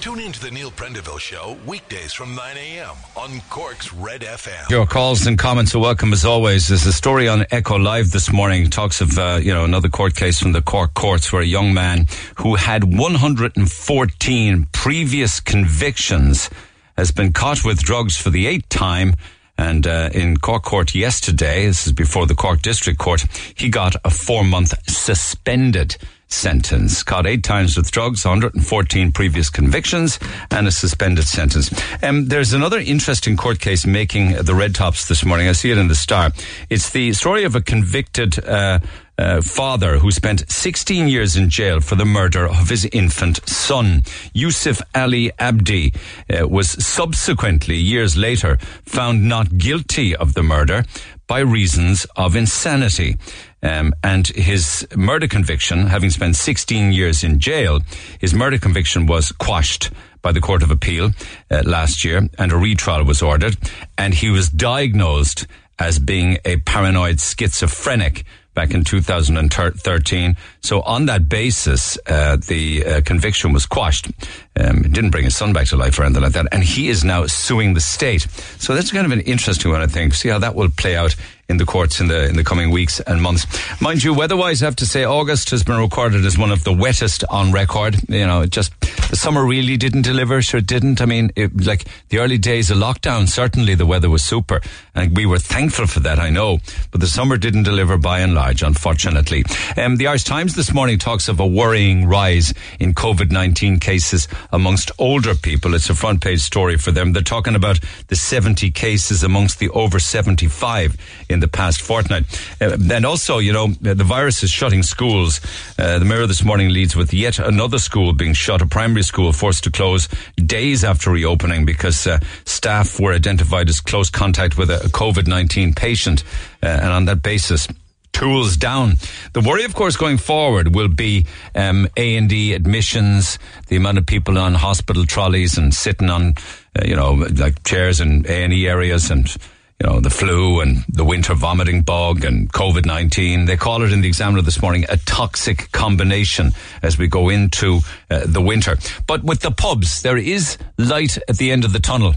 [0.00, 2.96] Tune in to the Neil Prendeville Show weekdays from 9 a.m.
[3.18, 4.70] on Cork's Red FM.
[4.70, 6.68] Your calls and comments are welcome as always.
[6.68, 8.70] There's a story on Echo Live this morning.
[8.70, 11.74] Talks of uh, you know another court case from the Cork courts where a young
[11.74, 16.48] man who had 114 previous convictions
[16.96, 19.12] has been caught with drugs for the eighth time.
[19.58, 23.96] And uh, in Cork Court yesterday, this is before the Cork District Court, he got
[24.02, 25.98] a four month suspended
[26.30, 27.02] sentence.
[27.02, 30.18] Caught eight times with drugs, 114 previous convictions,
[30.50, 31.70] and a suspended sentence.
[32.02, 35.48] Um, there's another interesting court case making the red tops this morning.
[35.48, 36.32] I see it in the Star.
[36.68, 38.42] It's the story of a convicted.
[38.44, 38.80] Uh,
[39.18, 44.02] uh, father who spent 16 years in jail for the murder of his infant son.
[44.32, 45.92] Yusuf Ali Abdi
[46.30, 50.84] uh, was subsequently, years later, found not guilty of the murder
[51.26, 53.16] by reasons of insanity.
[53.62, 57.80] Um, and his murder conviction, having spent 16 years in jail,
[58.18, 59.90] his murder conviction was quashed
[60.22, 61.10] by the Court of Appeal
[61.50, 63.56] uh, last year, and a retrial was ordered.
[63.96, 65.46] And he was diagnosed
[65.78, 70.36] as being a paranoid schizophrenic back in 2013.
[70.60, 74.08] So on that basis, uh, the uh, conviction was quashed.
[74.56, 76.48] Um, it didn't bring his son back to life or anything like that.
[76.52, 78.26] And he is now suing the state.
[78.58, 80.14] So that's kind of an interesting one, I think.
[80.14, 81.14] See how that will play out
[81.50, 83.44] in the courts in the in the coming weeks and months.
[83.80, 86.72] Mind you, weather-wise, I have to say August has been recorded as one of the
[86.72, 87.96] wettest on record.
[88.08, 88.72] You know, it just
[89.10, 90.40] the summer really didn't deliver.
[90.40, 91.00] Sure, didn't.
[91.00, 94.60] I mean, it, like the early days of lockdown, certainly the weather was super,
[94.94, 96.18] and we were thankful for that.
[96.20, 96.60] I know,
[96.92, 99.44] but the summer didn't deliver by and large, unfortunately.
[99.76, 104.28] Um, the Irish Times this morning talks of a worrying rise in COVID nineteen cases
[104.52, 105.74] amongst older people.
[105.74, 107.12] It's a front page story for them.
[107.12, 110.96] They're talking about the seventy cases amongst the over seventy five
[111.28, 112.24] in the past fortnight.
[112.60, 115.40] Uh, and also, you know, the virus is shutting schools.
[115.78, 119.32] Uh, the Mirror this morning leads with yet another school being shut, a primary school
[119.32, 124.70] forced to close days after reopening because uh, staff were identified as close contact with
[124.70, 126.24] a, a COVID 19 patient.
[126.62, 127.66] Uh, and on that basis,
[128.12, 128.94] tools down.
[129.32, 133.98] The worry, of course, going forward will be um, A and D admissions, the amount
[133.98, 136.34] of people on hospital trolleys and sitting on,
[136.78, 139.34] uh, you know, like chairs in A and E areas and
[139.80, 143.46] you know, the flu and the winter vomiting bug and COVID 19.
[143.46, 146.52] They call it in the examiner this morning a toxic combination
[146.82, 147.80] as we go into
[148.10, 148.76] uh, the winter.
[149.06, 152.14] But with the pubs, there is light at the end of the tunnel.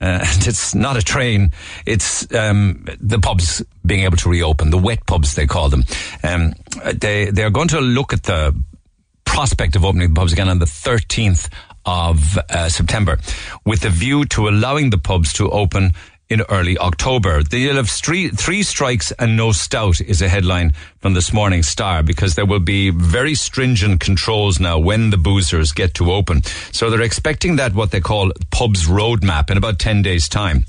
[0.00, 1.50] Uh, and it's not a train.
[1.84, 5.84] It's um, the pubs being able to reopen, the wet pubs they call them.
[6.22, 6.54] Um,
[6.94, 8.56] they they are going to look at the
[9.24, 11.48] prospect of opening the pubs again on the 13th
[11.84, 13.18] of uh, September,
[13.64, 15.92] with a view to allowing the pubs to open
[16.32, 17.42] in early October.
[17.42, 22.02] They'll have three, three strikes and no stout is a headline from this morning Star
[22.02, 26.42] because there will be very stringent controls now when the boozers get to open.
[26.72, 30.64] So they're expecting that what they call pubs roadmap in about 10 days time.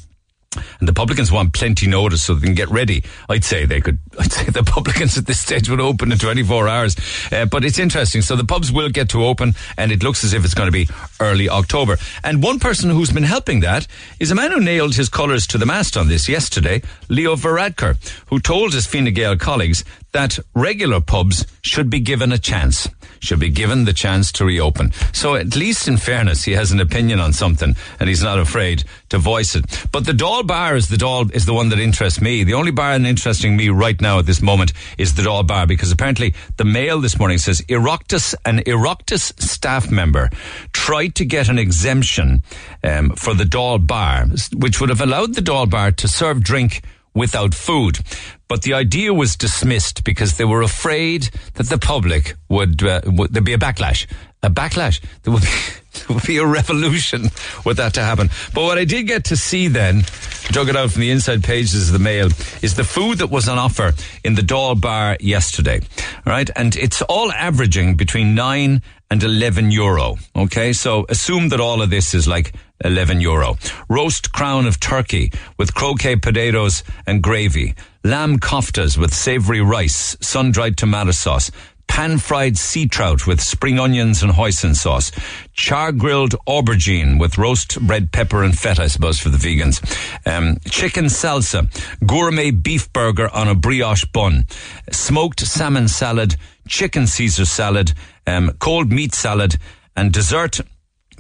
[0.80, 3.03] And the publicans want plenty notice so they can get ready.
[3.30, 6.68] I'd say they could, I'd say the publicans at this stage would open in 24
[6.68, 6.96] hours.
[7.31, 8.22] Uh, but it's interesting.
[8.22, 10.72] So the pubs will get to open and it looks as if it's going to
[10.72, 11.97] be early October.
[12.24, 13.88] And one person who's been helping that
[14.19, 17.97] is a man who nailed his colours to the mast on this yesterday, Leo Varadkar,
[18.28, 22.88] who told his Fine Gael colleagues that regular pubs should be given a chance
[23.23, 24.91] should be given the chance to reopen.
[25.13, 28.84] So at least in fairness, he has an opinion on something and he's not afraid
[29.09, 29.66] to voice it.
[29.91, 32.44] But the Dáil bar is the Dáil is the one that interests me.
[32.44, 35.91] The only bar interesting me right now at this moment is the Dáil bar because
[35.91, 40.29] apparently the Mail this morning says Oireachtas, an Oireachtas staff member
[40.73, 42.44] tried to get an exemption
[42.84, 46.81] um, for the Dáil bar, which would have allowed the Dáil bar to serve drink
[47.13, 48.00] without food.
[48.47, 53.34] But the idea was dismissed because they were afraid that the public would, uh, would
[53.34, 54.06] there'd be a backlash.
[54.44, 55.00] A backlash.
[55.23, 55.47] There would be,
[55.94, 57.29] there would be a revolution
[57.66, 58.29] with that to happen.
[58.53, 60.03] But what I did get to see then,
[60.50, 62.28] dug it out from the inside pages of the mail,
[62.62, 65.81] is the food that was on offer in the Dáil bar yesterday.
[66.25, 66.50] Right?
[66.56, 68.81] And it's all averaging between nine
[69.13, 70.18] and 11 euro.
[70.35, 70.74] Okay.
[70.74, 73.58] So assume that all of this is like 11 euro.
[73.88, 77.76] Roast crown of turkey with croquette potatoes and gravy.
[78.03, 81.52] Lamb koftas with savory rice, sun-dried tomato sauce.
[81.88, 85.12] Pan-fried sea trout with spring onions and hoisin sauce.
[85.53, 89.80] Char-grilled aubergine with roast red pepper and feta, I suppose, for the vegans.
[90.26, 91.70] Um, chicken salsa.
[92.06, 94.47] Gourmet beef burger on a brioche bun.
[94.91, 96.35] Smoked salmon salad.
[96.68, 97.94] Chicken Caesar salad.
[98.26, 99.58] Um, cold meat salad.
[99.96, 100.62] And dessert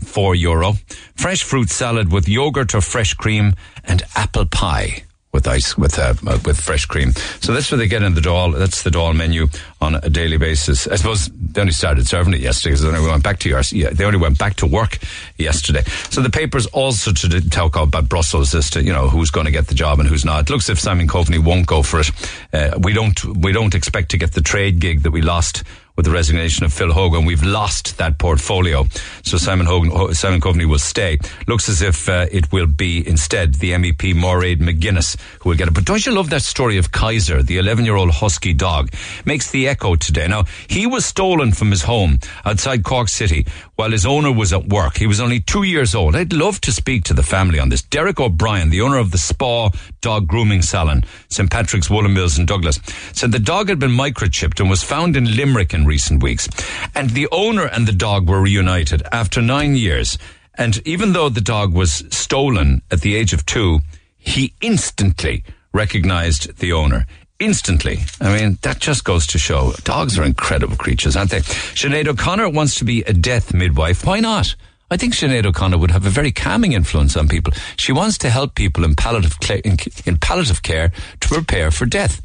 [0.03, 0.73] 4 euro.
[1.15, 5.03] Fresh fruit salad with yogurt or fresh cream and apple pie.
[5.33, 7.13] With ice with uh, uh, with fresh cream.
[7.41, 8.55] So that's what they get in the Dáil.
[8.55, 9.47] That's the Dáil menu
[9.81, 10.87] on a daily basis.
[10.87, 13.73] I suppose they only started serving it yesterday because they only went back to yours.
[13.73, 14.99] Yeah, they only went back to work
[15.39, 15.81] yesterday.
[16.11, 19.51] So the papers also to talk about Brussels as to you know who's going to
[19.51, 20.41] get the job and who's not.
[20.41, 22.11] It looks if Simon Coveney won't go for it.
[22.53, 25.63] Uh, we don't we don't expect to get the trade gig that we lost
[25.95, 27.25] with the resignation of Phil Hogan.
[27.25, 28.85] We've lost that portfolio.
[29.23, 31.19] So Simon Hogan, Simon Coveney will stay.
[31.47, 35.67] Looks as if uh, it will be instead the MEP Mairead McGuinness who will get
[35.67, 35.73] it.
[35.73, 38.91] But don't you love that story of Kaiser, the 11 year old husky dog?
[39.25, 40.27] Makes the echo today.
[40.27, 43.45] Now, he was stolen from his home outside Cork City
[43.75, 44.97] while his owner was at work.
[44.97, 46.15] He was only two years old.
[46.15, 47.81] I'd love to speak to the family on this.
[47.81, 49.69] Derek O'Brien, the owner of the Spa
[50.01, 51.49] Dog Grooming Salon, St.
[51.49, 52.79] Patrick's Woolen Mills in Douglas,
[53.13, 56.47] said the dog had been microchipped and was found in Limerick in recent weeks.
[56.95, 60.17] And the owner and the dog were reunited after nine years.
[60.55, 63.79] And even though the dog was stolen at the age of two,
[64.17, 65.43] he instantly
[65.73, 67.05] recognized the owner
[67.39, 67.99] instantly.
[68.21, 71.41] I mean, that just goes to show dogs are incredible creatures, aren't they?
[71.41, 74.05] Sinead O'Connor wants to be a death midwife.
[74.05, 74.55] Why not?
[74.91, 77.53] I think Sinead O'Connor would have a very calming influence on people.
[77.77, 82.21] She wants to help people in palliative, in, in palliative care to prepare for death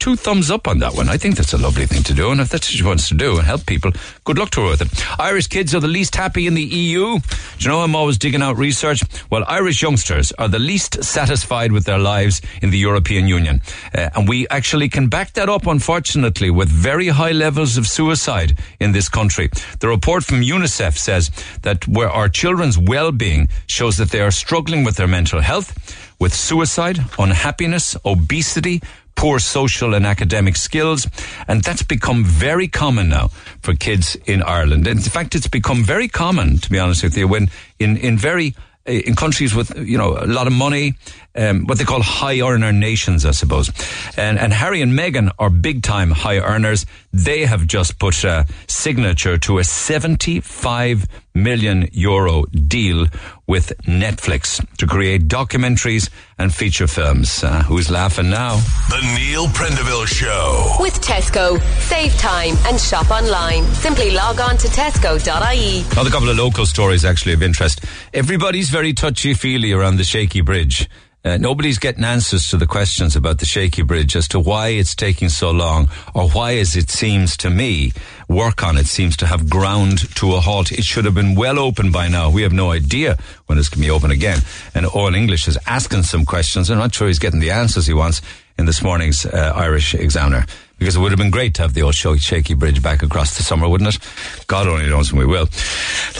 [0.00, 1.10] two thumbs up on that one.
[1.10, 2.32] I think that's a lovely thing to do.
[2.32, 3.92] And if that's what she wants to do and help people,
[4.24, 5.20] good luck to her with it.
[5.20, 7.18] Irish kids are the least happy in the EU.
[7.18, 7.22] Do
[7.58, 9.02] you know I'm always digging out research?
[9.30, 13.60] Well, Irish youngsters are the least satisfied with their lives in the European Union.
[13.94, 18.58] Uh, and we actually can back that up, unfortunately, with very high levels of suicide
[18.80, 19.50] in this country.
[19.80, 21.30] The report from UNICEF says
[21.60, 25.76] that where our children's well-being shows that they are struggling with their mental health,
[26.20, 28.80] with suicide, unhappiness, obesity,
[29.14, 31.06] poor social and academic skills.
[31.46, 33.28] And that's become very common now
[33.62, 34.86] for kids in Ireland.
[34.86, 38.54] In fact, it's become very common, to be honest with you, when in, in very
[38.86, 40.94] eh, in countries with you know a lot of money,
[41.36, 43.70] um, what they call high earner nations, I suppose.
[44.16, 46.86] And, and Harry and Meghan are big time high earners.
[47.12, 53.06] They have just put a signature to a 75 million euro deal
[53.46, 57.42] with Netflix to create documentaries and feature films.
[57.44, 58.56] Uh, who's laughing now?
[58.88, 60.76] The Neil Prendeville Show.
[60.80, 61.60] With Tesco.
[61.80, 63.64] Save time and shop online.
[63.74, 65.84] Simply log on to tesco.ie.
[65.92, 67.84] Another couple of local stories actually of interest.
[68.12, 70.88] Everybody's very touchy feely around the shaky bridge.
[71.22, 74.94] Uh, nobody's getting answers to the questions about the shaky bridge as to why it's
[74.94, 77.92] taking so long or why, as it seems to me,
[78.26, 80.72] work on it seems to have ground to a halt.
[80.72, 82.30] It should have been well open by now.
[82.30, 84.38] We have no idea when it's going to be open again.
[84.74, 86.70] And All English is asking some questions.
[86.70, 88.22] I'm not sure he's getting the answers he wants
[88.56, 90.46] in this morning's uh, Irish Examiner
[90.80, 93.42] because it would have been great to have the old shaky bridge back across the
[93.42, 94.46] summer, wouldn't it?
[94.46, 95.46] God only knows when we will.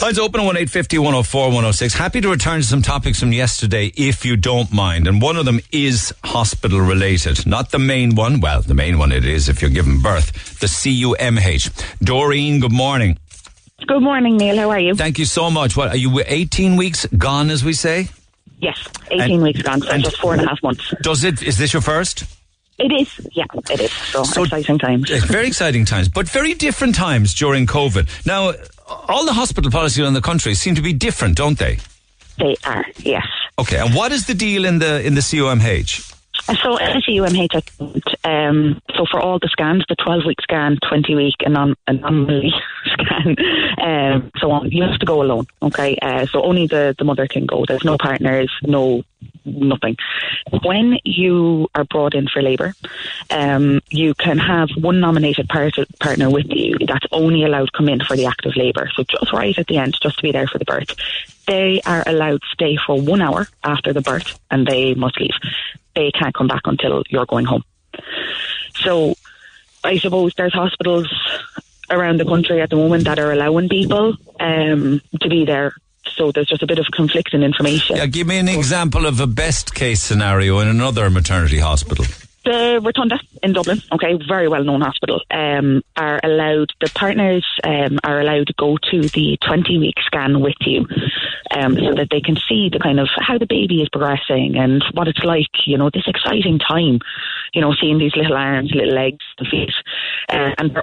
[0.01, 1.93] Lines open 1850 104 106.
[1.95, 5.07] Happy to return to some topics from yesterday if you don't mind.
[5.07, 7.47] And one of them is hospital related.
[7.47, 8.39] Not the main one.
[8.39, 10.59] Well, the main one it is if you're giving birth.
[10.59, 11.97] The CUMH.
[11.99, 13.17] Doreen, good morning.
[13.87, 14.57] Good morning, Neil.
[14.57, 14.93] How are you?
[14.93, 15.75] Thank you so much.
[15.75, 18.09] What are you 18 weeks gone, as we say?
[18.59, 20.93] Yes, 18 and, weeks gone, so just four and a half months.
[21.01, 22.25] Does it, is this your first?
[22.81, 23.91] It is, yeah, it is.
[23.91, 25.09] So, so exciting times.
[25.25, 28.25] Very exciting times, but very different times during COVID.
[28.25, 28.53] Now,
[29.07, 31.77] all the hospital policies in the country seem to be different, don't they?
[32.39, 33.27] They are, yes.
[33.59, 36.11] Okay, and what is the deal in the in the CUMH?
[36.45, 41.75] So CUMH, um, so for all the scans, the 12 week scan, 20 week anom-
[41.85, 42.51] anomaly
[42.93, 43.35] scan,
[43.79, 45.45] um, so on, you have to go alone.
[45.61, 47.63] Okay, uh, so only the, the mother can go.
[47.67, 49.03] There's no partners, no
[49.45, 49.97] nothing.
[50.63, 52.73] When you are brought in for labour,
[53.29, 57.89] um, you can have one nominated part- partner with you that's only allowed to come
[57.89, 58.89] in for the active labour.
[58.95, 60.95] So just right at the end, just to be there for the birth.
[61.47, 65.31] They are allowed to stay for one hour after the birth and they must leave
[65.95, 67.63] they can't come back until you're going home.
[68.75, 69.15] So
[69.83, 71.07] I suppose there's hospitals
[71.89, 75.73] around the country at the moment that are allowing people um, to be there.
[76.07, 77.95] So there's just a bit of conflicting information.
[77.95, 82.05] Yeah, give me an example of a best case scenario in another maternity hospital
[82.43, 87.99] the Rotunda in Dublin, okay, very well known hospital, um, are allowed, the partners um,
[88.03, 90.87] are allowed to go to the 20 week scan with you
[91.51, 94.83] um, so that they can see the kind of how the baby is progressing and
[94.93, 96.99] what it's like, you know, this exciting time,
[97.53, 99.73] you know, seeing these little arms, little legs, the feet,
[100.29, 100.81] uh, and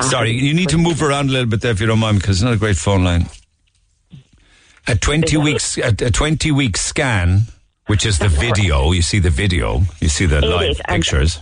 [0.00, 2.38] Sorry, you need to move around a little bit there if you don't mind because
[2.38, 3.26] it's not a great phone line.
[4.88, 7.42] A 20 weeks, a, a 20 week scan
[7.86, 8.92] which is the video.
[8.92, 9.82] You see the video.
[10.00, 10.80] You see the it live is.
[10.88, 11.40] pictures.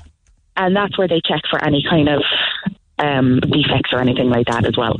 [0.56, 2.22] And, and, that's where they check for any kind of
[2.98, 4.98] um, defects or anything like that as well.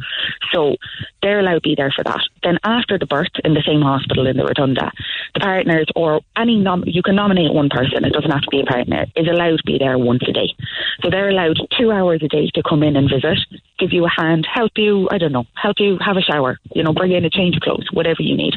[0.52, 0.76] So
[1.22, 2.20] they're allowed to be there for that.
[2.42, 4.90] Then after the birth in the same hospital in the Rotunda,
[5.34, 8.04] the partners or any nom- you can nominate one person.
[8.04, 9.06] It doesn't have to be a partner.
[9.16, 10.54] Is allowed to be there once a day.
[11.02, 13.38] So they're allowed two hours a day to come in and visit,
[13.78, 15.08] give you a hand, help you.
[15.10, 16.58] I don't know, help you have a shower.
[16.74, 18.54] You know, bring in a change of clothes, whatever you need.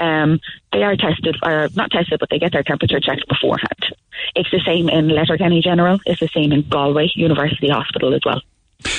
[0.00, 0.40] Um,
[0.72, 3.96] they are tested, or not tested, but they get their temperature checked beforehand.
[4.34, 5.98] It's the same in Letterkenny General.
[6.06, 8.40] It's the same in Galway University Hospital as well.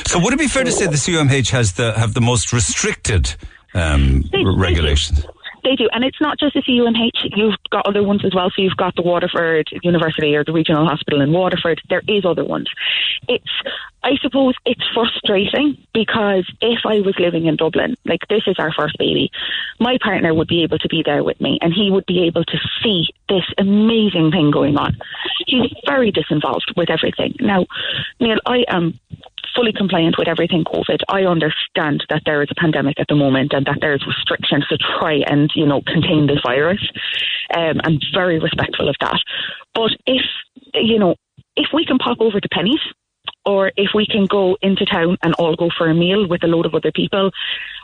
[0.05, 3.35] So would it be fair to say the CUMH has the have the most restricted
[3.73, 5.21] um, They- regulations?
[5.23, 5.27] They
[5.75, 7.35] do, and it's not just the CUMH.
[7.35, 8.49] You've got other ones as well.
[8.49, 11.81] So you've got the Waterford University or the Regional Hospital in Waterford.
[11.89, 12.67] There is other ones.
[13.27, 13.49] It's,
[14.03, 18.71] I suppose, it's frustrating because if I was living in Dublin, like this is our
[18.73, 19.31] first baby,
[19.79, 22.43] my partner would be able to be there with me, and he would be able
[22.43, 24.97] to see this amazing thing going on.
[25.47, 27.35] He's very disinvolved with everything.
[27.39, 27.65] Now,
[28.19, 28.99] Neil, I am
[29.55, 31.01] fully compliant with everything COVID.
[31.09, 34.77] I understand that there is a pandemic at the moment and that there's restrictions to
[34.77, 36.81] try and, you know, contain this virus.
[37.55, 39.19] Um, I'm very respectful of that.
[39.73, 40.21] But if,
[40.73, 41.15] you know,
[41.55, 42.81] if we can pop over to Pennies
[43.45, 46.47] or if we can go into town and all go for a meal with a
[46.47, 47.31] load of other people,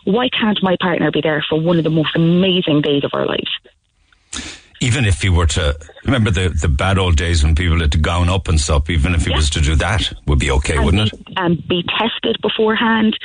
[0.05, 3.25] why can't my partner be there for one of the most amazing days of our
[3.25, 4.58] lives?
[4.81, 7.98] Even if he were to remember the, the bad old days when people had to
[7.98, 9.36] gown up and stuff, even if he Yeah.
[9.36, 11.19] was to do that, would be okay, wouldn't it?
[11.38, 13.17] and be tested beforehand.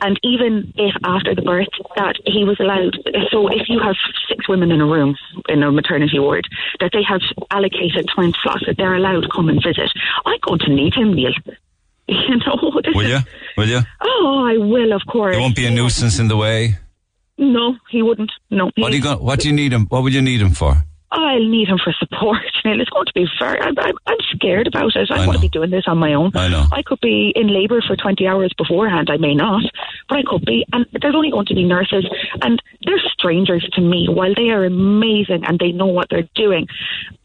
[0.00, 2.96] And even if after the birth that he was allowed,
[3.30, 3.96] so if you have
[4.28, 5.16] six women in a room
[5.48, 6.46] in a maternity ward,
[6.80, 7.20] that they have
[7.50, 9.90] allocated time slots that they're allowed to come and visit.
[10.26, 11.32] I'm going to need him, Neil.
[12.06, 13.18] You know, Will you?
[13.56, 13.80] Will you?
[14.02, 15.32] Oh, I will, of course.
[15.34, 16.76] There won't be a nuisance in the way.
[17.38, 18.30] No, he wouldn't.
[18.50, 19.86] No, What do you What do you need him?
[19.86, 20.84] What would you need him for?
[21.10, 22.38] I'll need him for support.
[22.64, 23.60] Neil, it's going to be very.
[23.60, 25.10] I'm, I'm, I'm scared about it.
[25.10, 26.32] I, I want to be doing this on my own.
[26.34, 26.64] I know.
[26.72, 29.08] I could be in labour for 20 hours beforehand.
[29.10, 29.62] I may not,
[30.08, 30.64] but I could be.
[30.72, 32.04] And there's only going to be nurses,
[32.42, 34.08] and they're strangers to me.
[34.08, 36.66] While they are amazing and they know what they're doing,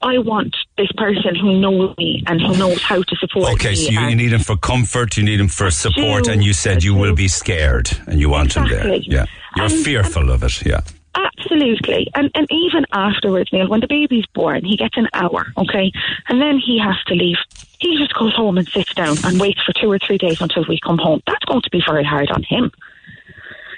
[0.01, 3.75] I want this person who knows me and who knows how to support Okay, me.
[3.75, 6.31] so you, you need him for comfort, you need him for support, do.
[6.31, 8.93] and you said you will be scared and you want him there.
[8.97, 9.25] Yeah.
[9.55, 10.81] You're And- fearful of it, yeah.
[11.15, 12.07] Absolutely.
[12.15, 15.91] And and even afterwards, Neil, when the baby's born, he gets an hour, okay?
[16.27, 17.37] And then he has to leave.
[17.79, 20.65] He just goes home and sits down and waits for two or three days until
[20.67, 21.21] we come home.
[21.25, 22.71] That's going to be very hard on him.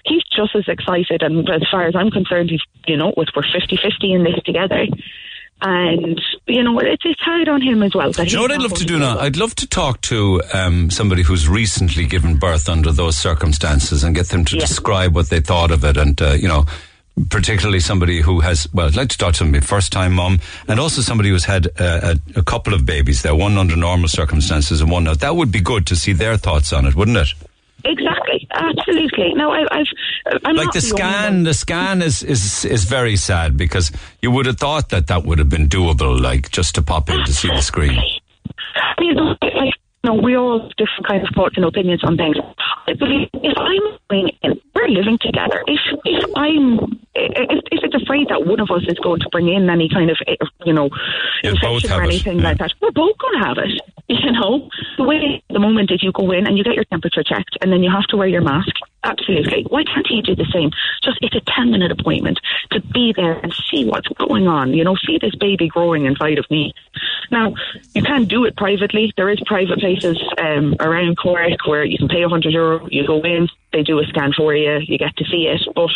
[0.03, 3.77] He's just as excited, and as far as I'm concerned, he's, you know, we're 50
[3.77, 4.88] 50 in this together.
[5.63, 8.11] And, you know, it's, it's hard on him as well.
[8.17, 9.19] You know what I'd love to do now?
[9.19, 14.15] I'd love to talk to um, somebody who's recently given birth under those circumstances and
[14.15, 14.61] get them to Yeah.
[14.61, 16.65] describe what they thought of it and, uh, you know,
[17.30, 20.80] particularly somebody who has, well, I'd like to talk to somebody, first time mom, and
[20.80, 24.82] also somebody who's had uh, a, a couple of babies there, one under normal circumstances
[24.82, 25.20] and one not.
[25.20, 27.34] That would be good to see their thoughts on it, wouldn't it?
[27.84, 28.48] Exactly.
[28.51, 29.34] Absolutely.
[29.34, 30.39] No, I, I've.
[30.46, 33.91] I'm like the the scan the scan is, is is very sad because
[34.22, 37.25] you would have thought that that would have been doable like just to pop in
[37.25, 37.98] to see the screen
[39.00, 42.36] you know, like, know, we all have different kind of thoughts and opinions on things.
[42.88, 45.63] I believe if I'm living in, we're living together.
[45.67, 49.48] If if I'm if, if it's afraid that one of us is going to bring
[49.48, 50.89] in any kind of eh, you know
[51.43, 52.43] Yeah, infection or anything yeah.
[52.46, 53.81] like that, we're both going to have it.
[54.22, 57.24] You know, the way the moment is you go in and you get your temperature
[57.24, 58.75] checked, and then you have to wear your mask.
[59.03, 59.63] Absolutely.
[59.70, 60.70] Why can't he do the same?
[61.01, 62.39] Just it's a ten minute appointment
[62.72, 64.74] to be there and see what's going on.
[64.74, 66.74] You know, see this baby growing inside of me.
[67.32, 67.53] Now,
[67.96, 69.13] you can do it privately.
[69.15, 72.88] There is private places um, around Cork where you can pay a hundred euro.
[72.91, 75.62] You go in, they do a scan for you, you get to see it.
[75.74, 75.91] But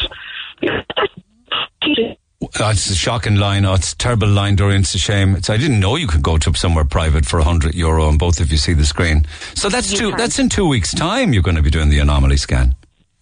[0.62, 2.18] yeah, that's-
[2.60, 3.66] Oh, it's a shocking line.
[3.66, 4.82] Oh, it's a terrible line, Doreen.
[4.82, 5.36] It's a shame.
[5.36, 8.40] It's, I didn't know you could go to somewhere private for 100 euro and both
[8.40, 9.26] of you see the screen.
[9.56, 10.18] So that's You two, can.
[10.18, 12.76] that's in two weeks' time you're going to be doing the anomaly scan.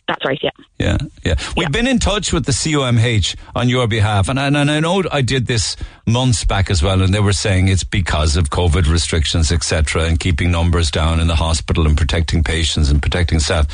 [0.07, 0.39] That's right.
[0.43, 0.49] Yeah.
[0.79, 1.35] Yeah, yeah.
[1.55, 1.69] We've Yeah.
[1.69, 5.21] been in touch with the CUMH on your behalf, and, and, and I know I
[5.21, 9.49] did this months back as well, and they were saying it's because of COVID restrictions,
[9.49, 13.65] etc., and keeping numbers down in the hospital and protecting patients and protecting staff.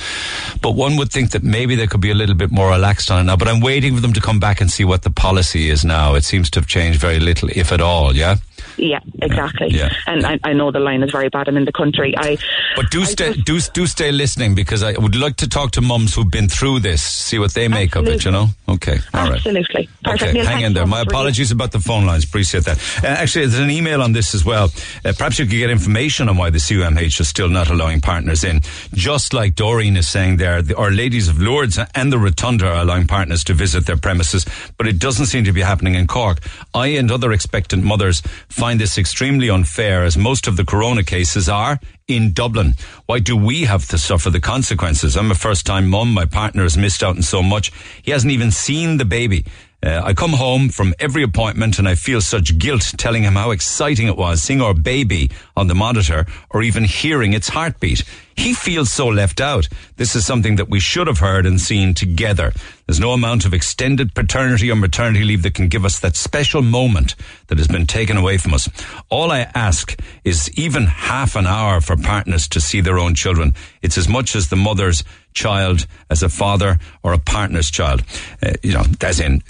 [0.62, 3.22] But one would think that maybe they could be a little bit more relaxed on
[3.22, 3.36] it now.
[3.36, 6.14] But I'm waiting for them to come back and see what the policy is now.
[6.14, 8.16] It seems to have changed very little, if at all.
[8.16, 8.36] Yeah.
[8.80, 9.68] Yeah, exactly.
[9.70, 9.90] Yeah.
[10.08, 11.48] And I, I know the line is very bad.
[11.48, 12.14] I'm in the country.
[12.18, 12.38] I
[12.76, 15.72] But do I stay, just- do do stay listening because I would like to talk
[15.72, 18.26] to mums who've been through this, see what they make of it.
[18.26, 18.48] You know?
[18.68, 19.34] Okay, all right.
[19.36, 19.90] Absolutely.
[20.04, 20.24] Perfect.
[20.24, 20.86] Okay, Neil, hang in there.
[20.88, 22.24] My apologies about the phone lines.
[22.24, 22.78] Appreciate that.
[23.04, 24.66] Uh, actually, there's an email on this as well.
[25.06, 28.44] Uh, perhaps you could get information on why the CUMH is still not allowing partners
[28.44, 28.62] in.
[28.94, 32.82] Just like Doreen is saying there, the, Our Ladies of Lourdes and the Rotunda are
[32.82, 34.46] allowing partners to visit their premises,
[34.78, 36.40] but it doesn't seem to be happening in Cork.
[36.74, 41.04] I and other expectant mothers find find this extremely unfair as most of the corona
[41.04, 42.76] cases are in Dublin.
[43.08, 45.18] Why do we have to suffer the consequences?
[45.18, 46.14] I'm a first time mum.
[46.14, 47.72] My partner has missed out on so much.
[48.04, 49.44] He hasn't even seen the baby.
[49.82, 53.52] Uh, I come home from every appointment and I feel such guilt telling him how
[53.52, 58.04] exciting it was seeing our baby on the monitor or even hearing its heartbeat.
[58.36, 59.70] He feels so left out.
[59.96, 62.52] This is something that we should have heard and seen together.
[62.86, 66.62] There's no amount of extended paternity or maternity leave that can give us that special
[66.62, 67.16] moment
[67.48, 68.68] that has been taken away from us.
[69.10, 73.54] All I ask is even half an hour for partners to see their own children.
[73.82, 78.04] It's as much as the mother's child as a father or a partner's child.
[78.42, 79.42] Uh, you know, as in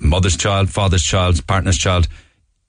[0.00, 2.08] mother's child, father's child, partner's child,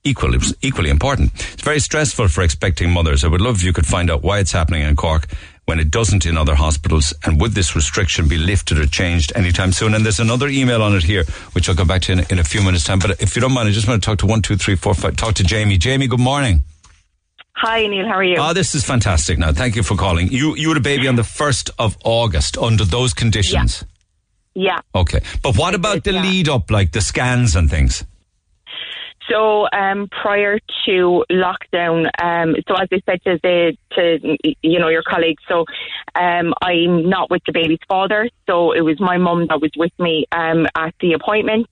[0.04, 1.32] equally equally important.
[1.54, 3.24] It's very stressful for expecting mothers.
[3.24, 5.28] I would love if you could find out why it's happening in Cork
[5.66, 9.72] when it doesn't in other hospitals, and would this restriction be lifted or changed anytime
[9.72, 9.94] soon?
[9.94, 12.44] And there's another email on it here, which I'll come back to in, in a
[12.44, 13.00] few minutes' time.
[13.00, 14.94] But if you don't mind, I just want to talk to one, two, three, four,
[14.94, 15.16] five.
[15.16, 15.78] Talk to Jamie.
[15.78, 16.64] Jamie, good morning.
[17.56, 18.06] Hi, Neil.
[18.08, 18.38] How are you?
[18.40, 19.38] Oh, this is fantastic.
[19.38, 20.28] Now, thank you for calling.
[20.30, 23.82] You you had a baby on the first of August under those conditions.
[23.84, 23.93] Yeah.
[24.94, 26.22] Okay, but what about the yeah.
[26.22, 28.04] lead up, like the scans and things?
[29.30, 34.90] So um, prior to lockdown, um, so as I said to the to you know
[34.90, 35.66] your colleagues, so
[36.16, 39.94] um, I'm not with the baby's father, so it was my mum that was with
[39.98, 41.68] me um, at the appointment.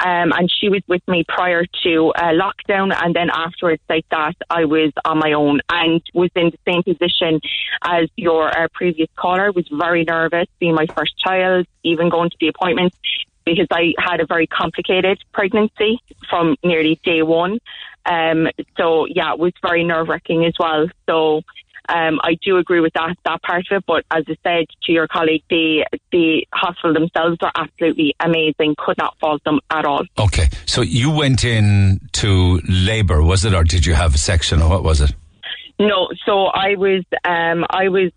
[0.00, 4.34] Um, and she was with me prior to uh, lockdown, and then afterwards, like that,
[4.50, 7.40] I was on my own and was in the same position
[7.82, 9.52] as your uh, previous caller.
[9.52, 12.94] Was very nervous, being my first child, even going to the appointment
[13.44, 17.58] because I had a very complicated pregnancy from nearly day one.
[18.06, 20.88] Um, so yeah, it was very nerve wracking as well.
[21.08, 21.42] So
[21.88, 23.84] um, I do agree with that that part of it.
[23.86, 28.74] But as I said to your colleague, the the hospital themselves are absolutely amazing.
[28.78, 30.04] Could not fault them at all.
[30.18, 34.62] Okay, so you went in to labour, was it, or did you have a section,
[34.62, 35.14] or what was it?
[35.78, 38.12] No, so I was um, I was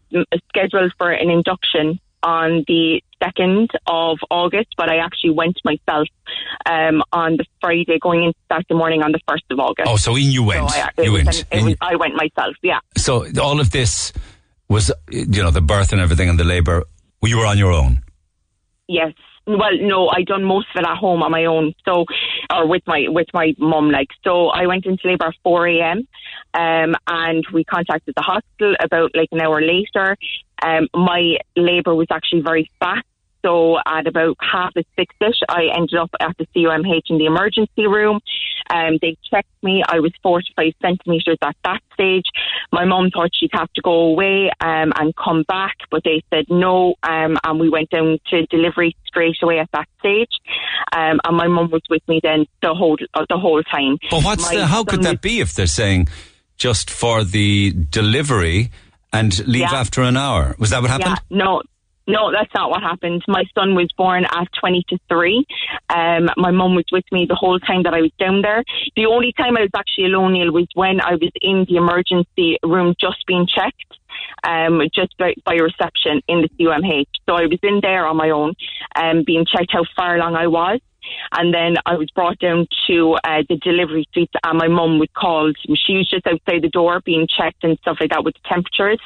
[0.49, 6.07] scheduled for an induction on the 2nd of August, but I actually went myself
[6.65, 9.87] um, on the Friday going into Saturday morning on the 1st of August.
[9.89, 10.69] Oh, so in you went.
[10.69, 11.27] So I, you went.
[11.51, 12.79] an- In- was- I went myself, yeah.
[12.97, 14.11] so all of this
[14.67, 16.83] was, you know, the birth and everything and the labour.
[17.23, 18.01] You were on your own.
[18.87, 19.13] Yes.
[19.47, 21.73] Well, no, I done most of it at home on my own.
[21.85, 22.05] So,
[22.51, 24.09] or with my with my mum, like.
[24.23, 26.07] So I went into labour at four a.m.
[26.53, 30.17] Um, and we contacted the hospital about like an hour later.
[30.63, 33.05] Um, my labour was actually very fast.
[33.45, 37.85] So at about half past six-ish, I ended up at the CUMH in the emergency
[37.85, 38.19] room.
[38.71, 39.83] Um, they checked me.
[39.87, 42.25] I was 45 centimetres at that stage.
[42.71, 46.45] My mum thought she'd have to go away um, and come back, but they said
[46.49, 46.95] no.
[47.03, 50.31] Um, and we went down to delivery straight away at that stage.
[50.91, 53.99] Um, and my mum was with me then the whole uh, the whole time.
[54.09, 56.07] But what's My the, how could that be if they're saying
[56.57, 58.71] just for the delivery
[59.13, 59.75] and leave Yeah.
[59.75, 60.55] after an hour?
[60.57, 61.19] Was that what happened?
[61.29, 61.61] Yeah, no,
[62.07, 63.23] no, that's not what happened.
[63.27, 65.45] My son was born at 20 to 3.
[65.89, 68.63] Um, my mum was with me the whole time that I was down there.
[68.95, 72.57] The only time I was actually alone, Neil, was when I was in the emergency
[72.63, 73.83] room just being checked.
[74.43, 77.07] Um, just by, by reception in the CUMH.
[77.27, 78.53] So I was in there on my own,
[78.95, 80.79] um, being checked how far along I was.
[81.31, 85.09] And then I was brought down to uh, the delivery suite, and my mum was
[85.15, 85.57] called.
[85.65, 88.99] She was just outside the door being checked and stuff like that with the temperatures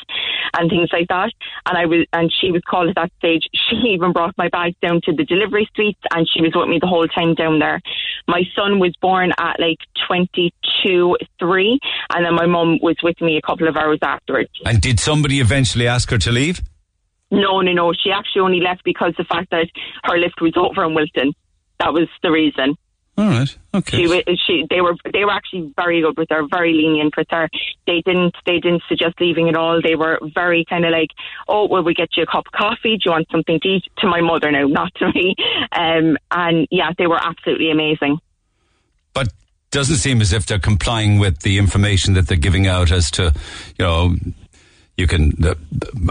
[0.58, 1.32] and things like that.
[1.66, 3.48] And I was, and she was called at that stage.
[3.70, 6.80] She even brought my bag down to the delivery suite, and she was with me
[6.82, 7.80] the whole time down there.
[8.28, 11.80] My son was born at like twenty two three,
[12.12, 14.50] and then my mum was with me a couple of hours afterwards.
[14.66, 16.62] And did somebody eventually ask her to leave?
[17.32, 17.94] No, no, no.
[17.94, 19.68] She actually only left because the fact that
[20.04, 21.34] her lift was over in Wilton.
[21.80, 22.76] That was the reason.
[23.18, 23.58] All right.
[23.74, 23.98] Okay.
[24.08, 27.50] She, she, they were, they were actually very good with her, very lenient with her.
[27.86, 29.82] They didn't, they didn't suggest leaving at all.
[29.82, 31.10] They were very kind of like,
[31.50, 32.96] oh, will we get you a cup of coffee?
[32.96, 33.84] Do you want something to eat?
[33.98, 35.36] To my mother now, not to me.
[35.74, 38.20] Um, and yeah, they were absolutely amazing.
[39.14, 39.28] but
[39.72, 43.34] doesn't seem as if they're complying with the information that they're giving out as to,
[43.78, 44.16] you know,
[44.98, 45.34] you can.
[45.44, 45.56] Uh,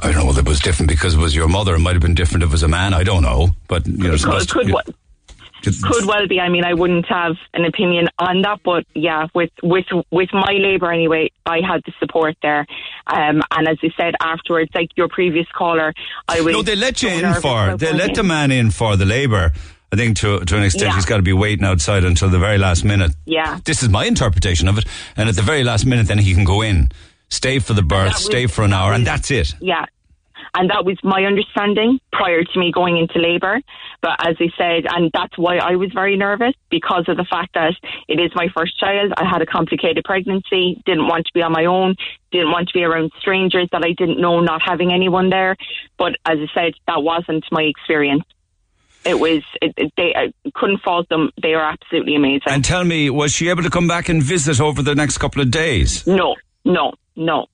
[0.02, 1.74] I don't know whether it was different because it was your mother.
[1.74, 2.94] It might have been different if it was a man.
[2.94, 4.82] I don't know, but you know, Could, supposed could, to, wa-
[5.62, 6.40] could well be.
[6.40, 10.52] I mean, I wouldn't have an opinion on that, but yeah, with with with my
[10.52, 12.66] labour anyway, I had the support there.
[13.06, 15.92] Um, and as I said afterwards, like your previous caller,
[16.28, 17.76] I was No, they let you so in for.
[17.76, 18.14] They let in.
[18.16, 19.52] the man in for the labour.
[19.90, 20.94] I think to to an extent Yeah.
[20.96, 23.12] he's got to be waiting outside until the very last minute.
[23.24, 23.58] Yeah.
[23.64, 24.84] This is my interpretation of it.
[25.16, 26.90] And at the very last minute, then he can go in,
[27.30, 29.54] stay for the birth, stay for an hour, and that's it.
[29.60, 29.86] Yeah.
[30.54, 33.60] And that was my understanding prior to me going into labour.
[34.00, 37.54] But as I said, and that's why I was very nervous because of the fact
[37.54, 37.74] that
[38.08, 39.12] it is my first child.
[39.16, 41.96] I had a complicated pregnancy, didn't want to be on my own,
[42.30, 45.56] didn't want to be around strangers that I didn't know, not having anyone there.
[45.98, 48.24] But as I said, that wasn't my experience.
[49.04, 51.30] It was, it, it, they I couldn't fault them.
[51.40, 52.48] They were absolutely amazing.
[52.48, 55.40] And tell me, was she able to come back and visit over the next couple
[55.40, 56.06] of days?
[56.06, 57.46] No, no, no,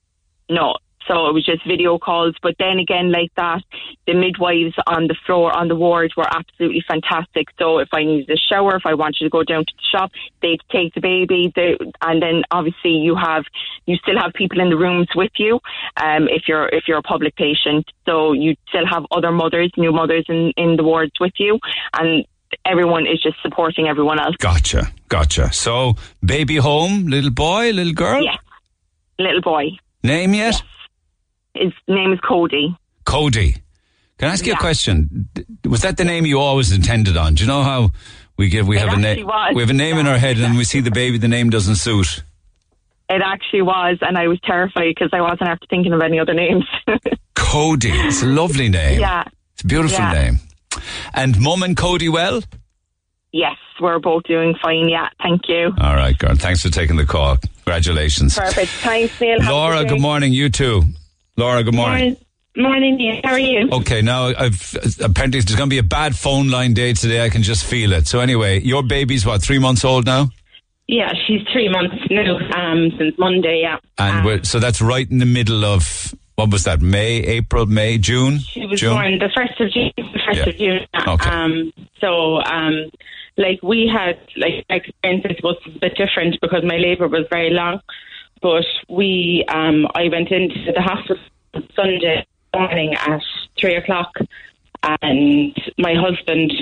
[0.49, 0.75] no.
[1.07, 2.35] So it was just video calls.
[2.41, 3.61] But then again, like that,
[4.07, 7.47] the midwives on the floor, on the ward, were absolutely fantastic.
[7.59, 10.11] So if I needed a shower, if I wanted to go down to the shop,
[10.41, 11.51] they'd take the baby.
[11.55, 13.43] They, and then obviously you have,
[13.85, 15.59] you still have people in the rooms with you.
[15.97, 17.85] Um, if you're, if you're a public patient.
[18.05, 21.59] So you still have other mothers, new mothers in, in the wards with you.
[21.97, 22.25] And
[22.65, 24.35] everyone is just supporting everyone else.
[24.37, 25.51] Gotcha, gotcha.
[25.53, 28.23] So, baby home, little boy, little girl?
[28.23, 28.37] Yeah.
[29.19, 29.71] Little boy.
[30.03, 30.61] Name yet?
[31.55, 32.75] His name is Cody.
[33.05, 33.55] Cody.
[34.17, 35.27] Can I ask you a question?
[35.65, 37.35] Was that the name you always intended on?
[37.35, 37.89] Do you know how
[38.37, 40.57] we give we It have a name we have a name in our head and
[40.57, 42.23] we see the baby the name doesn't suit.
[43.07, 46.33] It actually was, and I was terrified because I wasn't after thinking of any other
[46.33, 46.63] names.
[47.35, 47.91] Cody.
[47.91, 48.99] It's a lovely name.
[48.99, 49.23] yeah.
[49.53, 50.11] It's a beautiful Yeah.
[50.13, 50.39] name.
[51.13, 52.41] And mum and Cody well?
[53.31, 54.89] Yes, we're both doing fine.
[54.89, 55.73] Yeah, thank you.
[55.79, 56.35] All right, girl.
[56.35, 57.37] Thanks for taking the call.
[57.65, 58.37] Congratulations.
[58.37, 58.71] Perfect.
[58.71, 59.37] Thanks, Neil.
[59.41, 60.31] Laura, good morning.
[60.33, 60.83] You too.
[61.37, 62.15] Laura, good morning.
[62.57, 63.19] Morning, Neil.
[63.23, 63.67] How are you?
[63.69, 67.23] Okay, now I've apparently there's going to be a bad phone line day today.
[67.25, 68.07] I can just feel it.
[68.07, 70.29] So anyway, your baby's what three months old now,
[70.87, 73.77] Yeah, she's three months now, um, since Monday, yeah.
[73.97, 76.81] and Um, we're, so that's right in the middle of what was that?
[76.81, 78.39] May, April, May, June.
[78.39, 78.93] She was June?
[78.93, 79.91] born the first of June.
[79.97, 80.49] The first Yeah.
[80.49, 80.87] of June.
[81.07, 81.29] Okay.
[81.29, 82.89] Um, so, um,
[83.37, 87.49] like we had like my experience was a bit different because my labour was very
[87.49, 87.81] long.
[88.45, 91.17] But we, um, I went into the hospital
[91.75, 93.23] Sunday morning at
[93.59, 94.11] three o'clock,
[95.01, 96.53] and my husband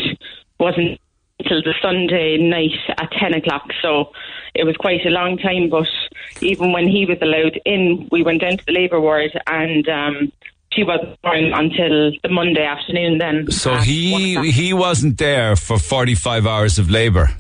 [0.61, 0.97] wasn't
[1.39, 3.65] until the Sunday night at ten o'clock.
[3.81, 4.13] So
[4.55, 5.69] it was quite a long time.
[5.69, 5.89] But
[6.39, 10.31] even when he was allowed in, we went down to the labour ward, and um,
[10.71, 13.17] she wasn't born until the Monday afternoon.
[13.17, 17.35] Then, So he he wasn't there for 45 hours of labour.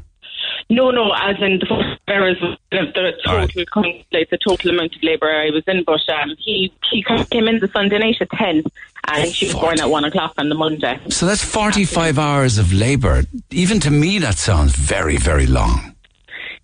[0.73, 3.47] No, no, as in the hours of the right.
[3.49, 5.83] total, con- like the total amount of labour I was in.
[5.83, 8.63] But um, he he came in the Sunday night at ten,
[9.07, 10.99] and she was born at one o'clock on the Monday.
[11.09, 13.23] So that's 45 hours of labour.
[13.51, 15.95] Even to me, that sounds very, very long.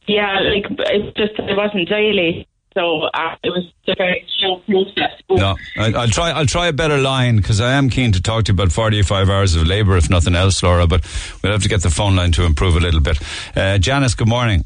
[0.08, 5.22] Yeah, like it's just it wasn't daily, so uh, it was a very slow process.
[5.28, 6.32] But No, I, I'll try.
[6.32, 9.30] I'll try a better line because I am keen to talk to you about 45
[9.30, 10.88] hours of labour, if nothing else, Laura.
[10.88, 11.06] But
[11.44, 13.20] we'll have to get the phone line to improve a little bit.
[13.56, 14.66] Uh, Janice, good morning.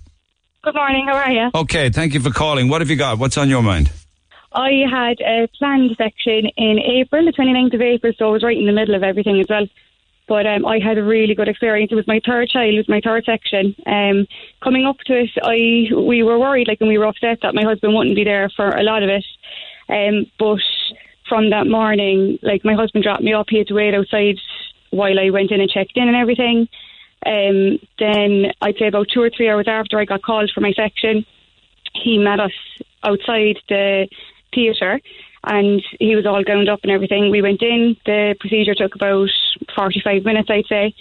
[0.64, 1.52] Good morning, how are you?
[1.54, 2.70] Okay, thank you for calling.
[2.70, 3.20] What have you got?
[3.20, 3.92] What's on your mind?
[4.54, 8.58] I had a planned section in April, the 29th of April, so I was right
[8.58, 9.68] in the middle of everything as well.
[10.28, 11.92] But um, I had a really good experience.
[11.92, 13.76] It was my third child, it was my third section.
[13.86, 14.26] Um,
[14.64, 17.64] coming up to it, I we were worried, like, and we were upset that my
[17.64, 19.26] husband wouldn't be there for a lot of it.
[19.90, 20.62] Um, but
[21.28, 23.48] from that morning, like, my husband dropped me up.
[23.50, 24.38] He had to wait outside
[24.92, 26.70] while I went in and checked in and everything.
[27.26, 30.74] Um, then I'd say about two or three hours after I got called for my
[30.74, 31.26] section,
[31.94, 32.52] he met us
[33.04, 34.08] outside the
[34.54, 35.00] theatre
[35.44, 37.30] and he was all gowned up and everything.
[37.30, 39.30] We went in, the procedure took about
[39.76, 40.94] 45 minutes, I'd say.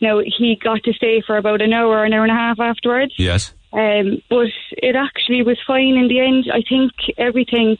[0.00, 3.14] Now, he got to stay for about an hour, an hour and a half afterwards.
[3.18, 3.52] Yes.
[3.72, 6.46] Um, but it actually was fine in the end.
[6.52, 7.76] I think everything,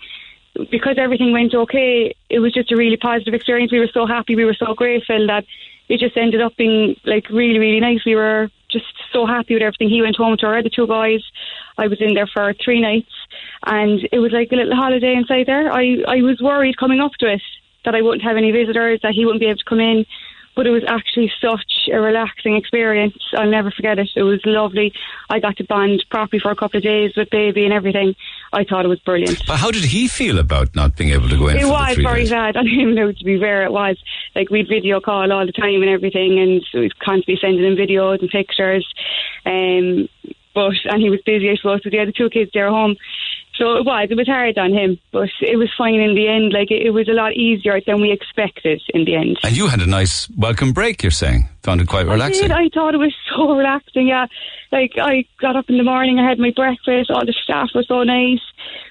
[0.71, 3.71] because everything went okay, it was just a really positive experience.
[3.71, 5.45] We were so happy, we were so grateful that
[5.89, 8.05] it just ended up being like really, really nice.
[8.05, 9.89] We were just so happy with everything.
[9.89, 11.23] He went home to our other two boys.
[11.77, 13.13] I was in there for three nights,
[13.67, 15.73] and it was like a little holiday inside there.
[15.73, 17.43] I, I was worried coming up to it
[17.85, 20.05] that I wouldn't have any visitors, that he wouldn't be able to come in
[20.59, 23.17] but it was actually such a relaxing experience.
[23.33, 24.09] I'll never forget it.
[24.17, 24.93] It was lovely.
[25.31, 28.17] I got to bond properly for a couple of days with baby and everything.
[28.53, 29.43] I thought it was brilliant.
[29.47, 31.59] But how did he feel about not being able to go in?
[31.59, 32.31] It was very days?
[32.31, 33.65] sad on him now, to be fair.
[33.65, 33.99] It was.
[34.35, 38.21] Like, we'd video call all the time and everything, and we'd constantly sending him videos
[38.21, 38.87] and pictures.
[39.45, 40.09] Um,
[40.55, 42.97] but, and he was busy, I suppose, with the other two kids there at home.
[43.59, 44.07] So it was.
[44.09, 46.53] It was hard on him, but it was fine in the end.
[46.53, 49.39] Like, it, it was a lot easier than we expected in the end.
[49.43, 51.03] And you had a nice welcome break.
[51.03, 52.51] You're saying found it quite relaxing.
[52.51, 52.73] I did.
[52.73, 54.09] I thought it was so relaxing.
[54.09, 54.27] Yeah,
[54.73, 57.11] like I got up in the morning, I had my breakfast.
[57.11, 58.41] All the staff were so nice.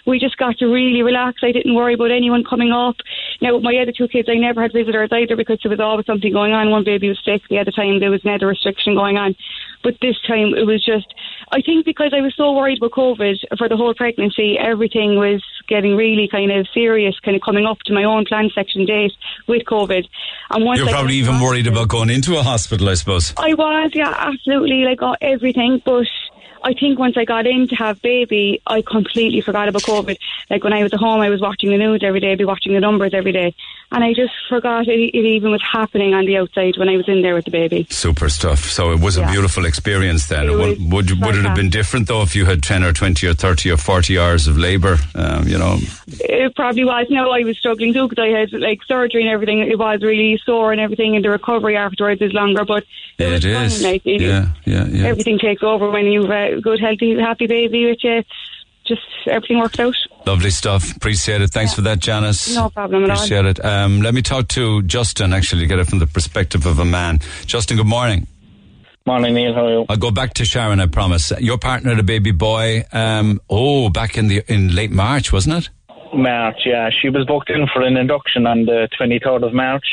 [0.05, 1.41] we just got to really relax.
[1.43, 2.97] I didn't worry about anyone coming up.
[3.41, 6.05] Now, with my other two kids, I never had visitors either because there was always
[6.05, 6.69] something going on.
[6.69, 7.41] One baby was sick.
[7.49, 9.35] The other time there was another restriction going on.
[9.83, 11.13] But this time it was just,
[11.51, 15.43] I think because I was so worried about COVID for the whole pregnancy, everything was
[15.67, 19.13] getting really kind of serious, kind of coming up to my own planned section date
[19.47, 20.07] with COVID.
[20.51, 23.33] And once You're I probably even worried about going into a hospital, I suppose.
[23.37, 25.81] I was, yeah, absolutely, like got everything.
[25.85, 26.07] But
[26.63, 30.17] I think once I got in to have baby, I completely forgot about COVID.
[30.49, 32.45] Like when I was at home, I was watching the news every day, I'd be
[32.45, 33.55] watching the numbers every day,
[33.91, 37.07] and I just forgot it, it even was happening on the outside when I was
[37.07, 37.87] in there with the baby.
[37.89, 38.59] Super stuff.
[38.65, 39.31] So it was a Yeah.
[39.31, 40.49] beautiful experience then.
[40.49, 43.25] It would, would, would it have been different though if you had 10 or 20
[43.27, 44.97] or 30 or 40 hours of labour?
[45.15, 47.07] Um, you know, It probably was.
[47.09, 49.59] No, I was struggling too because I had like surgery and everything.
[49.59, 52.65] It was really sore and everything, and the recovery afterwards is longer.
[52.65, 52.83] But
[53.17, 53.81] it, it.
[53.81, 55.05] Like, it- yeah, yeah, yeah.
[55.07, 58.23] everything takes over when you've a good, healthy, happy baby with you.
[58.89, 59.95] It's just everything worked out.
[60.25, 60.95] Lovely stuff.
[60.95, 61.51] Appreciate it.
[61.51, 62.55] Thanks for that, Janice.
[62.55, 63.15] No problem at all.
[63.17, 63.63] Appreciate it.
[63.63, 66.85] Um, let me talk to Justin actually to get it from the perspective of a
[66.85, 67.19] man.
[67.45, 68.27] Justin, good morning.
[69.05, 69.53] Morning, Neil.
[69.53, 69.85] How are you?
[69.87, 71.31] I'll go back to Sharon, I promise.
[71.39, 75.65] Your partner had a baby boy, um, oh, back in the in late March, wasn't
[75.65, 75.69] it?
[76.13, 76.89] March, yeah.
[76.89, 79.85] She was booked in for an induction on the 23rd of March,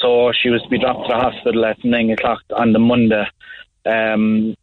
[0.00, 3.24] so she was to be dropped to the hospital at 9 o'clock on the Monday.
[3.86, 4.54] Um,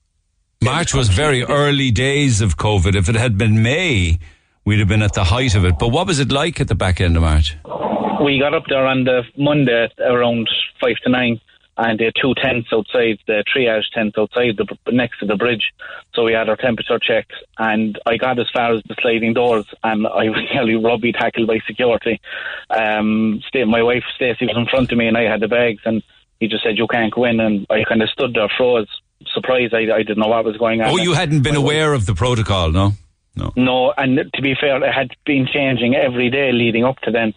[0.64, 2.96] March was very early days of COVID.
[2.96, 4.20] If it had been May,
[4.66, 5.78] we'd have been at the height of it.
[5.80, 7.56] But what was it like at the back end of March?
[8.24, 10.50] we got up there on the Monday around
[10.82, 11.42] 5 to 9,
[11.78, 15.72] and there had two tents outside, the triage tent outside, the, next to the bridge.
[16.14, 19.66] So we had our temperature checks, and I got as far as the sliding doors,
[19.84, 22.20] and I was nearly rugby tackled by security.
[22.70, 26.02] Um, my wife, Stacey, was in front of me, and I had the bags, and
[26.40, 27.40] he just said, You can't go in.
[27.40, 28.90] And I kind of stood there, froze,
[29.34, 29.74] surprised.
[29.74, 30.90] I, I didn't know what was going on.
[30.90, 32.94] Oh, you hadn't been aware of the protocol, no?
[33.36, 33.54] No.
[33.56, 37.36] no, and to be fair, it had been changing every day leading up to then.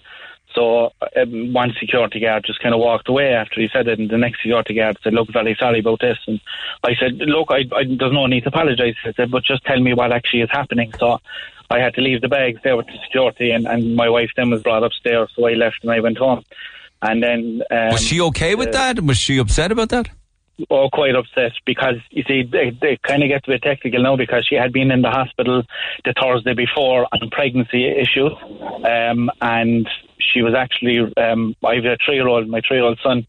[0.54, 4.10] So um, one security guard just kind of walked away after he said it, and
[4.10, 6.40] the next security guard said, "Look, very sorry about this." And
[6.82, 9.78] I said, "Look, I, I, there's no need to apologise." I said, "But just tell
[9.78, 11.20] me what actually is happening." So
[11.70, 14.50] I had to leave the bags there with the security, and, and my wife then
[14.50, 16.44] was brought upstairs, so I left and I went home.
[17.02, 19.00] And then um, Was she okay with uh, that?
[19.04, 20.08] Was she upset about that?
[20.68, 24.16] Oh, quite upset because you see, they, they kind of get a bit technical now
[24.16, 25.62] because she had been in the hospital
[26.04, 28.32] the Thursday before on pregnancy issues,
[28.84, 30.98] um, and she was actually.
[31.16, 33.26] Um, I have a three-year-old, my three-year-old son.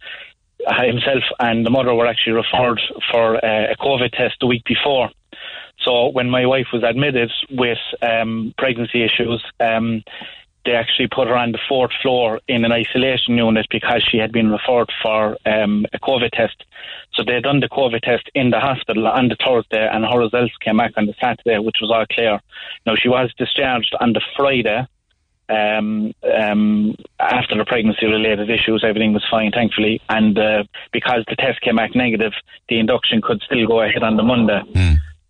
[0.68, 2.80] uh, Himself and the mother were actually referred
[3.12, 5.10] for uh, a COVID test the week before.
[5.80, 10.04] So when my wife was admitted with um, pregnancy issues, um,
[10.64, 14.32] they actually put her on the fourth floor in an isolation unit because she had
[14.32, 16.64] been referred for um, a COVID test.
[17.14, 20.54] So they done the COVID test in the hospital on the Thursday, and her results
[20.62, 22.40] came back on the Saturday, which was all clear.
[22.86, 24.88] Now she was discharged on the Friday.
[25.50, 30.02] Um, um, after the pregnancy-related issues, everything was fine, thankfully.
[30.08, 32.32] And uh, because the test came back negative,
[32.70, 34.62] the induction could still go ahead on the Monday.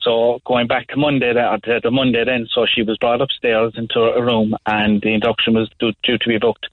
[0.01, 4.21] So going back to Monday, the Monday then, so she was brought upstairs into a
[4.21, 6.67] room, and the induction was due, due to be booked.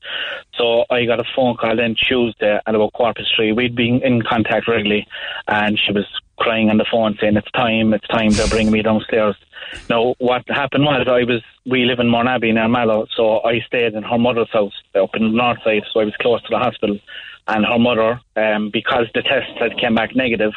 [0.55, 3.53] So I got a phone call then Tuesday at about quarter past three.
[3.53, 5.07] We'd been in contact regularly,
[5.47, 6.07] and she was
[6.39, 8.31] crying on the phone saying, "It's time, it's time.
[8.31, 9.37] They're bringing me downstairs."
[9.91, 13.95] Now, what happened was I was we live in Mourneabbey near Mallow, so I stayed
[13.95, 16.59] in her mother's house up in the north side, so I was close to the
[16.59, 16.99] hospital.
[17.47, 20.53] And her mother, um, because the test had came back negative,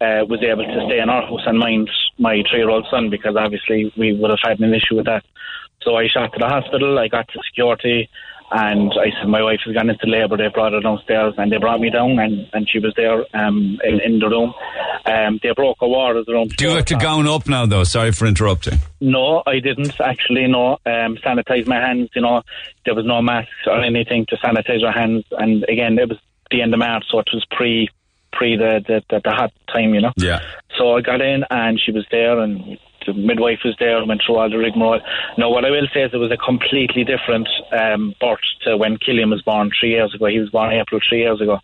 [0.00, 3.92] uh, was able to stay in our house and mind my three-year-old son because obviously
[3.96, 5.24] we would have had an issue with that.
[5.82, 6.98] So I shot to the hospital.
[6.98, 8.08] I got to security,
[8.50, 10.36] and I said my wife has gone into labour.
[10.36, 13.78] They brought her downstairs, and they brought me down, and, and she was there um,
[13.84, 14.52] in, in the room.
[15.04, 16.56] Um, they broke her waters around.
[16.56, 17.84] Do you have to gown up now, though?
[17.84, 18.80] Sorry for interrupting.
[19.00, 20.46] No, I didn't actually.
[20.48, 22.10] No, um, sanitize my hands.
[22.14, 22.42] You know,
[22.84, 25.24] there was no masks or anything to sanitize our hands.
[25.30, 26.18] And again, it was
[26.50, 27.88] the end of March, so it was pre
[28.36, 29.94] pre the the, the, the hot time.
[29.94, 30.12] You know.
[30.16, 30.40] Yeah.
[30.78, 34.22] So I got in, and she was there, and the midwife was there, and went
[34.24, 35.00] through all the rigmarole.
[35.38, 38.98] Now, what I will say is it was a completely different um, birth to when
[38.98, 40.26] Killian was born three years ago.
[40.26, 41.60] He was born April three years ago.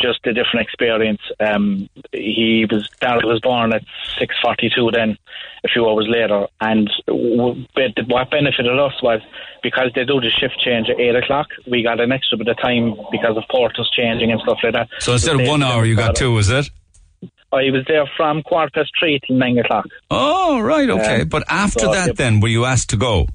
[0.00, 1.22] Just a different experience.
[1.40, 3.84] Um, he was was born at
[4.18, 4.90] six forty two.
[4.90, 5.18] Then
[5.64, 9.20] a few hours later, and w- but what benefited us was
[9.62, 11.48] because they do the shift change at eight o'clock.
[11.70, 14.88] We got an extra bit of time because of porters changing and stuff like that.
[14.98, 16.70] So instead of one hour, you got two, was it?
[17.52, 19.86] I was there from quarter past three till nine o'clock.
[20.10, 21.22] Oh, right, okay.
[21.22, 23.26] Um, but after so that, it- then, were you asked to go?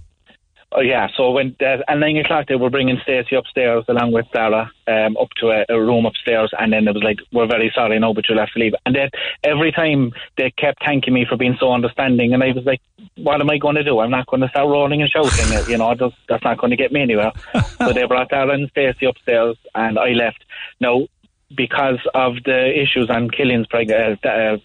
[0.73, 4.25] Oh yeah, so when uh, at nine o'clock they were bringing Stacey upstairs along with
[4.33, 7.71] Dara um, up to a, a, room upstairs, and then it was like, "We're very
[7.73, 9.09] sorry, no, but you'll have to leave." And then
[9.45, 12.81] every time they kept thanking me for being so understanding, and I was like,
[13.15, 13.99] "What am I going to do?
[13.99, 15.67] I'm not going to start rolling and shouting.
[15.69, 17.31] you know, just, that's not going to get me anywhere."
[17.77, 20.43] so they brought Dara and Stacey upstairs, and I left.
[20.81, 21.07] Now,
[21.55, 24.57] because of the issues on Killian's preg- uh, uh,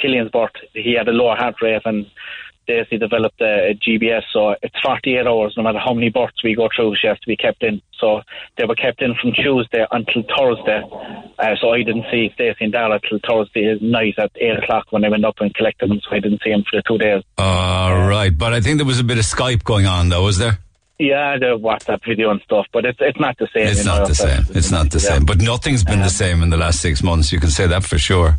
[0.00, 2.06] Killian's birth, he had a lower heart rate and
[2.66, 6.56] Daisy developed a, a, GBS, so it's 48 hours no matter how many births we
[6.56, 7.80] go through, she has to be kept in.
[8.00, 8.22] So
[8.58, 10.82] they were kept in from Tuesday until Thursday.
[11.38, 15.04] Uh, so I didn't see Daisy and Dara till Thursday night at 8 o'clock when
[15.04, 17.22] I went up and collected them, so I didn't see them for the two days.
[17.38, 20.38] All right, but I think there was a bit of Skype going on though, was
[20.38, 20.58] there?
[20.98, 23.66] Yeah, the WhatsApp video and stuff, but it's it's not the same.
[23.66, 24.44] It's not know, the same.
[24.50, 25.26] It's not the same.
[25.26, 27.32] But nothing's been um, the same in the last six months.
[27.32, 28.38] You can say that for sure.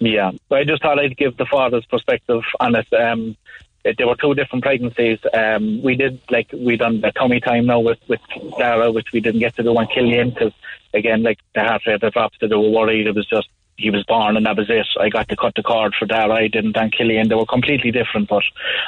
[0.00, 2.92] Yeah, but I just thought I'd give the father's perspective on it.
[2.92, 3.36] Um,
[3.84, 5.20] there were two different pregnancies.
[5.32, 8.20] Um, we did like we done the tummy time now with with
[8.58, 10.52] Dara, which we didn't get to do on Killian because
[10.94, 13.06] again, like the heart rate dropped, they were worried.
[13.06, 13.48] It was just
[13.82, 14.86] he was born and that was it.
[15.00, 16.32] I got to cut the cord for Dara.
[16.32, 17.28] I didn't on Killian.
[17.28, 18.42] They were completely different, but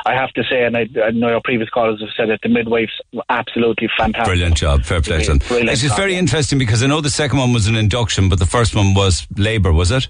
[0.07, 2.49] I have to say, and I, I know your previous callers have said it, the
[2.49, 4.27] midwives were absolutely fantastic.
[4.27, 5.41] Brilliant job, fair play them.
[5.51, 8.47] It's just very interesting because I know the second one was an induction, but the
[8.47, 10.09] first one was labour, was it?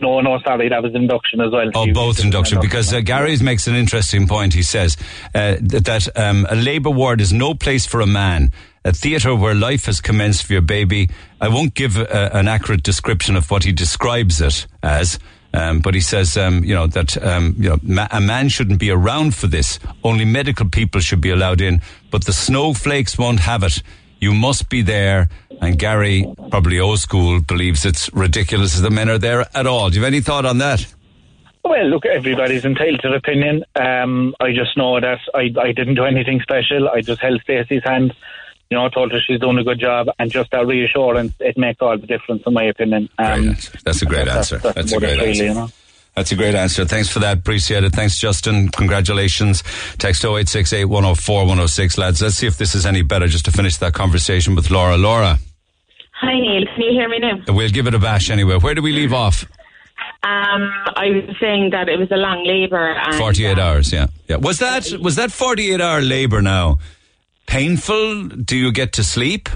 [0.00, 1.70] No, no, sorry, that was induction as well.
[1.74, 4.54] Oh, both induction, because uh, Gary makes an interesting point.
[4.54, 4.96] He says
[5.34, 8.52] uh, that, that um, a labour ward is no place for a man.
[8.84, 11.08] A theatre where life has commenced for your baby.
[11.40, 15.20] I won't give a, uh, an accurate description of what he describes it as,
[15.54, 18.80] um, but he says, um, you know, that um, you know, ma- a man shouldn't
[18.80, 19.78] be around for this.
[20.02, 23.82] Only medical people should be allowed in, but the snowflakes won't have it.
[24.18, 25.28] You must be there.
[25.60, 29.90] And Gary, probably old school, believes it's ridiculous that the men are there at all.
[29.90, 30.92] Do you have any thought on that?
[31.64, 33.64] Well, look, everybody's entitled to their opinion.
[33.76, 36.88] Um, I just know that I, I didn't do anything special.
[36.88, 38.12] I just held Stacey's hand,
[38.72, 41.58] you know, I told her she's doing a good job, and just that reassurance, it
[41.58, 43.10] makes all the difference, in my opinion.
[43.18, 43.54] Um,
[43.84, 44.56] That's a great answer.
[44.56, 45.24] That's, that's, that's a great answer.
[45.26, 45.68] Really, you know?
[46.16, 46.86] That's a great answer.
[46.86, 47.36] Thanks for that.
[47.36, 47.92] Appreciate it.
[47.92, 48.70] Thanks, Justin.
[48.70, 49.62] Congratulations.
[49.98, 52.22] Text 0868 104 106, lads.
[52.22, 54.96] Let's see if this is any better just to finish that conversation with Laura.
[54.96, 55.38] Laura.
[56.22, 56.64] Hi, Neil.
[56.74, 57.40] Can you hear me now?
[57.48, 58.56] We'll give it a bash anyway.
[58.56, 59.44] Where do we leave off?
[60.22, 62.96] Um, I was saying that it was a long labour.
[63.18, 64.36] Forty-eight um, hours, yeah, yeah.
[64.36, 66.78] Was that was that forty-eight hour labour now
[67.52, 68.28] painful?
[68.28, 69.50] Do you get to sleep?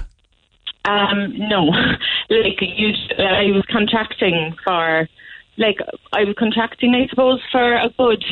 [0.85, 1.65] Um, no,
[2.29, 5.09] like you, I was contracting for
[5.57, 5.77] like
[6.13, 8.23] I was contracting, I suppose, for a good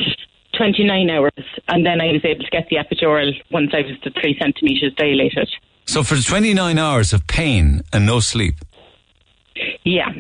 [0.55, 4.11] 29 hours, and then I was able to get the epidural once I was the
[4.21, 5.49] three centimetres dilated.
[5.85, 8.55] So for 29 hours of pain and no sleep?
[9.83, 10.11] Yeah,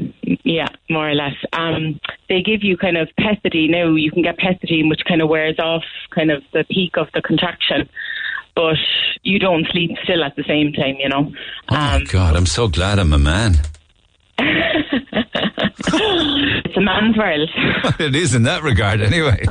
[0.43, 1.35] yeah, more or less.
[1.53, 3.93] Um, they give you kind of pethidine now.
[3.93, 7.21] You can get pethidine, which kind of wears off kind of the peak of the
[7.21, 7.89] contraction,
[8.55, 8.77] but
[9.23, 11.31] you don't sleep still at the same time, you know.
[11.69, 13.55] Oh my um, God, I'm so glad I'm a man.
[15.87, 17.49] it's a man's world.
[17.99, 19.45] it is in that regard, anyway.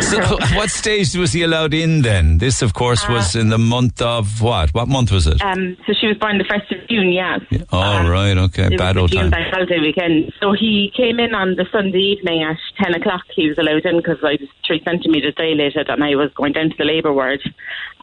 [0.00, 0.20] so,
[0.56, 2.38] what stage was he allowed in then?
[2.38, 4.72] This, of course, uh, was in the month of what?
[4.72, 5.42] What month was it?
[5.42, 7.10] Um, so she was born the first of June.
[7.10, 7.38] Yeah.
[7.50, 7.64] yeah.
[7.72, 8.36] Oh, um, right.
[8.36, 8.76] Okay.
[8.76, 9.30] Bad old time.
[9.30, 10.32] Bank holiday weekend.
[10.40, 13.22] So he came in on the Sunday evening at ten o'clock.
[13.34, 16.70] He was allowed in because I was three centimeters dilated, and I was going down
[16.70, 17.40] to the labour ward,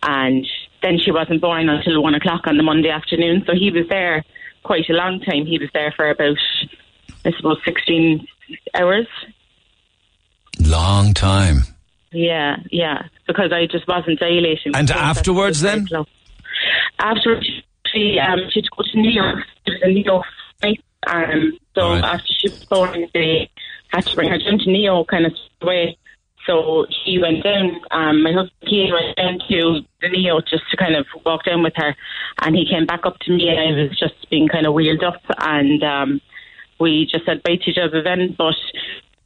[0.03, 0.45] and
[0.81, 3.43] then she wasn't born until one o'clock on the Monday afternoon.
[3.45, 4.25] So he was there
[4.63, 5.45] quite a long time.
[5.45, 6.37] He was there for about,
[7.25, 8.27] I suppose, 16
[8.73, 9.07] hours.
[10.59, 11.61] Long time.
[12.11, 14.75] Yeah, yeah, because I just wasn't dilating.
[14.75, 15.87] And afterwards, then?
[16.99, 17.49] Afterwards,
[17.87, 19.39] she um, she'd go to New York.
[19.65, 20.25] It was a New York.
[21.07, 22.03] Um, so right.
[22.03, 23.49] after she was born, they
[23.87, 25.97] had to bring her down to Neo, kind of away.
[26.45, 27.81] So he went down.
[27.91, 31.63] Um, my husband he went down to the Neo just to kind of walk down
[31.63, 31.95] with her,
[32.41, 35.03] and he came back up to me, and I was just being kind of wheeled
[35.03, 36.21] up, and um,
[36.79, 38.35] we just said bye to each other then.
[38.37, 38.55] But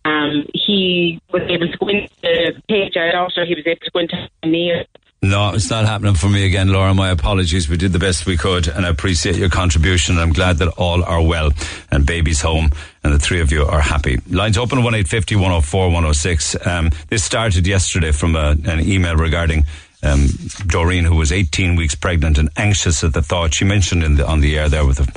[0.04, 3.46] um, he was able to go into the page also.
[3.46, 4.86] he was able to go into the Neo
[5.30, 6.94] no, it's not happening for me again, Laura.
[6.94, 7.70] My apologies.
[7.70, 10.18] We did the best we could, and I appreciate your contribution.
[10.18, 11.52] I'm glad that all are well
[11.92, 12.72] and baby's home,
[13.04, 14.18] and the three of you are happy.
[14.30, 16.56] Lines open one eight fifty one zero oh four one zero oh six.
[16.66, 19.66] Um, this started yesterday from a, an email regarding
[20.04, 20.28] um,
[20.68, 23.54] Doreen, who was 18 weeks pregnant and anxious at the thought.
[23.54, 25.08] She mentioned in the, on the air there with a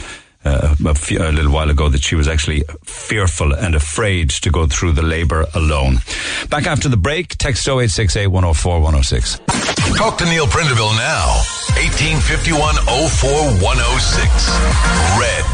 [0.45, 4.51] uh, a, few, a, little while ago that she was actually fearful and afraid to
[4.51, 5.99] go through the labour alone.
[6.49, 9.41] Back after the break, text 0868 104 106.
[9.97, 11.43] Talk to Neil Prendeville now.
[11.79, 14.29] 1851 04106.
[15.19, 15.45] Red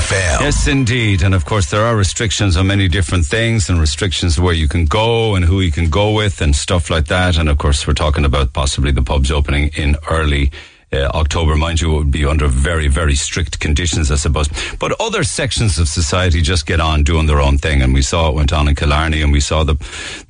[0.00, 0.40] FM.
[0.40, 1.22] Yes, indeed.
[1.22, 4.84] And of course, there are restrictions on many different things and restrictions where you can
[4.86, 7.36] go and who you can go with and stuff like that.
[7.36, 10.50] And of course, we're talking about possibly the pubs opening in early
[10.92, 14.48] uh, October, mind you, would be under very, very strict conditions, I suppose.
[14.78, 18.28] But other sections of society just get on doing their own thing, and we saw
[18.28, 19.74] it went on in Killarney, and we saw the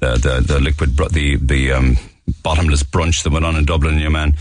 [0.01, 1.97] the the, the liquid the the um,
[2.43, 3.99] bottomless brunch that went on in Dublin.
[3.99, 4.35] your man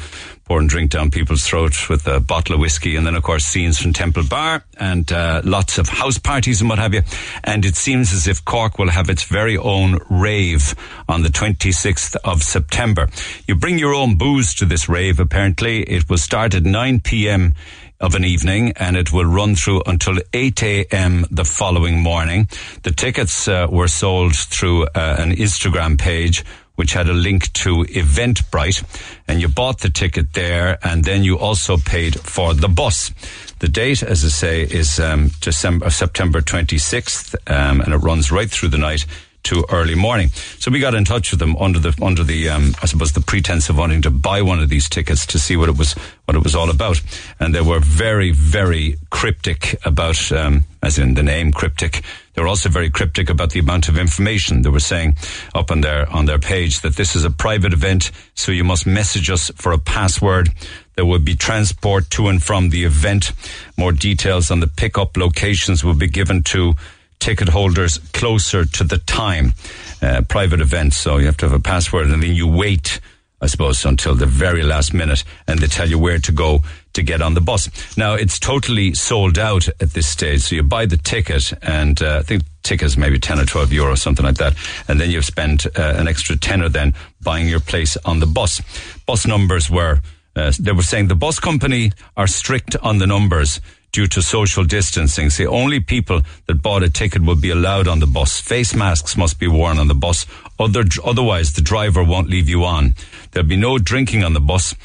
[0.50, 3.80] pouring drink down people's throats with a bottle of whiskey, and then of course scenes
[3.80, 7.04] from Temple Bar and uh, lots of house parties and what have you.
[7.44, 10.74] And it seems as if Cork will have its very own rave
[11.08, 13.10] on the 26th of September.
[13.48, 15.20] You bring your own booze to this rave.
[15.20, 17.54] Apparently, it will start at 9 p.m
[18.00, 21.26] of an evening and it will run through until 8 a.m.
[21.30, 22.48] the following morning.
[22.84, 26.46] The tickets uh, were sold through uh, an Instagram page
[26.80, 28.82] which had a link to Eventbrite,
[29.28, 33.12] and you bought the ticket there, and then you also paid for the bus.
[33.60, 38.50] The date, as I say, is um, December, September 26th, um, and it runs right
[38.50, 39.06] through the night
[39.44, 40.30] to early morning.
[40.60, 43.22] So we got in touch with them under the under the um, I suppose the
[43.22, 45.94] pretense of wanting to buy one of these tickets to see what it was
[46.26, 47.02] what it was all about,
[47.40, 52.04] and they were very very cryptic about um, as in the name cryptic.
[52.34, 54.62] They were also very cryptic about the amount of information.
[54.62, 55.18] They were saying
[55.54, 58.86] up on their on their page that this is a private event, so you must
[58.86, 60.50] message us for a password.
[60.96, 63.32] There will be transport to and from the event.
[63.78, 66.74] More details on the pickup locations will be given to
[67.20, 69.54] ticket holders closer to the time.
[70.02, 73.02] Uh, private events, so you have to have a password and then you wait,
[73.42, 76.62] I suppose, until the very last minute and they tell you where to go
[76.94, 77.70] to get on the bus.
[77.98, 80.42] Now, it's totally sold out at this stage.
[80.42, 83.96] So you buy the ticket and uh, I think tickets maybe 10 or 12 euro,
[83.96, 84.56] something like that.
[84.88, 88.62] And then you've spent uh, an extra tenner then buying your place on the bus.
[89.06, 90.00] Bus numbers were,
[90.36, 93.60] uh, they were saying the bus company are strict on the numbers
[93.92, 95.30] due to social distancing.
[95.30, 98.40] See, only people that bought a ticket will be allowed on the bus.
[98.40, 100.26] Face masks must be worn on the bus.
[100.60, 102.96] Other, otherwise, the driver won't leave you on.
[103.32, 104.76] There'll be no drinking on the bus,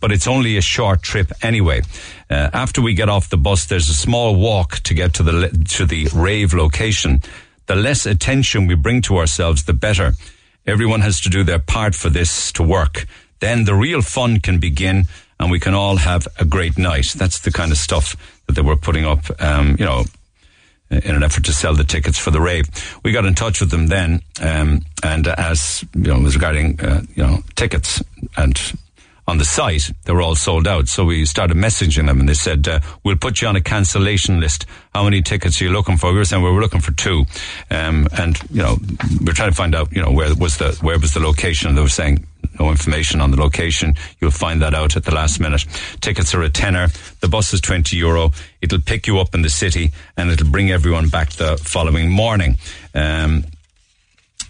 [0.00, 1.82] but it's only a short trip anyway.
[2.30, 5.48] Uh, after we get off the bus, there's a small walk to get to the
[5.70, 7.20] to the rave location.
[7.66, 10.12] The less attention we bring to ourselves, the better.
[10.66, 13.06] Everyone has to do their part for this to work.
[13.40, 15.06] Then the real fun can begin
[15.40, 17.12] and we can all have a great night.
[17.16, 18.14] That's the kind of stuff
[18.46, 20.04] that they were putting up, um, you know,
[20.90, 22.66] in an effort to sell the tickets for the rave.
[23.02, 27.02] We got in touch with them then, um, and as you know, was regarding uh,
[27.14, 28.02] you know tickets
[28.36, 28.60] and
[29.28, 30.88] on the site, they were all sold out.
[30.88, 34.40] So we started messaging them, and they said, uh, "We'll put you on a cancellation
[34.40, 34.66] list.
[34.94, 37.24] How many tickets are you looking for?" We were saying we were looking for two,
[37.70, 38.76] um, and you know,
[39.20, 41.68] we are trying to find out, you know, where was the where was the location.
[41.68, 42.26] And they were saying
[42.58, 43.94] no information on the location.
[44.20, 45.64] You'll find that out at the last minute.
[46.00, 46.88] Tickets are a tenner.
[47.20, 48.32] The bus is 20 euro.
[48.60, 52.56] It'll pick you up in the city and it'll bring everyone back the following morning.
[52.94, 53.44] Um,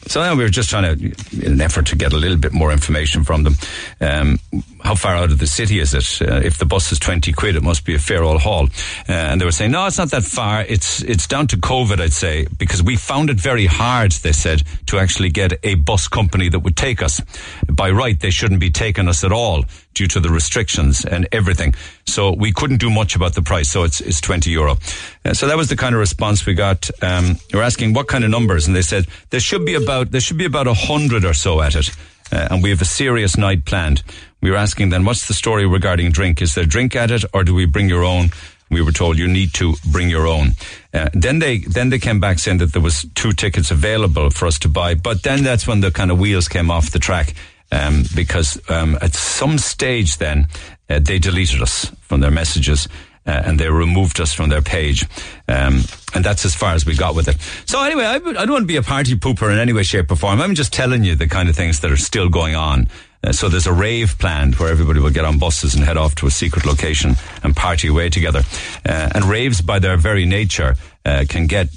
[0.06, 2.52] so now we were just trying to, in an effort to get a little bit
[2.52, 3.54] more information from them.
[4.00, 4.38] Um,
[4.82, 6.28] how far out of the city is it?
[6.28, 8.64] Uh, if the bus is 20 quid, it must be a fair old haul.
[9.08, 10.62] Uh, and they were saying, no, it's not that far.
[10.62, 14.62] It's, it's down to COVID, I'd say, because we found it very hard, they said,
[14.86, 17.20] to actually get a bus company that would take us.
[17.68, 19.64] By right, they shouldn't be taking us at all
[19.94, 21.74] due to the restrictions and everything.
[22.06, 23.70] So we couldn't do much about the price.
[23.70, 24.76] So it's, it's 20 euro.
[25.24, 26.90] Uh, so that was the kind of response we got.
[27.02, 30.10] Um, we were asking what kind of numbers and they said there should be about,
[30.10, 31.90] there should be about a hundred or so at it.
[32.30, 34.02] Uh, and we have a serious night planned.
[34.40, 36.40] We were asking then, what's the story regarding drink?
[36.40, 38.30] Is there drink at it or do we bring your own?
[38.70, 40.52] We were told you need to bring your own.
[40.94, 44.46] Uh, then they then they came back saying that there was two tickets available for
[44.46, 44.94] us to buy.
[44.94, 47.34] But then that's when the kind of wheels came off the track
[47.72, 50.46] um, because um, at some stage then
[50.88, 52.88] uh, they deleted us from their messages.
[53.24, 55.06] Uh, and they removed us from their page.
[55.46, 57.36] Um, and that's as far as we got with it.
[57.66, 60.10] So anyway, I, I, don't want to be a party pooper in any way, shape
[60.10, 60.40] or form.
[60.40, 62.88] I'm just telling you the kind of things that are still going on.
[63.24, 66.16] Uh, so there's a rave planned where everybody will get on buses and head off
[66.16, 67.14] to a secret location
[67.44, 68.42] and party away together.
[68.84, 71.68] Uh, and raves by their very nature uh, can get,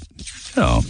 [0.56, 0.80] you know,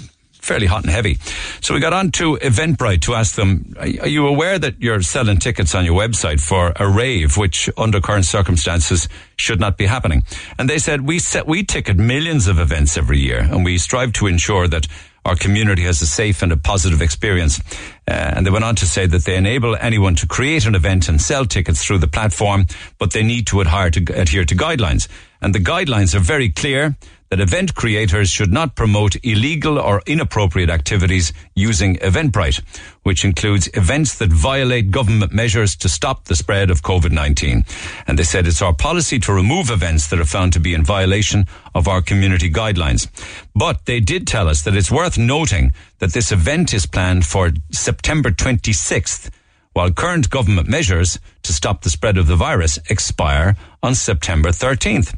[0.46, 1.18] fairly hot and heavy.
[1.60, 5.38] So we got on to Eventbrite to ask them, are you aware that you're selling
[5.38, 10.24] tickets on your website for a rave, which under current circumstances should not be happening?
[10.58, 14.12] And they said, we set, we ticket millions of events every year and we strive
[14.14, 14.86] to ensure that
[15.26, 17.60] our community has a safe and a positive experience.
[18.06, 21.08] Uh, and they went on to say that they enable anyone to create an event
[21.08, 22.66] and sell tickets through the platform,
[22.98, 25.08] but they need to adhere to, adhere to guidelines.
[25.42, 26.96] And the guidelines are very clear.
[27.30, 32.62] That event creators should not promote illegal or inappropriate activities using Eventbrite,
[33.02, 37.64] which includes events that violate government measures to stop the spread of COVID-19.
[38.06, 40.84] And they said it's our policy to remove events that are found to be in
[40.84, 43.08] violation of our community guidelines.
[43.54, 47.50] But they did tell us that it's worth noting that this event is planned for
[47.70, 49.30] September 26th
[49.72, 55.14] while current government measures to stop the spread of the virus expire on September 13th.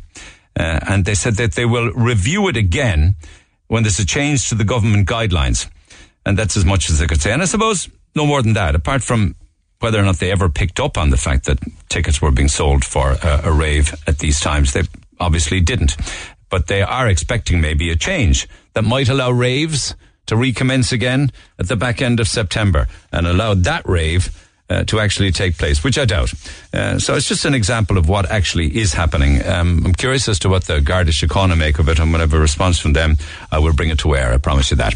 [0.58, 3.14] Uh, and they said that they will review it again
[3.68, 5.70] when there's a change to the government guidelines.
[6.26, 7.32] And that's as much as they could say.
[7.32, 9.36] And I suppose no more than that, apart from
[9.80, 12.84] whether or not they ever picked up on the fact that tickets were being sold
[12.84, 14.72] for a, a rave at these times.
[14.72, 14.82] They
[15.20, 15.96] obviously didn't.
[16.50, 19.94] But they are expecting maybe a change that might allow raves
[20.26, 25.00] to recommence again at the back end of September and allow that rave uh, to
[25.00, 26.32] actually take place, which I doubt.
[26.72, 29.44] Uh, so it's just an example of what actually is happening.
[29.46, 32.40] Um, I'm curious as to what the Garda Síochána make of it, and whenever a
[32.40, 33.16] response from them,
[33.50, 34.32] I will bring it to air.
[34.32, 34.94] I promise you that.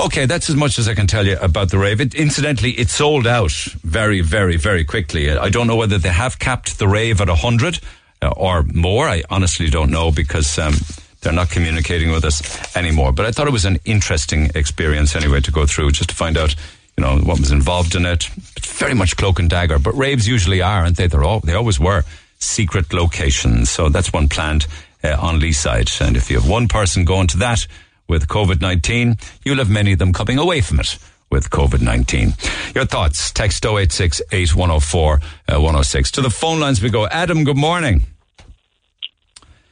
[0.00, 2.00] Okay, that's as much as I can tell you about the rave.
[2.00, 3.52] It, incidentally, it sold out
[3.82, 5.30] very, very, very quickly.
[5.30, 7.80] I don't know whether they have capped the rave at 100
[8.22, 9.08] uh, or more.
[9.08, 10.58] I honestly don't know because.
[10.58, 10.74] Um,
[11.20, 13.10] they're not communicating with us anymore.
[13.10, 16.38] But I thought it was an interesting experience anyway to go through just to find
[16.38, 16.54] out
[16.98, 18.28] you know, what was involved in it.
[18.56, 21.06] It's very much cloak and dagger, but raves usually are, aren't they?
[21.06, 22.02] They're all, they always were
[22.40, 23.70] secret locations.
[23.70, 24.66] So that's one planned
[25.04, 26.00] uh, on Leeside.
[26.04, 27.68] And if you have one person going to that
[28.08, 30.98] with COVID-19, you'll have many of them coming away from it
[31.30, 32.74] with COVID-19.
[32.74, 35.20] Your thoughts, text 086 8104
[35.50, 36.10] 106.
[36.10, 37.06] To the phone lines we go.
[37.06, 38.06] Adam, good morning.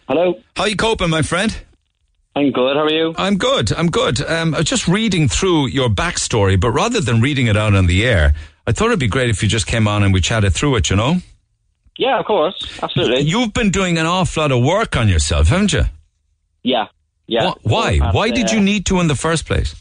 [0.07, 0.39] Hello.
[0.55, 1.59] How are you coping, my friend?
[2.37, 2.77] I'm good.
[2.77, 3.15] How are you?
[3.17, 3.73] I'm good.
[3.73, 4.21] I'm good.
[4.21, 7.87] Um, I was just reading through your backstory, but rather than reading it out on
[7.87, 8.35] the air,
[8.67, 10.91] I thought it'd be great if you just came on and we chatted through it,
[10.91, 11.17] you know?
[11.97, 12.79] Yeah, of course.
[12.83, 13.23] Absolutely.
[13.23, 15.85] You've been doing an awful lot of work on yourself, haven't you?
[16.63, 16.89] Yeah.
[17.27, 17.53] Yeah.
[17.53, 17.99] Wh- Why?
[17.99, 19.75] Why did you uh, need to in the first place?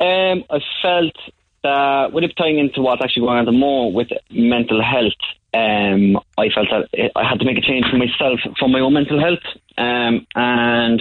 [0.00, 1.14] Um, I felt
[1.62, 5.12] that with it tying into what's actually going on at the moment with mental health,
[5.54, 8.92] um, I felt that I had to make a change for myself for my own
[8.94, 9.38] mental health,
[9.78, 11.00] um, and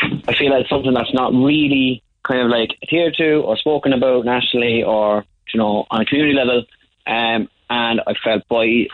[0.00, 3.92] I feel like it's something that's not really kind of like adhered to or spoken
[3.92, 6.64] about nationally or you know on a community level.
[7.06, 8.86] Um, and I felt by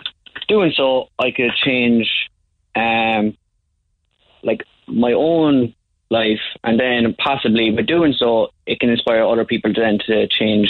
[0.49, 2.11] doing so, I could change,
[2.75, 3.37] um,
[4.43, 5.75] like my own
[6.13, 10.29] life, and then possibly by doing so, it can inspire other people to then to
[10.29, 10.69] change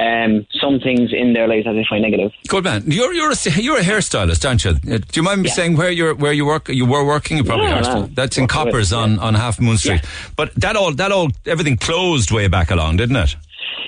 [0.00, 2.32] um, some things in their lives that they find negative.
[2.48, 2.82] Good man.
[2.86, 3.36] You're you're a,
[3.66, 4.70] you're a hairstylist, aren't you?
[4.72, 5.54] Uh, Do you mind me Yeah.
[5.54, 6.68] saying where you're where you work?
[6.68, 7.36] You were working.
[7.36, 8.06] You probably Yeah, are still.
[8.18, 10.00] That's in Coppers on on Half Moon Street.
[10.36, 13.36] But that all that all everything closed way back along, didn't it?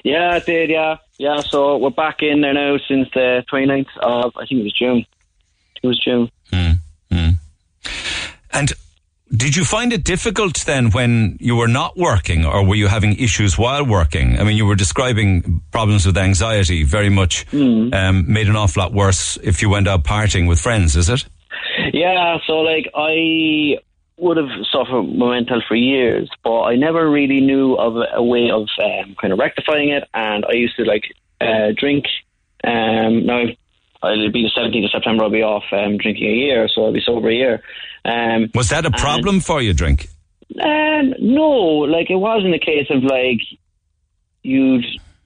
[0.04, 0.70] Yeah, it did.
[0.70, 1.40] Yeah, yeah.
[1.40, 5.04] So we're back in there now since the 29th of I think it was June.
[5.82, 6.30] It was June.
[8.52, 8.72] And
[9.34, 13.18] did you find it difficult then when you were not working, or were you having
[13.18, 14.38] issues while working?
[14.38, 18.92] I mean, you were describing problems with anxiety, very much um, made an awful lot
[18.92, 20.94] worse if you went out partying with friends.
[20.96, 21.24] Is it?
[21.92, 23.78] Yeah, so like I
[24.18, 28.68] would have suffered mental for years, but I never really knew of a, way of
[28.82, 30.04] um, kind of rectifying it.
[30.14, 31.04] And I used to like
[31.40, 32.06] uh, drink.
[32.64, 35.24] Um, now it'll be the seventeenth of September.
[35.24, 37.62] I'll be off um, drinking a year, so I'll be sober a year.
[38.06, 39.74] Um, Was that a problem for you?
[39.74, 40.08] Drink?
[40.60, 43.40] um, no, like it wasn't a case of like
[44.42, 44.84] you'd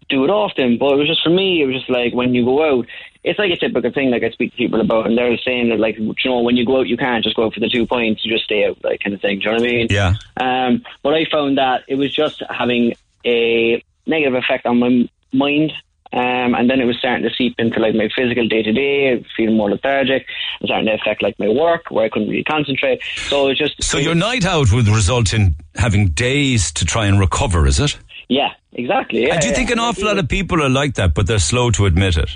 [0.08, 1.62] do it often, but it was just for me.
[1.62, 2.86] It was just like when you go out,
[3.22, 4.10] it's like a typical thing.
[4.10, 6.64] Like I speak to people about, and they're saying that like you know when you
[6.64, 8.24] go out, you can't just go out for the two points.
[8.24, 9.38] You just stay out, like kind of thing.
[9.38, 9.86] Do you know what I mean?
[9.90, 10.14] Yeah.
[10.38, 15.72] Um, but I found that it was just having a negative effect on my mind.
[16.12, 19.24] Um, and then it was starting to seep into like my physical day to day,
[19.36, 20.26] feeling more lethargic,
[20.60, 23.00] and starting to affect like my work where I couldn't really concentrate.
[23.28, 27.20] So it just So your night out would result in having days to try and
[27.20, 27.96] recover, is it?
[28.28, 29.26] yeah, exactly.
[29.26, 29.58] Yeah, and do you yeah.
[29.58, 32.30] think an awful lot of people are like that, but they're slow to admit it?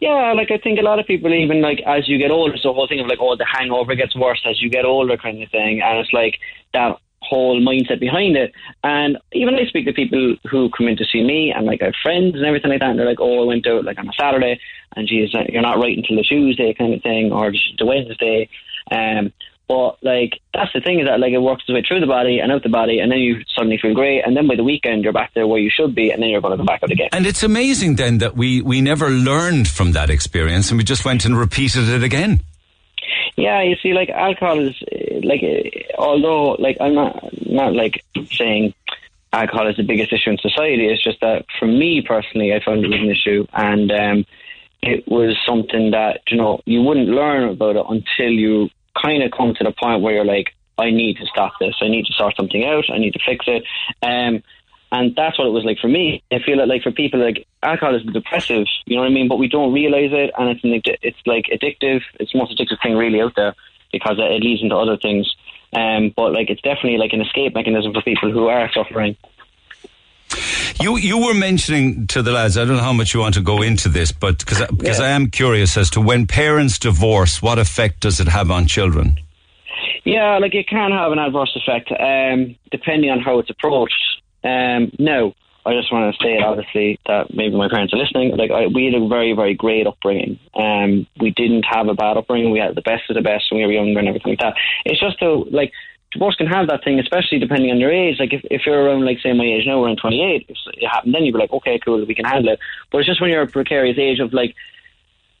[0.00, 2.70] Yeah, like I think a lot of people, even like as you get older, so
[2.70, 5.40] the whole thing of like, oh, the hangover gets worse as you get older, kind
[5.42, 6.38] of thing, and it's like
[6.72, 6.98] that
[7.28, 8.52] whole mindset behind it.
[8.82, 11.86] And even I speak to people who come in to see me, and like I
[11.86, 14.08] have friends and everything like that, and they're like, oh, I went out like on
[14.08, 14.60] a Saturday,
[14.96, 18.48] and geez, you're not right until the Tuesday, kind of thing, or the Wednesday.
[18.90, 19.32] Um,
[19.66, 22.38] but like that's the thing is that like it works its way through the body
[22.38, 25.04] and out the body, and then you suddenly feel great, and then by the weekend
[25.04, 26.90] you're back there where you should be, and then you're going to go back out
[26.90, 27.08] again.
[27.12, 31.04] And it's amazing then that we, we never learned from that experience and we just
[31.04, 32.40] went and repeated it again.
[33.36, 38.04] Yeah, you see, like alcohol is uh, like, uh, although like I'm not not like
[38.30, 38.74] saying
[39.32, 40.86] alcohol is the biggest issue in society.
[40.86, 44.26] It's just that for me personally, I found it was an issue, and um,
[44.82, 48.70] it was something that you know you wouldn't learn about it until you
[49.00, 51.74] kind of come to the point where you're like, I need to stop this.
[51.80, 52.84] I need to sort something out.
[52.88, 53.64] I need to fix it.
[54.02, 54.42] Um,
[54.92, 56.22] and that's what it was like for me.
[56.30, 59.28] I feel that like for people like alcohol is depressive, you know what I mean?
[59.28, 62.02] But we don't realize it, and it's an, it's like addictive.
[62.20, 63.54] It's the most addictive thing really out there
[63.92, 65.34] because it leads into other things.
[65.72, 69.16] Um, but like it's definitely like an escape mechanism for people who are suffering.
[70.80, 72.58] You you were mentioning to the lads.
[72.58, 75.06] I don't know how much you want to go into this, but because because yeah.
[75.06, 79.18] I am curious as to when parents divorce, what effect does it have on children?
[80.04, 83.94] Yeah, like it can have an adverse effect, um, depending on how it's approached.
[84.44, 85.34] Um, no,
[85.66, 88.36] I just want to say, it obviously, that maybe my parents are listening.
[88.36, 90.38] Like, I, we had a very, very great upbringing.
[90.54, 92.50] Um, we didn't have a bad upbringing.
[92.50, 94.54] We had the best of the best when we were younger and everything like that.
[94.84, 95.72] It's just though, like,
[96.12, 98.20] divorce can have that thing, especially depending on your age.
[98.20, 101.14] Like, if, if you're around, like, say, my age now, around 28, if it happened,
[101.14, 102.58] then you'd be like, okay, cool, we can handle it.
[102.92, 104.54] But it's just when you're a precarious age of, like,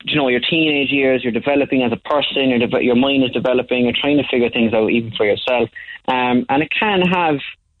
[0.04, 3.30] you know, your teenage years, you're developing as a person, your, de- your mind is
[3.30, 5.68] developing, you're trying to figure things out even for yourself.
[6.08, 7.36] Um, and it can have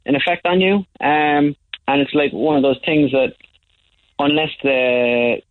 [0.06, 0.76] an effect on you.
[1.00, 3.34] Um, and it's like one of those things that
[4.18, 5.42] unless the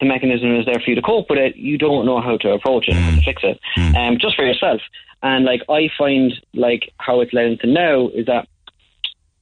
[0.00, 2.52] the mechanism is there for you to cope with it, you don't know how to
[2.52, 3.94] approach it, how to fix it, mm.
[3.96, 4.80] um, just for yourself.
[5.22, 8.48] And like I find, like how it's led into now is that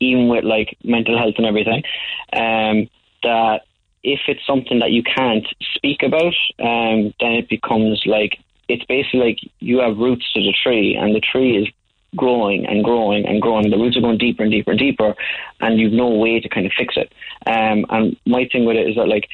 [0.00, 1.84] even with like mental health and everything,
[2.32, 2.88] um,
[3.22, 3.60] that
[4.02, 8.38] if it's something that you can't speak about, um, then it becomes like
[8.68, 11.68] it's basically like you have roots to the tree, and the tree is
[12.16, 13.70] growing and growing and growing.
[13.70, 15.14] The roots are going deeper and deeper and deeper,
[15.60, 17.12] and you've no way to kind of fix it.
[17.46, 19.28] Um, and my thing with it is that, like,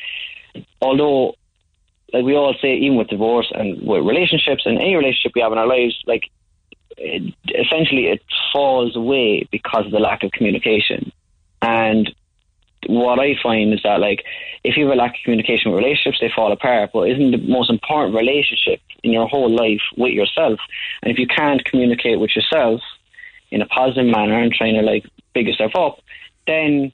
[0.80, 1.34] although,
[2.12, 5.52] like we all say, even with divorce and with relationships and any relationship we have
[5.52, 6.30] in our lives, like,
[6.96, 8.22] it, essentially it
[8.52, 11.12] falls away because of the lack of communication.
[11.62, 12.14] And
[12.88, 14.24] what I find is that like
[14.64, 16.90] if you have a lack of communication with relationships, they fall apart.
[16.92, 20.58] But isn't the most important relationship in your whole life with yourself?
[21.02, 22.80] And if you can't communicate with yourself
[23.50, 25.04] in a positive manner and trying to like
[25.34, 26.00] big yourself up,
[26.46, 26.92] then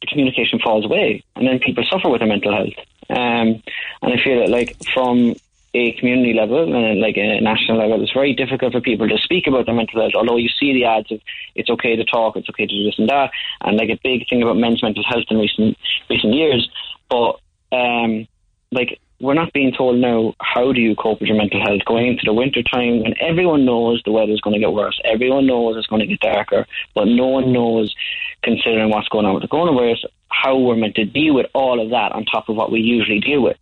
[0.00, 2.74] the communication falls away, and then people suffer with their mental health.
[3.10, 3.62] Um,
[4.02, 5.34] and I feel that like from
[5.74, 9.46] a community level and like a national level, it's very difficult for people to speak
[9.46, 10.12] about their mental health.
[10.14, 11.20] Although you see the ads of
[11.56, 14.28] it's okay to talk, it's okay to do this and that, and like a big
[14.28, 15.76] thing about men's mental health in recent
[16.08, 16.68] recent years.
[17.10, 17.40] But
[17.72, 18.28] um,
[18.70, 22.06] like we're not being told now how do you cope with your mental health going
[22.06, 25.76] into the winter time when everyone knows the weather's going to get worse, everyone knows
[25.76, 27.94] it's going to get darker, but no one knows,
[28.42, 31.90] considering what's going on with the coronavirus, how we're meant to deal with all of
[31.90, 33.56] that on top of what we usually deal with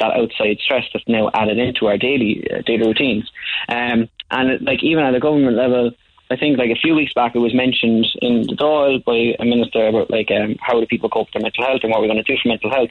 [0.00, 3.30] that outside stress that's now added into our daily uh, daily routines.
[3.68, 5.92] Um, and like even at a government level,
[6.30, 9.44] I think like a few weeks back it was mentioned in the Dáil by a
[9.44, 12.08] minister about like um, how do people cope with their mental health and what we're
[12.08, 12.90] going to do for mental health.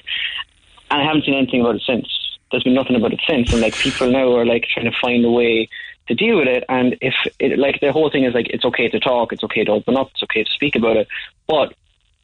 [0.91, 2.07] And I haven't seen anything about it since.
[2.51, 5.24] There's been nothing about it since, and like people now are like trying to find
[5.24, 5.70] a way
[6.07, 6.64] to deal with it.
[6.68, 9.64] And if it, like the whole thing is like it's okay to talk, it's okay
[9.64, 11.07] to open up, it's okay to speak about it.
[11.47, 11.74] But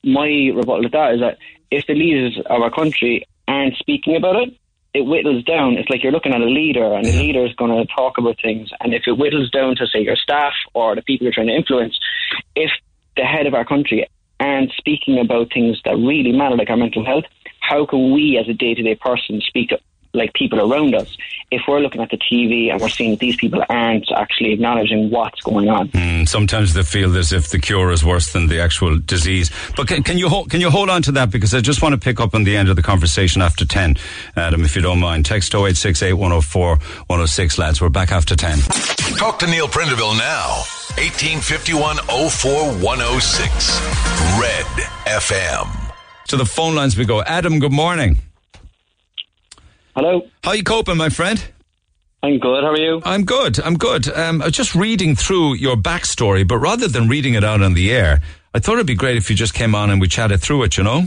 [0.04, 1.38] my rebuttal to that is that
[1.72, 4.58] if the leaders of our country aren't speaking about it,
[4.96, 5.74] it whittles down.
[5.74, 8.38] It's like you're looking at a leader, and the leader is going to talk about
[8.42, 8.70] things.
[8.80, 11.54] And if it whittles down to, say, your staff or the people you're trying to
[11.54, 12.00] influence,
[12.56, 12.72] if
[13.18, 14.08] the head of our country
[14.40, 17.26] aren't speaking about things that really matter, like our mental health,
[17.60, 19.72] how can we, as a day to day person, speak
[20.16, 21.16] like people around us,
[21.52, 25.10] if we're looking at the TV and we're seeing that these people aren't actually acknowledging
[25.10, 25.90] what's going on.
[25.90, 29.52] Mm, sometimes they feel as if the cure is worse than the actual disease.
[29.76, 31.94] But can, can you hold, can you hold on to that because I just want
[31.94, 33.96] to pick up on the end of the conversation after ten,
[34.36, 35.26] Adam, if you don't mind.
[35.26, 37.82] Text 0868 104 106, lads.
[37.82, 38.60] We're back after ten.
[39.18, 40.64] Talk to Neil Prendeville now.
[40.98, 43.80] 1851 04106.
[44.40, 44.66] Red
[45.06, 45.94] FM.
[46.30, 47.22] To the phone lines we go.
[47.22, 48.18] Adam, good morning.
[49.96, 50.28] Hello.
[50.44, 51.42] How are you coping, my friend?
[52.22, 52.64] I'm good.
[52.64, 53.02] How are you?
[53.06, 53.60] I'm good.
[53.62, 54.10] I'm good.
[54.10, 57.76] Um, I was just reading through your backstory, but rather than reading it out on
[57.76, 58.22] the air,
[58.54, 60.78] I thought it'd be great if you just came on and we chatted through it,
[60.78, 61.04] you know?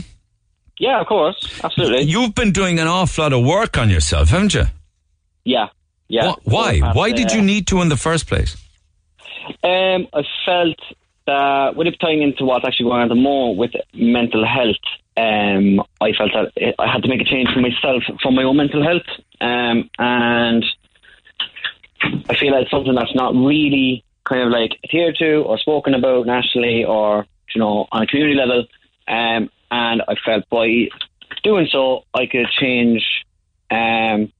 [0.79, 1.59] Yeah, of course.
[1.63, 2.03] Absolutely.
[2.03, 4.63] You've been doing an awful lot of work on yourself, haven't you?
[5.43, 5.67] Yeah.
[6.07, 6.33] Yeah.
[6.43, 6.79] Why?
[6.79, 8.55] Why did you need to in the first place?
[9.63, 10.79] Um, I felt
[11.27, 14.77] that, with it tying into what's actually going on at the moment with mental health,
[15.19, 18.57] um, I felt that I had to make a change for myself for my own
[18.57, 19.07] mental health,
[19.41, 20.63] um, and
[22.29, 25.93] I feel like it's something that's not really kind of like adhered to or spoken
[25.93, 28.65] about nationally or you know on a community level.
[29.07, 30.87] Um, and I felt by
[31.43, 33.03] doing so, I could change,
[33.71, 34.31] um,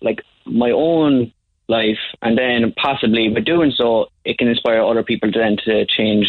[0.00, 1.32] like my own
[1.78, 6.26] life, and then possibly by doing so, it can inspire other people then to change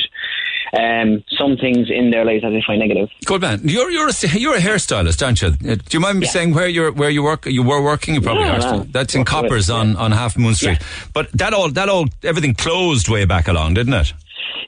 [0.84, 3.10] um, some things in their lives that they find negative.
[3.26, 3.60] Good man.
[3.64, 4.14] You're you're a,
[4.44, 5.50] you're a hairstylist, aren't you?
[5.50, 6.32] Uh, Do you mind me Yeah.
[6.32, 7.46] saying where you're where you work?
[7.46, 8.16] You were working.
[8.16, 8.84] You probably Yeah, are still.
[8.96, 10.80] That's in Coppers on, on Half Moon Street.
[11.14, 14.14] But that all that all everything closed way back along, didn't it?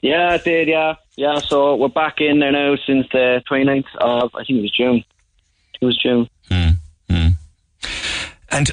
[0.02, 0.68] Yeah, it did.
[0.68, 1.38] Yeah, yeah.
[1.40, 5.04] So we're back in there now since the 29th of I think it was June.
[5.80, 6.28] It was June.
[8.50, 8.70] And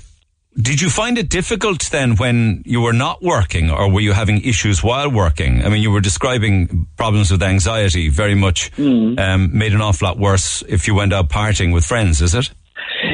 [0.55, 4.41] did you find it difficult then when you were not working, or were you having
[4.41, 5.63] issues while working?
[5.65, 9.17] I mean, you were describing problems with anxiety, very much Hmm.
[9.17, 12.21] um, made an awful lot worse if you went out partying with friends.
[12.21, 12.51] Is it?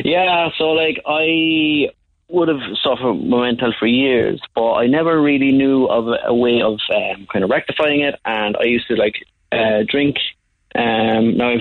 [0.04, 1.90] Yeah, so like I
[2.30, 6.78] would have suffered mental for years, but I never really knew of a, way of
[6.94, 8.16] um, kind of rectifying it.
[8.26, 9.16] And I used to like
[9.52, 10.18] uh, drink.
[10.76, 11.54] Um, now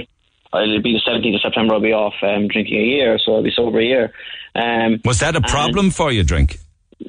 [0.55, 1.75] it'll be the 17th of September.
[1.75, 4.13] I'll be off um, drinking a year, so I'll be sober a year.
[4.59, 6.25] Um, Was that a problem for you?
[6.25, 6.59] Drink?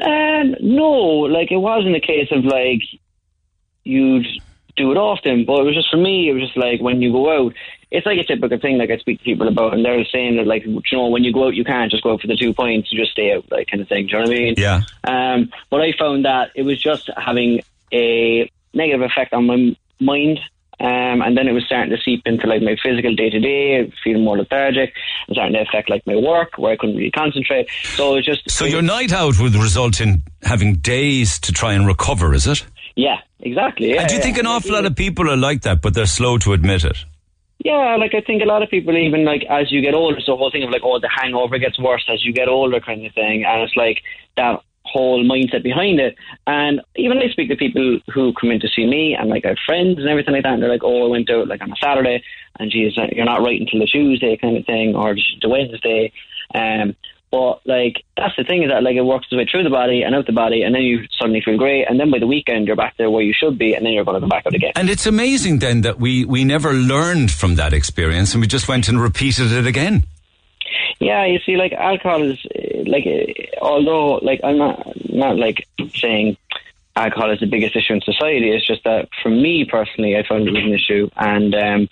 [0.02, 2.82] Um, no, like it wasn't a case of like
[3.84, 4.28] you'd
[4.76, 6.30] do it often, but it was just for me.
[6.30, 7.54] It was just like when you go out,
[7.92, 8.78] it's like a typical thing.
[8.78, 11.34] Like I speak to people about, and they're saying that like you know when you
[11.34, 12.92] go out, you can't just go out for the two points.
[12.92, 14.08] You just stay out, like kind of thing.
[14.08, 14.54] Do you know what I mean?
[14.58, 14.82] Yeah.
[15.04, 20.40] Um, but I found that it was just having a negative effect on my mind.
[20.80, 23.92] Um, and then it was starting to seep into like my physical day to day,
[24.04, 24.94] feeling more lethargic,
[25.28, 27.68] and starting to affect like my work where I couldn't really concentrate.
[27.96, 31.74] So it was just So your night out would result in having days to try
[31.74, 32.66] and recover, is it?
[32.96, 33.94] Yeah, exactly.
[33.94, 34.26] Yeah, and do you yeah.
[34.26, 36.98] think an awful lot of people are like that, but they're slow to admit it?
[37.60, 40.32] Yeah, like I think a lot of people even like as you get older, so
[40.32, 43.06] the whole thing of like, oh, the hangover gets worse as you get older, kind
[43.06, 44.02] of thing, and it's like
[44.38, 44.62] that
[44.92, 46.16] whole mindset behind it.
[46.48, 49.50] And even I speak to people who come in to see me, and like I
[49.50, 51.72] have friends and everything like that, and they're like, oh, I went out like on
[51.72, 52.24] a Saturday,
[52.60, 56.12] and geez, you're not right until the Tuesday, kind of thing, or the Wednesday.
[56.54, 56.96] Um,
[57.32, 60.02] but like that's the thing is that like it works its way through the body
[60.02, 62.66] and out the body, and then you suddenly feel great, and then by the weekend
[62.66, 64.56] you're back there where you should be, and then you're going to go back out
[64.56, 64.72] again.
[64.76, 68.68] And it's amazing then that we, we never learned from that experience and we just
[68.68, 70.04] went and repeated it again.
[71.00, 75.66] Yeah, you see, like alcohol is uh, like, uh, although like I'm not not like
[75.96, 76.38] saying
[76.96, 78.52] alcohol is the biggest issue in society.
[78.52, 81.90] It's just that for me personally, I found it was an issue, and um,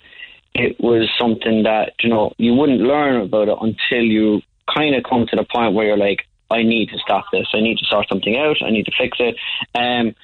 [0.54, 4.42] it was something that you know you wouldn't learn about it until you
[4.72, 7.46] kind of come to the point where you're like, I need to stop this.
[7.54, 8.56] I need to sort something out.
[8.62, 9.36] I need to fix it.
[9.74, 10.14] Um,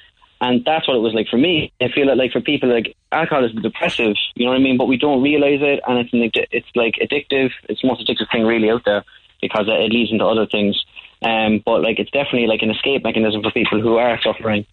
[0.41, 1.71] and that's what it was like for me.
[1.81, 4.77] I feel that like for people like alcohol is depressive, you know what I mean?
[4.77, 7.51] But we don't realize it, and it's an, it's like addictive.
[7.69, 9.03] It's the most addictive thing really out there
[9.41, 10.83] because it leads into other things.
[11.21, 14.65] Um, but like it's definitely like an escape mechanism for people who are suffering.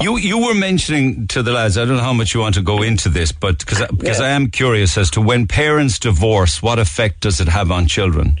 [0.00, 1.78] You you were mentioning to the lads.
[1.78, 4.26] I don't know how much you want to go into this, but because because Yeah.
[4.26, 8.38] I am curious as to when parents divorce, what effect does it have on children?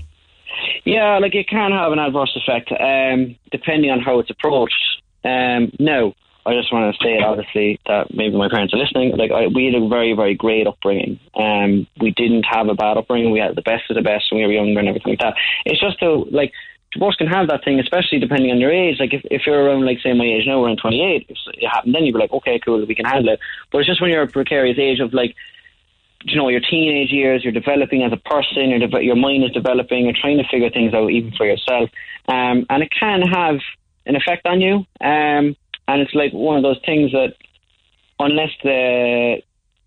[0.84, 4.95] Yeah, like it can have an adverse effect, um, depending on how it's approached.
[5.26, 6.14] Um, no,
[6.46, 9.16] I just want to say, obviously, that maybe my parents are listening.
[9.16, 11.18] Like, I, we had a very, very great upbringing.
[11.34, 13.32] Um, we didn't have a bad upbringing.
[13.32, 15.34] We had the best of the best when we were younger and everything like that.
[15.64, 16.52] It's just though, like,
[16.92, 19.00] divorce can have that thing, especially depending on your age.
[19.00, 21.96] Like, if, if you're around, like, say, my age now, around 28, if it happened,
[21.96, 23.40] then you'd be like, okay, cool, we can handle it.
[23.72, 25.34] But it's just when you're a precarious age of, like,
[26.22, 29.50] you know, your teenage years, you're developing as a person, your deve- your mind is
[29.50, 31.90] developing, you're trying to figure things out even for yourself,
[32.28, 33.58] um, and it can have
[34.06, 34.76] an effect on you.
[35.00, 35.56] Um,
[35.88, 37.34] and it's like one of those things that,
[38.18, 39.42] unless the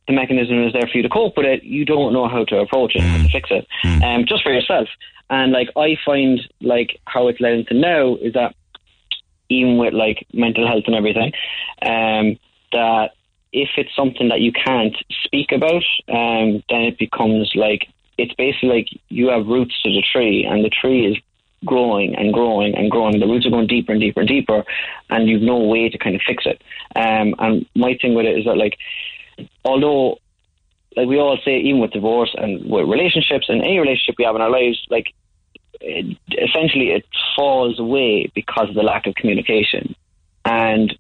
[0.08, 2.58] the mechanism is there for you to cope with it, you don't know how to
[2.58, 3.68] approach it, how to fix it,
[4.04, 4.88] um, just for yourself.
[5.30, 8.56] And like I find, like how it's led into now is that
[9.50, 11.32] even with like mental health and everything,
[11.84, 12.40] um,
[12.72, 13.12] that
[13.54, 18.70] if it's something that you can't speak about, um, then it becomes like it's basically
[18.70, 21.18] like you have roots to the tree, and the tree is
[21.66, 23.20] growing and growing and growing.
[23.20, 24.64] The roots are going deeper and deeper and deeper,
[25.10, 26.62] and you've no way to kind of fix it.
[26.96, 28.78] Um, and my thing with it is that like,
[29.64, 30.20] although
[30.96, 34.36] like we all say, even with divorce and with relationships and any relationship we have
[34.36, 35.14] in our lives, like
[35.82, 37.06] it, essentially it
[37.36, 39.96] falls away because of the lack of communication.
[40.46, 40.98] And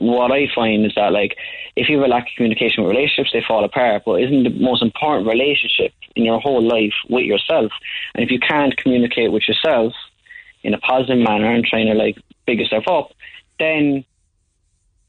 [0.00, 1.36] what I find is that like
[1.76, 4.02] if you have a lack of communication with relationships, they fall apart.
[4.04, 7.72] But isn't the most important relationship in your whole life with yourself?
[8.14, 9.92] And if you can't communicate with yourself
[10.62, 13.12] in a positive manner and trying to like big yourself up,
[13.58, 14.04] then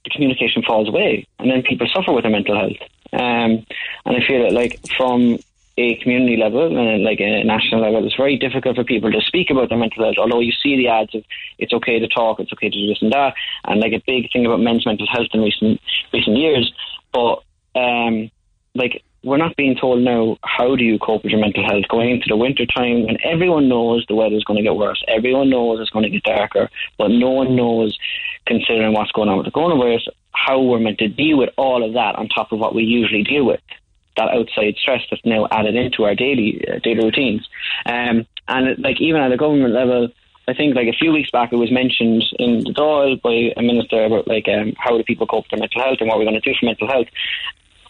[0.04, 2.78] the communication falls away, and then people suffer with their mental health.
[3.12, 3.66] Um,
[4.06, 5.40] and I feel that like from
[5.80, 9.50] a community level and like a national level, it's very difficult for people to speak
[9.50, 10.18] about their mental health.
[10.20, 11.24] Although you see the ads of
[11.58, 13.34] it's okay to talk, it's okay to do this and that,
[13.66, 15.80] and like a big thing about men's mental health in recent
[16.14, 16.72] recent years.
[17.14, 17.44] But
[17.76, 18.30] um,
[18.76, 22.10] like we're not being told now how do you cope with your mental health going
[22.10, 25.80] into the winter time when everyone knows the weather's going to get worse, everyone knows
[25.80, 27.98] it's going to get darker, but no one knows,
[28.46, 31.94] considering what's going on with the coronavirus, how we're meant to deal with all of
[31.94, 33.60] that on top of what we usually deal with.
[34.20, 37.48] That outside stress that's now added into our daily uh, daily routines,
[37.86, 40.10] um, and like even at a government level,
[40.46, 43.62] I think like a few weeks back it was mentioned in the Dáil by a
[43.62, 46.26] minister about like um, how do people cope with their mental health and what we're
[46.26, 47.08] going to do for mental health,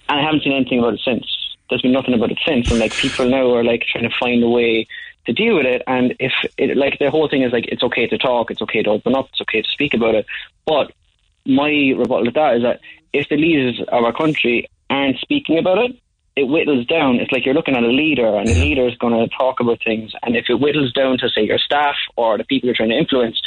[0.08, 1.26] and I haven't seen anything about it since.
[1.68, 4.44] There's been nothing about it since, and like people now are like trying to find
[4.44, 4.88] a way
[5.26, 5.82] to deal with it.
[5.88, 8.84] And if it like the whole thing is like it's okay to talk, it's okay
[8.84, 10.28] to open up, it's okay to speak about it.
[10.66, 10.92] But
[11.46, 12.82] my rebuttal to that is that
[13.14, 16.00] if the leaders of our country aren't speaking about it,
[16.36, 17.16] it whittles down.
[17.16, 19.80] It's like you're looking at a leader, and the leader is going to talk about
[19.84, 20.12] things.
[20.24, 22.98] And if it whittles down to say your staff or the people you're trying to
[22.98, 23.42] influence,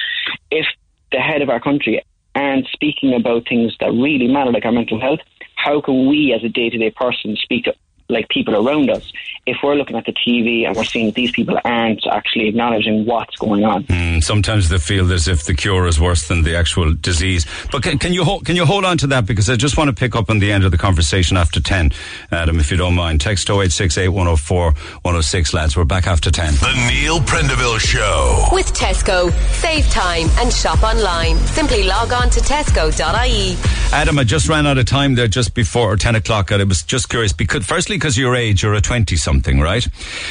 [0.51, 0.67] if
[1.11, 2.05] the head of our country
[2.35, 5.21] aren't speaking about things that really matter, like our mental health,
[5.57, 7.67] how can we as a day to day person speak
[8.09, 9.13] like people around us
[9.45, 13.05] if we're looking at the TV and we're seeing that these people aren't actually acknowledging
[13.05, 13.83] what's going on.
[13.85, 17.45] Mm, sometimes they feel as if the cure is worse than the actual disease.
[17.73, 19.89] But can, can you hold, can you hold on to that because I just want
[19.89, 21.91] to pick up on the end of the conversation after ten,
[22.31, 23.21] Adam, if you don't mind.
[23.21, 25.77] Text 0868 104 106, lads.
[25.77, 26.55] We're back after ten.
[26.55, 28.47] The Neil Prendeville Show.
[28.53, 29.33] With Tesco.
[29.55, 31.37] Save time and shop online.
[31.39, 33.57] Simply log on to tesco.ie.
[33.93, 36.83] Adam, I just ran out of time there just before 10 o'clock, and I was
[36.83, 39.87] just curious because, firstly, because your age, you're a 20 something, right?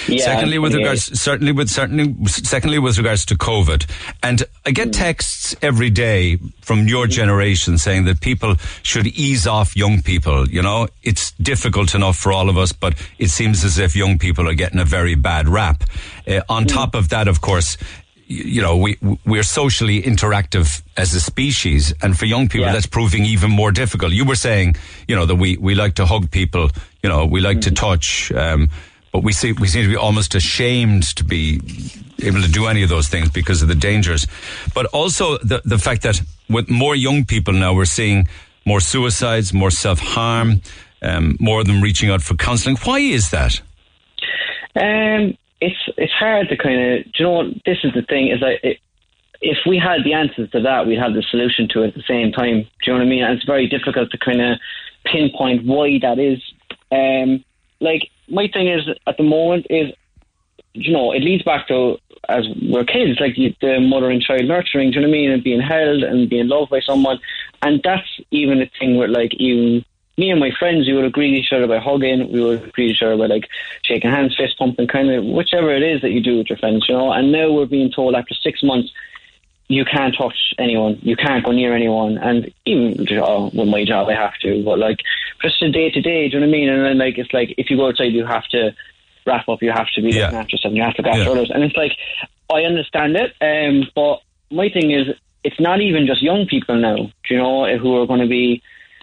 [0.06, 3.90] Yeah, Secondly, with regards, certainly with, certainly, secondly, with regards to COVID.
[4.22, 4.92] And I get mm.
[4.92, 7.12] texts every day from your mm.
[7.12, 10.50] generation saying that people should ease off young people.
[10.50, 14.20] You know, it's difficult enough for all of us, but it seems as if young
[14.20, 15.86] people are getting a very bad rap.
[16.28, 16.68] Uh, on mm.
[16.68, 17.78] top of that, of course,
[18.32, 22.74] you know, we we're socially interactive as a species, and for young people, Yeah.
[22.74, 24.14] that's proving even more difficult.
[24.14, 24.76] You were saying,
[25.08, 26.70] you know, that we we like to hug people,
[27.04, 28.70] you know, we like to touch, um,
[29.12, 31.60] but we see we seem to be almost ashamed to be
[32.24, 34.28] able to do any of those things because of the dangers.
[34.74, 38.28] But also the the fact that with more young people now, we're seeing
[38.66, 40.62] more suicides, more self harm,
[41.02, 42.78] um, more of them reaching out for counselling.
[42.78, 43.60] Why is that?
[44.76, 47.04] Um, it's it's hard to kind of.
[47.06, 47.46] Do you know what?
[47.66, 48.30] This is the thing.
[48.30, 48.78] Is that it,
[49.42, 52.04] if we had the answers to that, we'd have the solution to it at the
[52.08, 52.62] same time.
[52.62, 53.24] Do you know what I mean?
[53.24, 54.60] And it's very difficult to kind of
[55.06, 56.40] pinpoint why that is.
[56.92, 57.44] Um,
[57.80, 59.94] like my thing is at the moment is,
[60.74, 61.98] you know, it leads back to
[62.30, 64.92] as we're kids, like the mother and child nurturing.
[64.92, 65.32] Do you know what I mean?
[65.32, 67.20] And being held and being loved by someone,
[67.62, 69.84] and that's even a thing with like even
[70.18, 73.02] me and my friends, we would agree each other by hugging, we would agree each
[73.02, 73.48] other by like
[73.84, 76.86] shaking hands, fist pumping, kind of whichever it is that you do with your friends,
[76.88, 77.12] you know.
[77.12, 78.92] And now we're being told after six months,
[79.72, 84.10] you can't touch anyone, you can't go near anyone, and even oh, with my job,
[84.10, 85.00] I have to, but like
[85.42, 86.70] just a day to day, do you know what I mean?
[86.70, 88.72] And then like it's like if you go outside, you have to
[89.26, 90.24] wrap up, you have to be Yeah.
[90.24, 91.32] looking after yourself, you have to look after Yeah.
[91.32, 91.94] others, and it's like
[92.54, 94.20] I understand it, um, but
[94.52, 95.08] my thing is
[95.44, 98.62] it's not even just young people now, do you know, who are going to be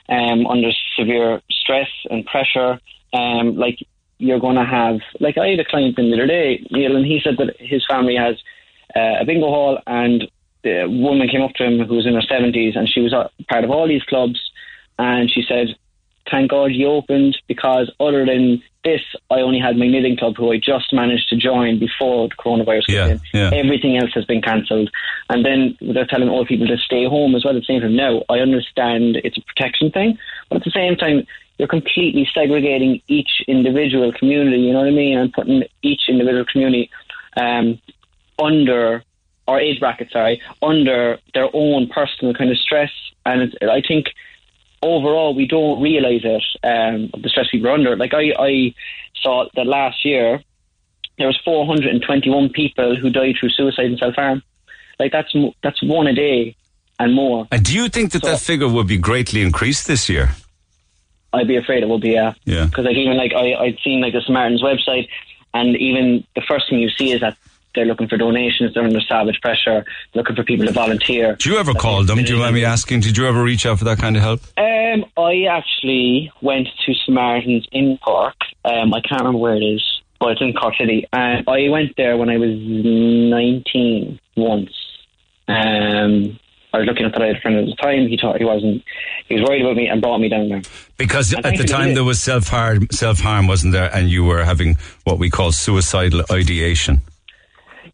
[0.08, 2.80] um, under severe stress and pressure.
[3.12, 3.78] Um, like
[4.18, 7.06] you're going to have, like I had a client in the other day, Neil, and
[7.06, 8.36] he said that his family has
[8.94, 10.30] uh, a bingo hall, and
[10.64, 13.14] the woman came up to him who was in her seventies, and she was
[13.48, 14.38] part of all these clubs,
[14.98, 15.68] and she said,
[16.30, 19.00] "Thank God you opened because other than this,
[19.30, 22.82] I only had my knitting club, who I just managed to join before the coronavirus
[22.88, 23.20] Yeah, came in.
[23.34, 23.50] yeah.
[23.52, 24.90] Everything else has been cancelled,
[25.28, 27.56] and then they're telling all people to stay home as well.
[27.56, 30.96] At the same time, now I understand it's a protection thing, but at the same
[30.96, 31.26] time,
[31.58, 34.58] you're completely segregating each individual community.
[34.62, 35.18] You know what I mean?
[35.18, 36.88] And putting each individual community
[37.36, 37.80] um,
[38.38, 39.02] under
[39.48, 42.90] or age bracket, sorry, under their own personal kind of stress.
[43.24, 44.08] And it's, I think
[44.82, 47.96] overall we don't realise it, um, the stress people are under.
[47.96, 48.74] Like I, I
[49.20, 50.42] saw that last year
[51.16, 54.42] there was 421 people who died through suicide and self harm.
[55.00, 56.54] Like that's that's one a day
[56.98, 57.48] and more.
[57.50, 60.30] And do you think that that figure will be greatly increased this year?
[61.32, 62.34] I'd be afraid it will be yeah.
[62.44, 62.66] Yeah.
[62.66, 65.08] Because like even like I I'd seen like the Samaritans website,
[65.54, 67.36] and even the first thing you see is that
[67.78, 68.74] they're looking for donations.
[68.74, 71.36] They're under savage pressure, looking for people to volunteer.
[71.36, 72.24] Do you ever call them?
[72.24, 73.00] Do you mind me asking?
[73.00, 74.40] Did you ever reach out for that kind of help?
[74.56, 78.34] Um, I actually went to Samaritans in Cork.
[78.64, 79.84] Um, I can't remember where it is,
[80.18, 81.06] but it's in Cork City.
[81.12, 84.70] And I went there when I was 19 once.
[85.46, 86.38] Um,
[86.72, 88.08] I was looking at that I had a friend at the time.
[88.08, 88.82] He thought he wasn't.
[89.28, 90.62] He was worried about me and brought me down there.
[90.96, 93.94] Because And at the time there was self harm, self harm, wasn't there?
[93.94, 97.00] And you were having what we call suicidal ideation.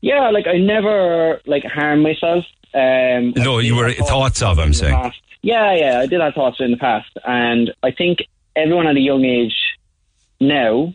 [0.05, 2.45] Yeah, like I never like harmed myself.
[2.75, 4.59] Um, No, you were have thoughts of.
[4.59, 4.95] I'm saying.
[4.95, 5.19] past.
[5.41, 8.19] Yeah, yeah, I did have thoughts in the past, and I think
[8.55, 9.57] everyone at a young age
[10.41, 10.93] now,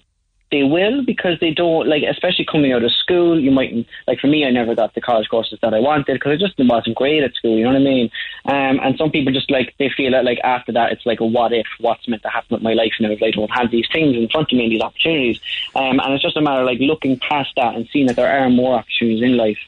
[0.52, 3.39] they will because they don't like, especially coming out of school.
[3.39, 6.32] You might like for me, I never got the college courses that I wanted because
[6.32, 7.58] I just wasn't great at school.
[7.58, 8.12] You know what I mean?
[8.45, 11.26] Um, and some people just like they feel that like after that, it's like a
[11.26, 13.88] what if, what's meant to happen with my life now if I don't have these
[13.91, 15.39] things in front of me, and these opportunities.
[15.76, 18.41] Um, and it's just a matter of like looking past that and seeing that there
[18.41, 19.60] are more opportunities in life.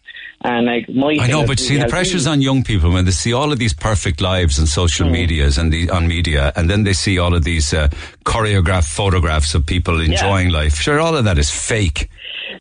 [0.43, 3.31] And like my I know, but see, the pressure's on young people when they see
[3.31, 5.11] all of these perfect lives on social mm.
[5.11, 7.89] medias and the, on media, and then they see all of these uh,
[8.25, 10.57] choreographed photographs of people enjoying yeah.
[10.57, 10.75] life.
[10.75, 12.09] Sure, all of that is fake.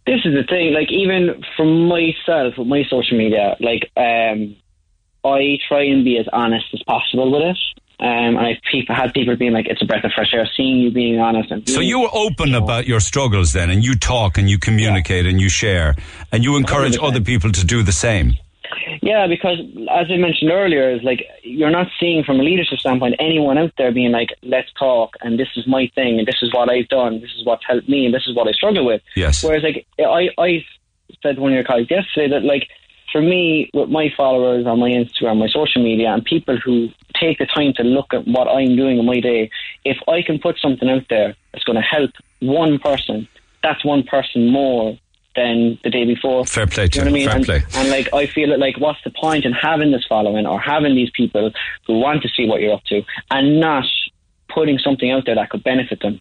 [0.06, 0.74] This is the thing.
[0.74, 4.56] Like even for myself with my social media, like um,
[5.24, 7.58] I try and be as honest as possible with it.
[8.00, 10.78] Um, and I've people, had people being like, it's a breath of fresh air, seeing
[10.78, 11.50] you being honest.
[11.50, 14.38] And being, so you were open you know, about your struggles then, and you talk
[14.38, 15.30] and you communicate yeah.
[15.30, 15.94] and you share,
[16.32, 17.08] and you encourage 100%.
[17.08, 18.38] other people to do the same.
[19.02, 19.58] Yeah, because
[19.90, 23.72] as I mentioned earlier, is like you're not seeing from a leadership standpoint anyone out
[23.76, 26.88] there being like, "Let's talk," and this is my thing, and this is what I've
[26.88, 29.02] done, this is what's helped me, and this is what I struggle with.
[29.16, 29.42] Yes.
[29.42, 30.64] Whereas, like I, I
[31.22, 32.68] said to one of your colleagues yesterday that like
[33.12, 37.38] for me, with my followers on my Instagram, my social media, and people who take
[37.38, 39.50] the time to look at what I'm doing in my day,
[39.84, 43.28] if I can put something out there that's going to help one person,
[43.62, 44.98] that's one person more
[45.36, 46.44] than the day before.
[46.44, 47.04] Fair play to you.
[47.04, 47.28] Know what I mean?
[47.28, 47.62] Fair and, play.
[47.74, 51.10] And like, I feel like, what's the point in having this following or having these
[51.10, 51.52] people
[51.86, 53.84] who want to see what you're up to and not
[54.48, 56.20] putting something out there that could benefit them?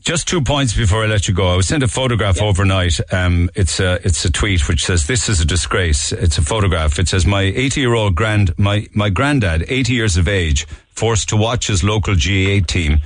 [0.00, 1.48] Just two points before I let you go.
[1.48, 2.44] I was sent a photograph yeah.
[2.44, 2.98] overnight.
[3.12, 6.10] Um, it's a it's a tweet which says this is a disgrace.
[6.12, 6.98] It's a photograph.
[6.98, 11.28] It says my 80 year old grand my my granddad, 80 years of age, forced
[11.30, 13.00] to watch his local GAA team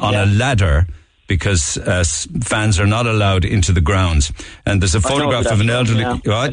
[0.00, 0.24] on yeah.
[0.24, 0.86] a ladder
[1.30, 2.02] because uh,
[2.42, 4.32] fans are not allowed into the grounds.
[4.66, 6.00] And there's a photograph of an elderly.
[6.24, 6.46] Yeah.
[6.46, 6.50] A,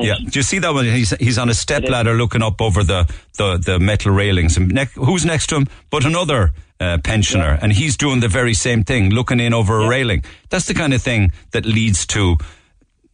[0.00, 0.14] yeah.
[0.16, 0.86] Do you see that one?
[0.86, 4.56] He's he's on a step ladder looking up over the the, the metal railings.
[4.56, 5.66] And ne- who's next to him?
[5.90, 7.58] But another uh, pensioner, yeah.
[7.62, 9.86] and he's doing the very same thing, looking in over yeah.
[9.86, 10.24] a railing.
[10.50, 12.36] That's the kind of thing that leads to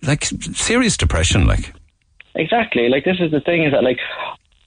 [0.03, 1.47] like serious depression.
[1.47, 1.73] Like
[2.35, 3.99] exactly, like this is the thing is that like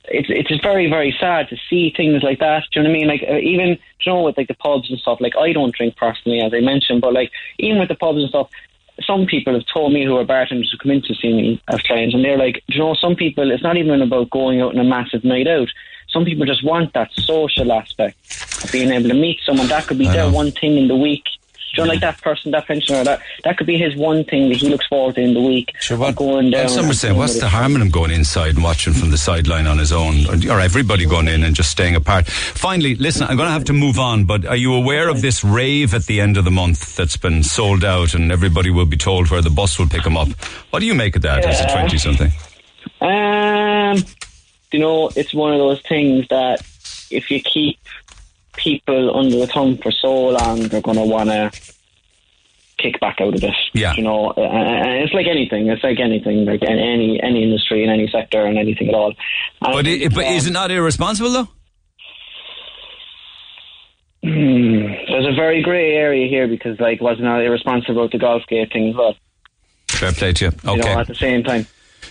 [0.06, 2.64] it's it's very very sad to see things like that.
[2.72, 3.08] Do you know what I mean?
[3.08, 5.20] Like uh, even you know with like the pubs and stuff.
[5.22, 8.30] Like I don't drink personally, as I mentioned, but like even with the pubs and
[8.30, 8.50] stuff.
[9.08, 11.82] Some people have told me who are bartenders who come in to see me as
[11.82, 14.80] clients, and they're like, you know, some people, it's not even about going out on
[14.80, 15.68] a massive night out
[16.14, 18.16] some people just want that social aspect
[18.64, 19.68] of being able to meet someone.
[19.68, 21.26] That could be their one thing in the week.
[21.76, 24.49] Do you know, like that person, that pensioner, that that could be his one thing
[24.49, 25.74] that he looks forward to in the week.
[25.80, 26.70] Sure, what, going down.
[26.70, 29.66] Some are saying, what's the harm in him going inside and watching from the sideline
[29.66, 32.28] on his own, or, or everybody going in and just staying apart?
[32.28, 35.43] Finally, listen, I'm going to have to move on, but are you aware of this
[35.43, 38.97] rave at the end of the month that's been sold out, and everybody will be
[38.97, 40.30] told where the bus will pick them up?
[40.70, 41.49] What do you make of that yeah.
[41.49, 42.32] as a twenty something?
[43.01, 44.05] Um
[44.74, 46.61] you know, it's one of those things that
[47.09, 47.80] if you keep
[48.55, 51.51] people under the thumb for so long, they're going to want to
[52.78, 53.55] kick back out of it.
[53.74, 53.93] Yeah.
[53.95, 55.67] You know, and it's like anything.
[55.67, 59.13] It's like anything, like any any industry in any sector and anything at all.
[59.61, 61.47] And but it, but um, is it not irresponsible though?
[64.24, 68.71] Hmm, there's a very grey area here because, like, wasn't it irresponsible to golf gate
[68.71, 69.15] thing as well?
[69.89, 70.51] Fair play to you.
[70.51, 70.71] Okay.
[70.71, 71.67] You know, at the same time.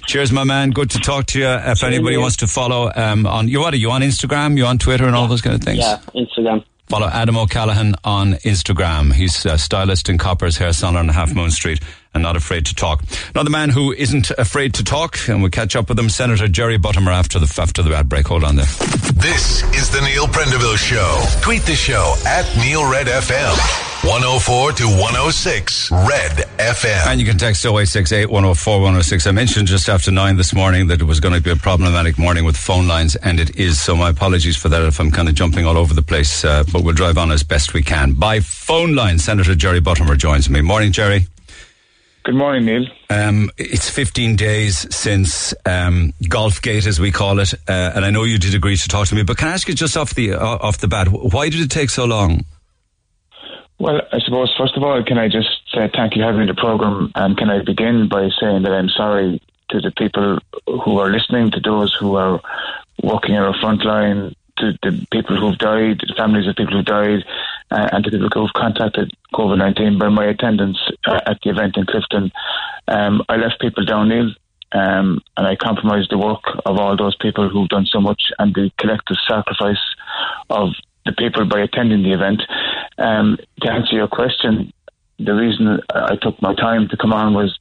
[0.06, 0.70] Cheers, my man.
[0.70, 1.46] Good to talk to you.
[1.46, 4.56] If Cheers, anybody wants to follow um, on, you what are you on Instagram?
[4.56, 5.20] You on Twitter and yeah.
[5.20, 5.78] all those kind of things?
[5.78, 6.64] Yeah, Instagram.
[6.88, 9.14] Follow Adam O'Callaghan on Instagram.
[9.14, 11.80] He's a stylist in Coppers Hair Salon on Half Moon Street
[12.12, 13.02] and not afraid to talk.
[13.34, 16.76] Another man who isn't afraid to talk, and we'll catch up with him, Senator Jerry
[16.76, 18.26] Buttimer after the after the ad break.
[18.26, 18.66] Hold on there.
[19.14, 21.24] This is the Neil Prendeville Show.
[21.40, 23.91] Tweet the show at Neil Red FM.
[24.02, 27.06] 104 to 106 Red FM.
[27.06, 29.28] And you can text 0868 104 106.
[29.28, 32.18] I mentioned just after 9 this morning that it was going to be a problematic
[32.18, 33.80] morning with phone lines, and it is.
[33.80, 36.64] So my apologies for that if I'm kind of jumping all over the place, uh,
[36.72, 38.14] but we'll drive on as best we can.
[38.14, 40.62] By phone line, Senator Jerry Buttimer joins me.
[40.62, 41.28] Morning, Jerry.
[42.24, 42.86] Good morning, Neil.
[43.08, 48.24] Um, it's 15 days since um, Golfgate, as we call it, uh, and I know
[48.24, 49.22] you did agree to talk to me.
[49.22, 51.70] But can I ask you just off the uh, off the bat, why did it
[51.70, 52.44] take so long?
[53.78, 56.54] Well, I suppose, first of all, can I just say thank you for having the
[56.54, 61.10] programme and can I begin by saying that I'm sorry to the people who are
[61.10, 62.40] listening, to those who are
[63.02, 66.82] working on our front line, to the people who've died, the families of people who
[66.82, 67.24] died,
[67.70, 71.76] uh, and to people who've contacted COVID 19 by my attendance uh, at the event
[71.76, 72.30] in Clifden.
[72.86, 74.30] Um, I left people down, Neil,
[74.72, 78.54] um, and I compromised the work of all those people who've done so much and
[78.54, 79.82] the collective sacrifice
[80.50, 80.68] of
[81.04, 82.42] the people by attending the event.
[82.98, 84.72] Um, to answer your question,
[85.18, 87.56] the reason I took my time to come on was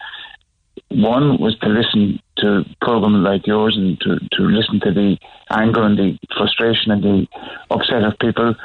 [0.89, 5.17] one was to listen to programs like yours and to, to listen to the
[5.49, 7.27] anger and the frustration and the
[7.69, 8.55] upset of people.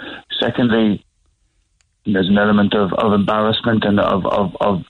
[0.40, 1.04] Secondly,
[2.04, 4.82] there's an element of, of embarrassment and of, of, of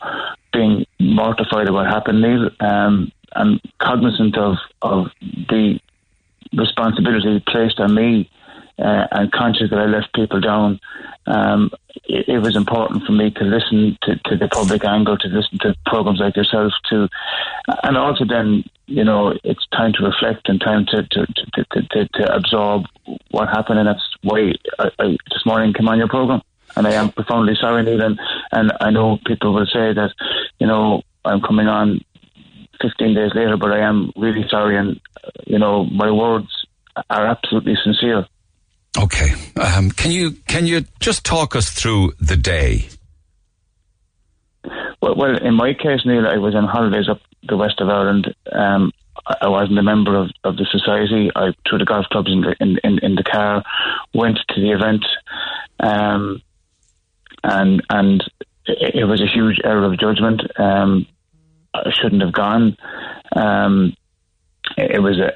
[0.52, 2.50] being mortified about what happened, Neil.
[2.60, 3.12] Um,
[3.78, 5.78] cognizant of, of the
[6.56, 8.30] responsibility placed on me
[8.78, 10.80] uh, and conscious that I left people down.
[11.26, 11.70] Um,
[12.04, 15.58] it, it, was important for me to listen to, to, the public angle, to listen
[15.60, 17.08] to programs like yourself, to,
[17.82, 22.08] and also then, you know, it's time to reflect and time to to, to, to,
[22.08, 22.84] to absorb
[23.30, 26.42] what happened, and that's why I, I, this morning came on your program.
[26.76, 28.20] And I am profoundly sorry, Neil, and,
[28.52, 30.12] and I know people will say that,
[30.58, 32.00] you know, I'm coming on
[32.80, 35.00] 15 days later, but I am really sorry, and
[35.46, 36.48] you know my words
[37.10, 38.26] are absolutely sincere.
[38.98, 42.88] Okay, um, can you can you just talk us through the day?
[45.02, 48.34] Well, well, in my case, Neil, I was on holidays up the west of Ireland.
[48.50, 48.92] Um,
[49.40, 51.30] I wasn't a member of, of the society.
[51.34, 53.62] I threw the golf clubs in the in, in, in the car,
[54.14, 55.04] went to the event,
[55.80, 56.40] um,
[57.44, 58.24] and and
[58.66, 60.42] it, it, was a huge error of judgment.
[60.58, 61.06] Um,
[61.74, 62.76] I shouldn't have gone.
[63.34, 63.94] Um,
[64.76, 65.32] it was a,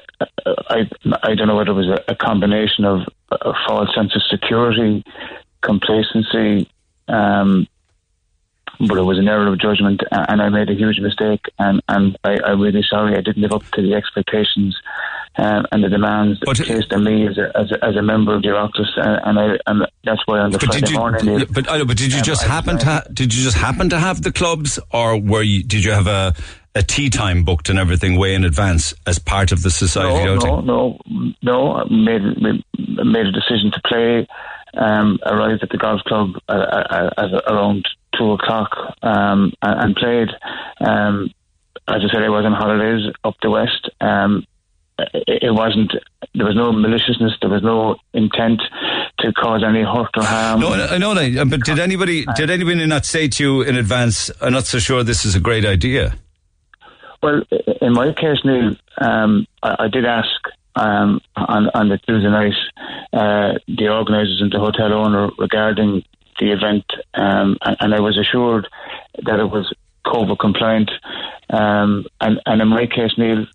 [0.69, 0.89] I,
[1.23, 3.01] I don't know whether it was a, a combination of
[3.31, 5.03] a false sense of security,
[5.61, 6.69] complacency,
[7.07, 7.67] um,
[8.79, 12.17] but it was an error of judgment, and I made a huge mistake, and, and
[12.23, 14.75] I, I'm really sorry I didn't live up to the expectations
[15.37, 18.35] um, and the demands but, placed on me as a, as a, as a member
[18.35, 21.45] of the Oireachtas, and, I and that's why on the Friday you, morning.
[21.51, 24.21] But, but did you um, just happen to ha- did you just happen to have
[24.21, 26.33] the clubs, or were you did you have a
[26.75, 30.25] a tee time booked and everything way in advance as part of the society?
[30.25, 31.73] No, no, no, no.
[31.73, 32.21] I made
[32.77, 34.27] made a decision to play.
[34.73, 37.85] Um, arrived at the golf club at, at, at around
[38.17, 38.69] two o'clock
[39.01, 40.29] um, and, and, played.
[40.79, 41.29] Um,
[41.89, 43.89] as I said, I was on holidays up the west.
[43.99, 44.45] Um,
[44.97, 45.91] it, it wasn't.
[46.35, 47.33] There was no maliciousness.
[47.41, 48.61] There was no intent
[49.19, 50.61] to cause any hurt or harm.
[50.61, 51.49] No, I know that.
[51.49, 54.31] But did anybody did anybody not say to you in advance?
[54.41, 56.15] I'm not so sure this is a great idea.
[57.21, 57.43] Well,
[57.81, 60.29] in my case, Neil, um, I, I, did ask
[60.75, 62.53] um, on, on the Tuesday night
[63.13, 66.03] uh, the organisers and the hotel owner regarding
[66.39, 68.67] the event, um, and, and, I was assured
[69.23, 69.71] that it was
[70.05, 70.89] COVID compliant.
[71.51, 73.45] Um, and, and in my case, Neil,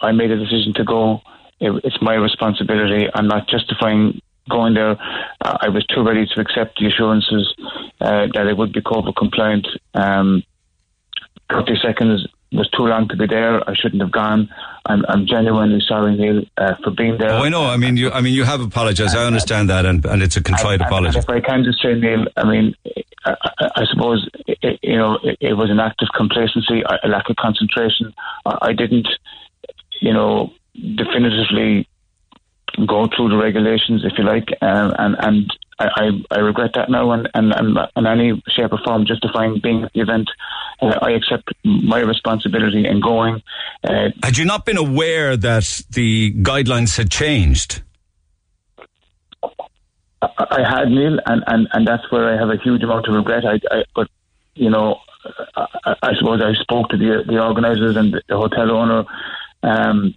[0.00, 1.20] I made a decision to go.
[1.58, 3.08] It, it's my responsibility.
[3.12, 4.96] I'm not justifying going there.
[5.40, 7.52] Uh, I was too ready to accept the assurances
[8.00, 9.66] uh, that it would be COVID compliant.
[9.94, 10.44] Um,
[11.50, 13.68] 30 seconds was too long to be there.
[13.68, 14.48] I shouldn't have gone.
[14.86, 17.32] I'm, I'm genuinely sorry, Neil, uh, for being there.
[17.32, 17.66] Oh, I know.
[17.66, 18.10] I mean, you.
[18.10, 19.14] I mean, you have apologised.
[19.14, 21.18] I understand that, and, and it's a contrite apology.
[21.18, 22.74] if I can just say, Neil, I mean,
[23.24, 23.34] I,
[23.76, 27.36] I suppose it, you know it, it, was an act of complacency, a lack of
[27.36, 28.14] concentration.
[28.46, 29.08] I, I didn't,
[30.00, 31.86] you know, definitively
[32.86, 37.12] go through the regulations, if you like, uh, and and I, I, regret that now,
[37.12, 40.28] and, and, and in any shape or form justifying being at the event.
[40.82, 43.42] Uh, I accept my responsibility in going.
[43.84, 47.82] Uh, had you not been aware that the guidelines had changed?
[50.20, 53.14] I, I had, Neil, and, and, and that's where I have a huge amount of
[53.14, 53.44] regret.
[53.44, 54.08] I, I but,
[54.54, 54.98] you know,
[55.54, 59.04] I, I, suppose I spoke to the, the organisers and the hotel owner.
[59.62, 60.14] Um,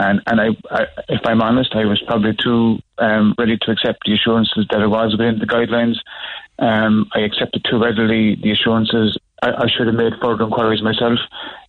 [0.00, 4.00] and and I, I, if I'm honest, I was probably too um, ready to accept
[4.06, 5.96] the assurances that it was within the guidelines.
[6.58, 9.18] Um, I accepted too readily the assurances.
[9.42, 11.18] I, I should have made further inquiries myself.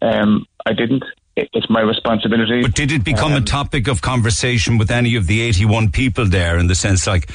[0.02, 1.04] Um, I didn't.
[1.36, 2.62] It, it's my responsibility.
[2.62, 6.26] But did it become a um, topic of conversation with any of the 81 people
[6.26, 7.30] there, in the sense like,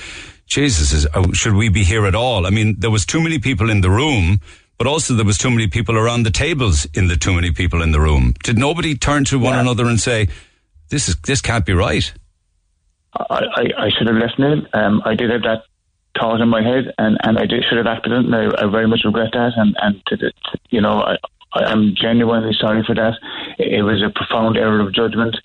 [0.47, 2.47] Jesus, uh, should we be here at all?
[2.47, 4.41] I mean, there was too many people in the room
[4.79, 7.81] but also there was too many people around the tables in the too many people
[7.81, 8.35] in the room.
[8.45, 9.63] Did nobody turn to one yeah.
[9.63, 10.29] another and say,
[10.89, 12.13] this is this can't be right.
[13.15, 14.63] I, I, I should have left Neil.
[14.73, 15.63] Um, I did have that
[16.19, 18.71] thought in my head, and, and I did, should have acted on it, I, I
[18.71, 19.53] very much regret that.
[19.57, 20.33] And and to, to,
[20.71, 21.17] you know, I,
[21.65, 23.15] I'm genuinely sorry for that.
[23.59, 25.37] It was a profound error of judgment.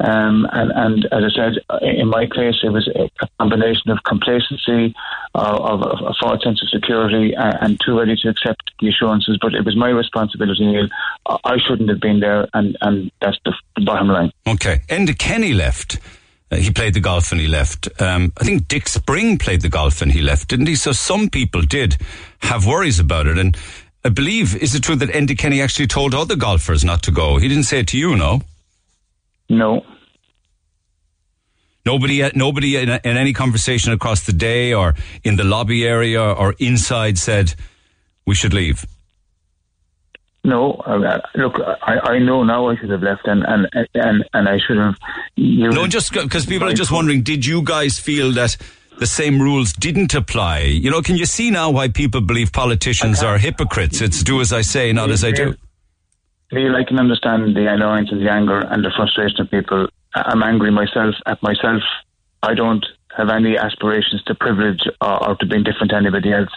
[0.00, 3.10] Um, and, and as I said, in my case, it was a
[3.40, 4.94] combination of complacency,
[5.34, 9.38] of, of a false sense of security, and, and, too ready to accept the assurances.
[9.40, 10.88] But it was my responsibility, Neil.
[11.26, 14.30] I shouldn't have been there, and, and that's the, the bottom line.
[14.46, 14.82] Okay.
[14.88, 15.98] Enda Kenny left.
[16.50, 17.88] Uh, he played the golf and he left.
[18.00, 20.76] Um, I think Dick Spring played the golf and he left, didn't he?
[20.76, 21.98] So some people did
[22.38, 23.36] have worries about it.
[23.36, 23.56] And
[24.04, 27.38] I believe, is it true that Enda Kenny actually told other golfers not to go?
[27.38, 28.42] He didn't say it to you, no?
[29.48, 29.84] No.
[31.84, 34.94] Nobody, nobody in, in any conversation across the day or
[35.24, 37.54] in the lobby area or inside said
[38.26, 38.86] we should leave.
[40.44, 44.48] No, uh, look, I, I know now I should have left, and and and, and
[44.48, 44.94] I should have.
[45.36, 48.56] No, just because people are just wondering, did you guys feel that
[48.98, 50.60] the same rules didn't apply.
[50.60, 54.00] You know, can you see now why people believe politicians are hypocrites?
[54.00, 55.54] It's do as I say, not as I do.
[56.52, 59.88] Neil, I can understand the annoyance and the anger and the frustration of people.
[60.14, 61.82] I'm angry myself at myself.
[62.42, 62.84] I don't
[63.16, 66.52] have any aspirations to privilege or, or to be different to anybody else.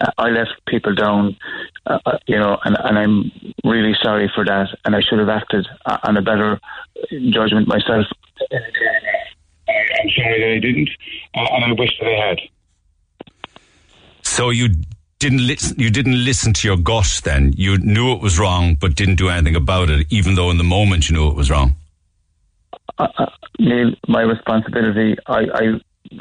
[0.00, 1.36] Uh, I left people down,
[1.86, 3.32] uh, uh, you know, and, and I'm
[3.64, 4.68] really sorry for that.
[4.84, 6.60] And I should have acted uh, on a better
[7.30, 8.06] judgment myself.
[9.68, 10.90] I'm sorry that I didn't,
[11.34, 12.38] uh, and I wish that I had.
[14.22, 14.68] So you
[15.18, 15.78] didn't listen.
[15.78, 17.20] You didn't listen to your gut.
[17.24, 20.58] Then you knew it was wrong, but didn't do anything about it, even though in
[20.58, 21.76] the moment you knew it was wrong.
[22.98, 23.26] Uh, uh,
[23.58, 25.16] Neil, my responsibility.
[25.26, 25.62] I, I,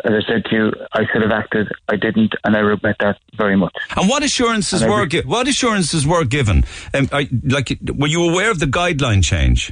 [0.05, 1.67] as I said to you, I should have acted.
[1.89, 3.73] I didn't, and I regret that very much.
[3.95, 6.63] And what assurances And were re- gi- what assurances were given?
[6.93, 9.72] Um, I, like, were you aware of the guideline change?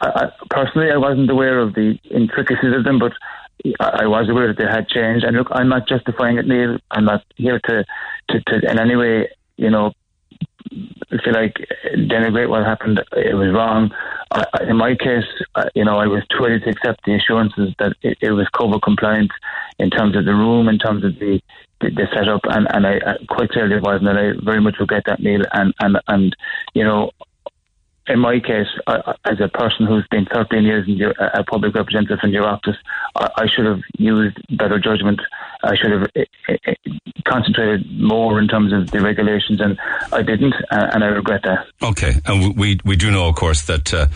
[0.00, 3.12] I, personally, I wasn't aware of the intricacies of them, but
[3.80, 5.24] I, I was aware that they had changed.
[5.24, 6.78] And look, I'm not justifying it, Neil.
[6.90, 7.84] I'm not here to,
[8.30, 9.92] to, to in any way, you know,
[11.24, 11.56] feel like
[11.94, 13.02] denigrate what happened.
[13.12, 13.90] It was wrong.
[14.30, 15.24] I, in my case,
[15.74, 18.82] you know, I was too ready to accept the assurances that it, it was COVID
[18.82, 19.30] compliant
[19.78, 21.40] in terms of the room, in terms of the
[21.80, 24.08] the, the setup, and and I, I quite clearly wasn't.
[24.08, 25.42] And I very much regret that, Neil.
[25.52, 26.36] And and and
[26.74, 27.12] you know,
[28.08, 32.18] in my case, I, as a person who's been 13 years your, a public representative
[32.22, 32.76] in your office,
[33.14, 35.20] I, I should have used better judgment.
[35.62, 36.74] I should have eh, eh, eh,
[37.26, 39.78] concentrated more in terms of the regulations, and
[40.12, 41.66] I didn't, and I regret that.
[41.82, 44.06] Okay, and we we do know, of course, that uh,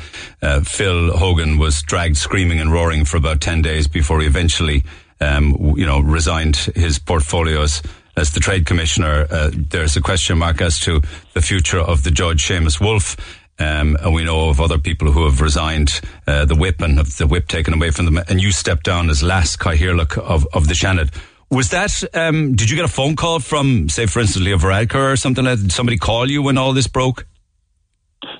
[0.41, 4.85] uh, Phil Hogan was dragged screaming and roaring for about ten days before he eventually,
[5.21, 7.83] um, you know, resigned his portfolios as,
[8.17, 9.27] as the trade commissioner.
[9.31, 11.01] Uh, there's a question mark as to
[11.35, 13.19] the future of the judge, Seamus Woulfe.
[13.63, 17.17] Um, and we know of other people who have resigned uh, the whip and have
[17.17, 18.19] the whip taken away from them.
[18.29, 21.15] And you stepped down as Leas-Chathaoirleach of, of the Seanad.
[21.51, 25.13] Was that, um, did you get a phone call from, say, for instance, Leo Varadkar
[25.13, 25.63] or something like that?
[25.65, 27.27] Did somebody call you when all this broke?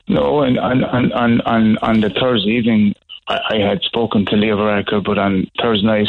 [0.09, 2.95] No, and on on on on, on the Thursday evening,
[3.29, 6.09] I, I had spoken to Leo Varadkar, but on Thursday night,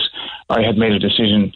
[0.50, 1.54] I had made a decision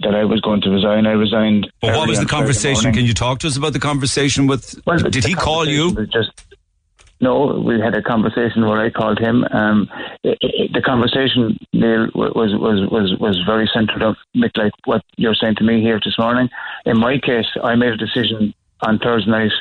[0.00, 1.06] that I was going to resign.
[1.06, 1.70] I resigned.
[1.80, 2.92] But what was the conversation?
[2.92, 4.80] Can you talk to us about the conversation with?
[4.86, 6.06] Well, did he call you?
[6.06, 6.30] Just
[7.20, 9.44] no, we had a conversation where I called him.
[9.50, 9.88] Um,
[10.24, 14.16] i i the conversation, Neil, was was was was very centred on
[14.56, 16.48] like what you're saying to me here this morning.
[16.86, 19.52] In my case, I made a decision on Thursday night,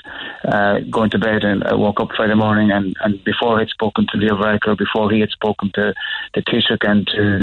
[0.48, 4.06] uh, going to bed, and I woke up Friday morning, and, and before I'd spoken
[4.12, 5.94] to Leo Varadkar, before he had spoken to
[6.34, 7.40] to Taoiseach and to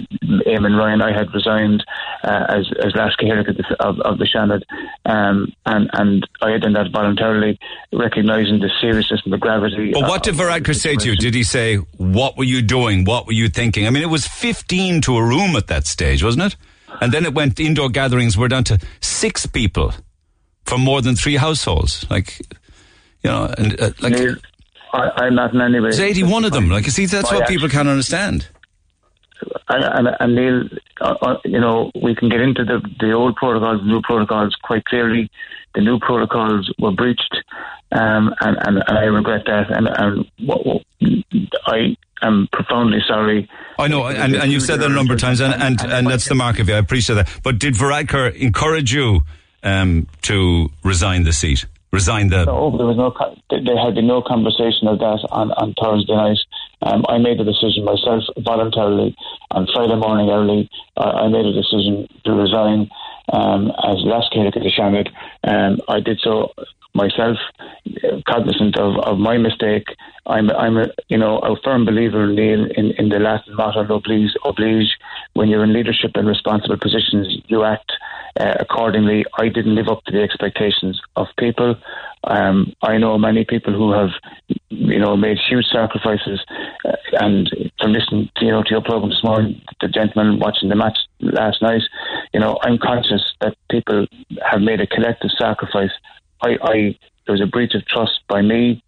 [0.47, 1.85] Eamon Ryan, I had resigned
[2.23, 4.63] uh, as as last Cahill of, the- of, of the Seanad,
[5.07, 7.59] um, and and I had done that voluntarily,
[7.93, 9.93] recognising the seriousness and the gravity.
[9.93, 11.17] But what did Varadkar say to you?
[11.17, 13.05] Did he say, "What were you doing?
[13.05, 16.23] What were you thinking?" I mean, it was fifteen to a room at that stage,
[16.23, 16.57] wasn't it?
[17.01, 19.93] And then it went indoor gatherings were down to six people
[20.65, 22.07] from more than three households.
[22.11, 22.39] Like,
[23.23, 24.37] you know, and uh, like Neil,
[24.93, 25.91] I, I'm not in any way.
[25.91, 26.69] there's eighty-one of them.
[26.69, 28.49] Like, you see, that's what people can't understand.
[29.69, 30.69] and, and, and Neil,
[31.01, 34.55] uh, uh, you know, we can get into the, the old protocols, the new protocols
[34.63, 35.31] quite clearly.
[35.75, 37.35] The new protocols were breached,
[37.91, 39.71] um, and, and, and I regret that.
[39.71, 40.83] And, and what, what,
[41.67, 43.51] I am profoundly sorry.
[43.77, 46.29] I know, and, and you've said that a number of times, and, and, and that's
[46.29, 46.77] the mark of you.
[46.77, 47.41] I appreciate that.
[47.43, 49.23] But did Varadkar encourage you
[49.65, 51.67] um, to resign the seat?
[51.93, 52.45] Resign the.
[52.45, 53.15] No, there was no.
[53.51, 56.39] There had been no conversation of that on, on Thursday night.
[56.83, 59.17] Um, I made the decision myself voluntarily
[59.51, 60.71] on Friday morning early.
[60.97, 62.91] Uh, I made a decision to resign
[63.33, 65.09] um, as last Gaelic of Seanad.
[65.45, 66.53] Um, I did so
[66.95, 67.37] myself,
[68.27, 69.87] cognizant of, of my mistake.
[70.27, 74.31] I'm, I'm a, you know, a firm believer Neil, in, in the Latin motto oblige,
[74.45, 74.97] oblige.
[75.35, 77.93] When you're in leadership and responsible positions, you act
[78.39, 79.25] uh, accordingly.
[79.39, 81.77] I didn't live up to the expectations of people.
[82.27, 84.11] Um, I know many people who have,
[84.69, 86.41] you know, made huge sacrifices.
[86.85, 90.69] Uh, and from listening to, you know, to your program this morning, the gentleman watching
[90.69, 91.83] the match last night,
[92.33, 94.07] you know, I'm conscious that people
[94.51, 95.91] have made a collective sacrifice.
[96.43, 98.83] I, I there was a breach of trust by me,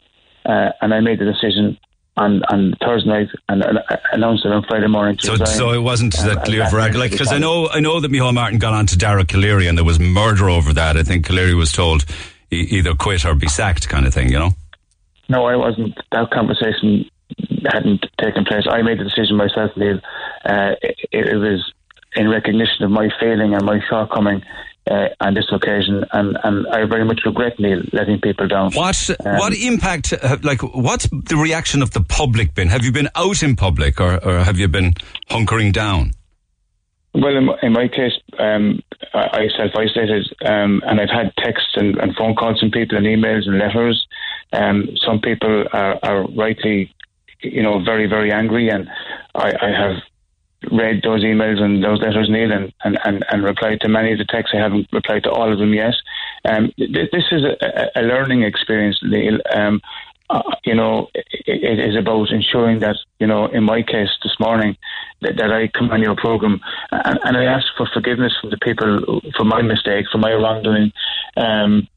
[0.44, 1.78] uh, and I made the decision
[2.16, 5.18] on, on Thursday night and uh, announced it on Friday morning.
[5.20, 8.10] So, so it wasn't Um, that Leo that like because I know I know that
[8.10, 10.96] Micheál Martin got on to Dara Calleary and there was murder over that.
[10.96, 12.04] I think Calleary was told
[12.50, 14.30] either quit or be sacked, kind of thing.
[14.30, 14.54] You know.
[15.28, 15.96] No, I wasn't.
[16.12, 17.10] That conversation
[17.70, 18.64] hadn't taken place.
[18.70, 19.98] I made the decision myself, Neil.
[20.44, 21.72] Uh, it, it was
[22.14, 24.42] in recognition of my failing and my shortcoming
[24.90, 28.72] uh, on this occasion, and, and I very much regret, Neil, letting people down.
[28.72, 30.12] What Um, what impact?
[30.12, 32.68] uh, Like, what's the reaction of the public been?
[32.68, 34.94] Have you been out in public, or, or have you been
[35.28, 36.12] hunkering down?
[37.16, 38.80] Well, in, in my case, um,
[39.14, 43.06] I, I self-isolated, um, and I've had texts and, and, phone calls from people and
[43.06, 44.06] emails and letters.
[44.52, 46.94] Um, some people are, are, rightly,
[47.40, 48.86] you know, very, very angry, and
[49.34, 50.02] I, I, have
[50.70, 54.18] read those emails and those letters, Neil, and, and, and, and, replied to many of
[54.18, 54.54] the texts.
[54.54, 55.94] I haven't replied to all of them yet.
[56.44, 59.38] Um, th- this is a, a, learning experience, Neil.
[59.54, 59.80] Um,
[60.28, 64.36] uh, you know, it, it is about ensuring that, you know, in my case this
[64.38, 64.76] morning,
[65.22, 66.60] that, that I come on your program
[66.90, 70.92] and, and, I ask for forgiveness from the people for my mistake, for my wrongdoing.
[71.36, 71.88] Um,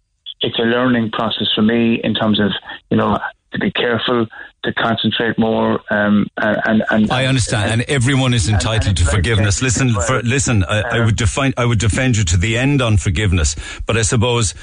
[0.41, 2.51] it's a learning process for me in terms of,
[2.89, 3.19] you know,
[3.51, 4.27] to be careful,
[4.63, 5.79] to concentrate more.
[5.89, 9.61] Um, and, and I understand, and, and everyone is entitled to forgiveness.
[9.61, 10.63] Listen, for, listen.
[10.63, 13.55] I, I, would define, I would defend you to the end on forgiveness.
[13.85, 14.53] But I suppose,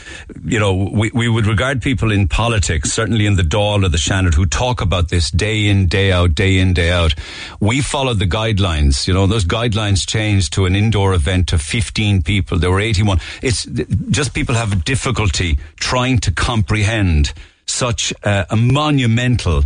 [0.45, 3.97] you know, we, we would regard people in politics, certainly in the Dáil or the
[3.97, 7.15] Seanad, who talk about this day in, day out, day in, day out.
[7.59, 9.09] We followed the guidelines.
[9.09, 12.59] You know, those guidelines changed to an indoor event of 15 people.
[12.59, 13.19] There were 81.
[13.43, 17.33] It's just people have difficulty trying to comprehend
[17.67, 19.65] such a, monumental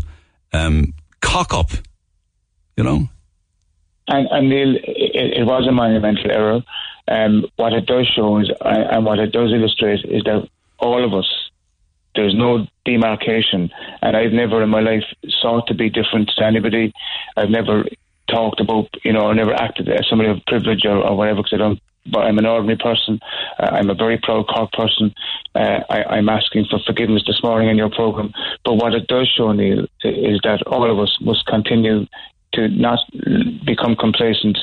[0.52, 1.70] um, cock up,
[2.76, 3.08] you know?
[4.08, 6.62] And, and Neil, it, it, was a monumental error.
[7.06, 10.48] Um, what it does show is, and what it does illustrate, is that
[10.78, 11.28] all of us,
[12.14, 13.70] there's no demarcation.
[14.02, 15.04] And I've never in my life
[15.40, 16.92] sought to be different to anybody.
[17.36, 17.84] I've never
[18.28, 21.54] talked about, you know, I never acted as somebody of privilege or, or whatever because
[21.54, 23.20] I don't but I'm an ordinary person.
[23.58, 25.14] Uh, I'm a very proud Cork person.
[25.54, 28.32] Uh, I, am asking for forgiveness this morning in your programme.
[28.64, 32.06] But what it does show, Neil, is that all of us must continue
[32.52, 32.98] to not
[33.64, 34.58] become complacent,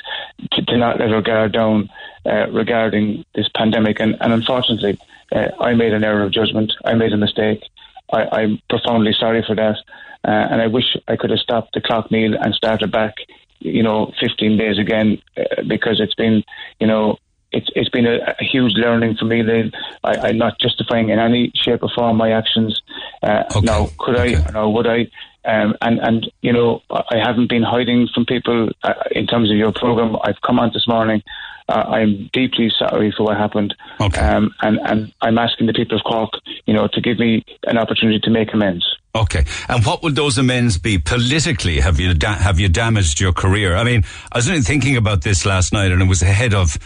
[0.52, 1.90] to, to not let our guard down
[2.26, 4.00] uh, regarding this pandemic.
[4.00, 5.00] And, and unfortunately,
[5.32, 6.74] uh, I made an error of judgment.
[6.84, 7.64] I made a mistake.
[8.12, 9.78] I, am profoundly sorry for that.
[10.24, 13.16] Uh, and I wish I could have stopped the clock, Neil, and started back
[13.60, 16.44] you know, 15 days again uh, because it's been,
[16.80, 17.18] you know,
[17.58, 19.42] it's it's been a, a huge learning for me.
[19.42, 19.72] Then
[20.04, 22.82] I, am not justifying in any shape or form my actions.
[23.24, 23.62] Uh, okay.
[23.62, 24.36] Now, could okay.
[24.36, 25.08] I or would I?
[25.46, 29.58] Um, and and you know, I haven't been hiding from people uh, in terms of
[29.58, 30.18] your program.
[30.24, 31.24] I've come on this morning.
[31.70, 34.22] Uh, I'm deeply sorry for what happened, okay.
[34.22, 36.32] um, and and I'm asking the people of Cork,
[36.66, 38.86] you know, to give me an opportunity to make amends.
[39.16, 41.80] Okay, and what would those amends be politically?
[41.80, 43.76] Have you da- have you damaged your career?
[43.76, 46.78] I mean, I was only thinking about this last night, and it was ahead of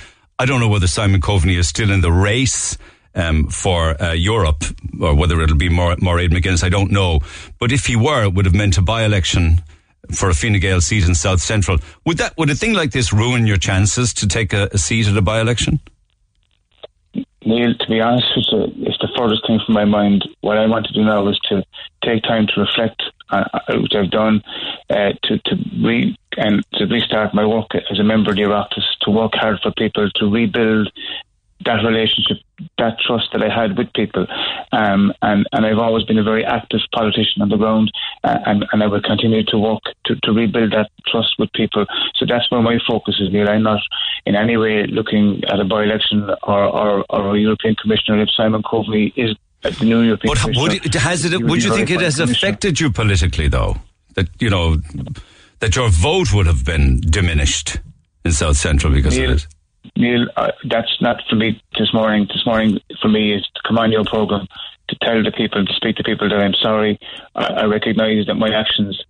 [0.41, 2.75] I don't know whether Simon Coveney is still in the race
[3.13, 4.63] um, for uh, Europe
[4.99, 6.63] or whether it'll be more Mairead McGuinness.
[6.63, 7.19] I don't know.
[7.59, 9.61] But if he were, it would have meant a by-election
[10.11, 11.77] for a Fine Gael seat in South Central.
[12.07, 15.07] Would that would a thing like this ruin your chances to take a, a seat
[15.07, 15.79] at a by-election?
[17.45, 20.27] Neil, to be honest with it's the furthest thing from my mind.
[20.39, 21.63] What I want to do now is to
[22.03, 23.43] take time to reflect, uh,
[23.81, 24.43] which I've done,
[24.89, 28.85] uh, to to re and to restart my work as a member of the Oireachtas,
[29.01, 30.91] to work hard for people, to rebuild
[31.65, 32.37] that relationship,
[32.77, 34.25] that trust that I had with people.
[34.71, 37.91] Um, and, and I've always been a very active politician on the ground,
[38.23, 41.85] uh, and, and I will continue to work to, to rebuild that trust with people.
[42.15, 43.49] So that's where my focus is, Neil.
[43.49, 43.81] I'm not
[44.25, 48.29] in any way looking at a by election or, or, or a European Commissioner if
[48.31, 52.01] Simon Coveney is the new European but would it, has it, would you think it
[52.01, 53.77] has affected you politically, though?
[54.15, 54.77] That, you know,
[55.59, 57.79] that your vote would have been diminished
[58.25, 59.47] in South Central because Neil, of it?
[59.95, 62.27] Neil, uh, that's not for me this morning.
[62.27, 64.47] This morning for me is to come on your program
[64.89, 66.99] to tell the people, to speak to people that I'm sorry.
[67.35, 69.01] I, I recognise that my actions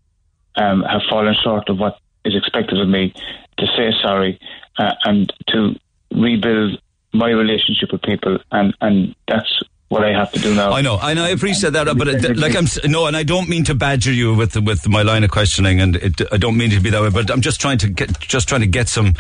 [0.56, 3.14] um, have fallen short of what is expected of me.
[3.58, 4.40] To say sorry
[4.78, 5.76] uh, and to
[6.12, 6.82] rebuild
[7.14, 9.62] my relationship with people, and and that's
[9.92, 10.72] what I have to do now.
[10.72, 13.66] I know, and I appreciate that, but uh, like I'm no, and I don't mean
[13.66, 16.80] to badger you with with my line of questioning, and it, I don't mean to
[16.80, 19.16] be that way, but I'm just trying to get just trying to get some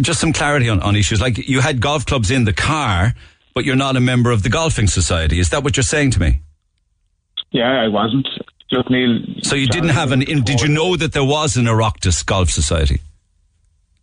[0.00, 1.20] just some clarity on, on issues.
[1.20, 3.14] Like you had golf clubs in the car,
[3.52, 5.40] but you're not a member of the golfing society.
[5.40, 6.38] Is that what you're saying to me?
[7.50, 8.28] Yeah, I wasn't.
[8.70, 9.18] Look, Neil.
[9.42, 10.20] So you didn't have an?
[10.20, 13.00] Did you know that there was an Oireachtas golf society?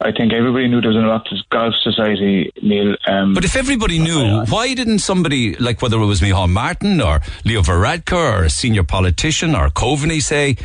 [0.02, 2.95] I think everybody knew there was an Oireachtas Golf Society, Neil.
[3.07, 6.99] Um, but if everybody knew, uh, why didn't somebody, like whether it was Micheál Martin
[6.99, 10.57] or Leo Varadkar or a senior politician or Coveney say,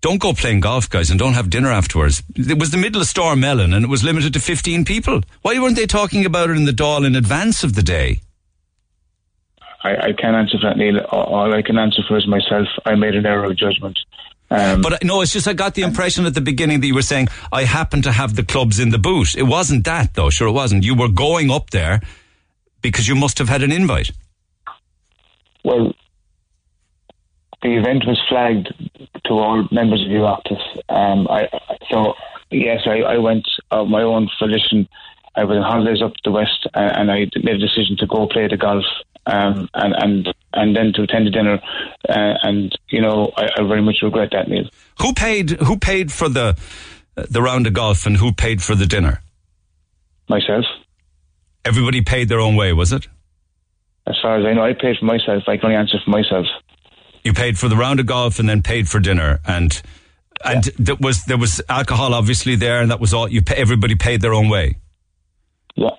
[0.00, 2.22] don't go playing golf, guys, and don't have dinner afterwards.
[2.36, 5.22] It was the middle of Storm Ellen and it was limited to 15 people.
[5.42, 8.20] Why weren't they talking about it in the Dáil in advance of the day?
[9.82, 10.98] I, I can't answer for that, Neil.
[11.10, 12.66] All I can answer for is myself.
[12.84, 13.98] I made an error of judgment.
[14.50, 16.94] Um, but uh, no, it's just I got the impression at the beginning that you
[16.94, 19.34] were saying I happen to have the clubs in the boot.
[19.36, 20.30] It wasn't that though.
[20.30, 20.84] Sure, it wasn't.
[20.84, 22.00] You were going up there
[22.80, 24.10] because you must have had an invite.
[25.64, 25.92] Well,
[27.62, 28.72] the event was flagged
[29.26, 30.62] to all members of Oireachtas.
[30.88, 31.48] Um, I,
[31.90, 32.14] so
[32.50, 34.88] yes, I, I went of my own volition.
[35.34, 38.06] I was on holidays up to the west, and, and I made a decision to
[38.06, 38.84] go play the golf,
[39.28, 41.60] um, and and and then to attend the dinner,
[42.08, 44.68] uh, and you know, I, I very much regret that, Neil.
[45.00, 45.50] Who paid?
[45.50, 46.58] Who paid for the
[47.14, 49.20] the round of golf, and who paid for the dinner?
[50.28, 50.64] Myself.
[51.64, 53.08] Everybody paid their own way, was it?
[54.06, 55.44] As far as I know, I paid for myself.
[55.46, 56.46] I can only answer for myself.
[57.24, 59.80] You paid for the round of golf and then paid for dinner, and
[60.42, 63.28] and there was there was alcohol obviously there, and that was all.
[63.28, 64.76] You pay, everybody paid their own way.
[65.74, 65.90] Yeah.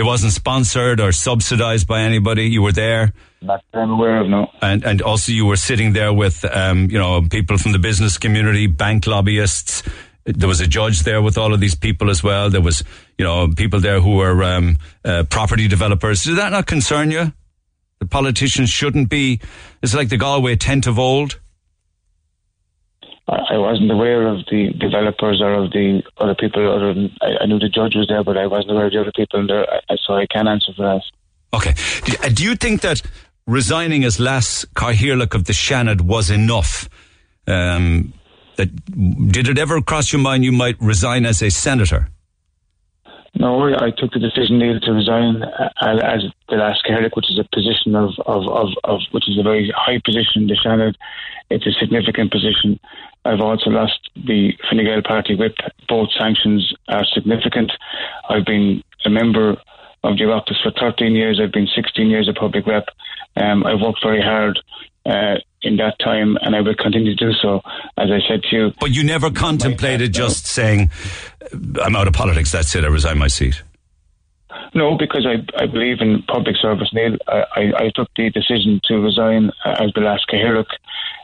[0.00, 2.48] It wasn't sponsored or subsidized by anybody.
[2.48, 3.12] You were there.
[3.42, 4.50] Not that I'm aware of, no.
[4.62, 8.16] And and also you were sitting there with um, you know people from the business
[8.16, 9.82] community, bank lobbyists.
[10.24, 12.48] There was a judge there with all of these people as well.
[12.48, 12.82] There was
[13.18, 16.24] you know people there who were um, uh, property developers.
[16.24, 17.34] Did that not concern you?
[17.98, 19.38] The politicians shouldn't be.
[19.82, 21.38] It's like the Galway tent of old.
[23.30, 26.68] I wasn't aware of the developers or of the other people.
[26.68, 29.00] Other than I, I knew the judge was there, but I wasn't aware of the
[29.00, 29.66] other people there.
[30.04, 31.02] So I can't answer for that.
[31.52, 31.74] Okay.
[32.04, 33.02] Do, uh, you think that
[33.46, 36.88] resigning as Las Carhirlock of the Seanad was enough?
[37.46, 38.12] Um,
[38.56, 42.08] that did it ever cross your mind you might resign as a senator?
[43.40, 47.38] No, I took the decision Neil to resign uh, as the last Gaelic, which is
[47.38, 50.94] a position of, of, of, of which is a very high position in the Seanad.
[51.48, 52.78] It's a significant position.
[53.24, 55.54] I've also lost the Fine Gael party whip.
[55.88, 57.72] Both sanctions are significant.
[58.28, 59.56] I've been a member
[60.04, 61.40] of the Oireachtas for 13 years.
[61.42, 62.88] I've been 16 years a public rep.
[63.36, 64.60] Um, I've worked very hard
[65.06, 67.60] uh, in that time, and I will continue to do so.
[67.96, 70.90] As I said to you, But you never contemplated just saying,
[71.82, 72.52] "I'm out of politics.
[72.52, 72.84] That's it.
[72.84, 73.62] I resign my seat."
[74.74, 77.16] No, because I, I believe in public service, Neil.
[77.26, 80.26] I, I, I took the decision to resign uh, as the last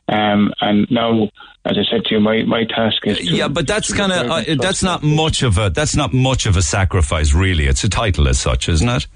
[0.08, 1.24] um, and now,
[1.64, 3.24] as I said to you, my, my task is to.
[3.24, 6.56] Yeah, but that's kind of uh, that's not much of a that's not much of
[6.56, 7.66] a sacrifice, really.
[7.66, 9.06] It's a title as such, isn't it?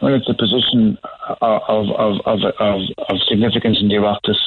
[0.00, 0.98] Well, it's a position
[1.40, 4.38] of of of of, of, significance in the Oireachtas.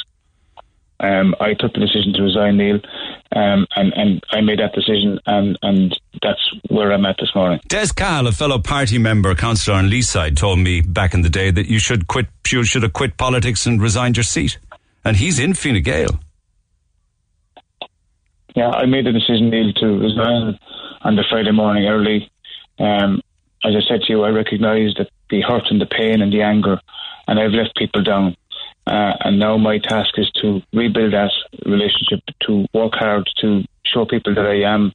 [1.02, 2.80] Um, I took the decision to resign, Neil,
[3.36, 7.60] um, and and I made that decision, and and that's where I'm at this morning.
[7.68, 11.52] Des Cahill, a fellow party member, councillor on Leeside, told me back in the day
[11.52, 12.28] that you should quit.
[12.50, 14.58] You should have quit politics and resigned your seat,
[15.04, 16.20] and he's in Fine Gael.
[18.56, 20.60] Yeah, I made the decision, Neil, to resign
[21.02, 22.30] on the Friday morning early.
[22.80, 23.22] Um,
[23.64, 26.42] as I said to you, I recognise that the hurt and the pain and the
[26.42, 26.80] anger,
[27.28, 28.36] and I've let people down.
[28.86, 31.32] Uh, and now my task is to rebuild that
[31.66, 34.92] relationship, to work hard, to show people that I am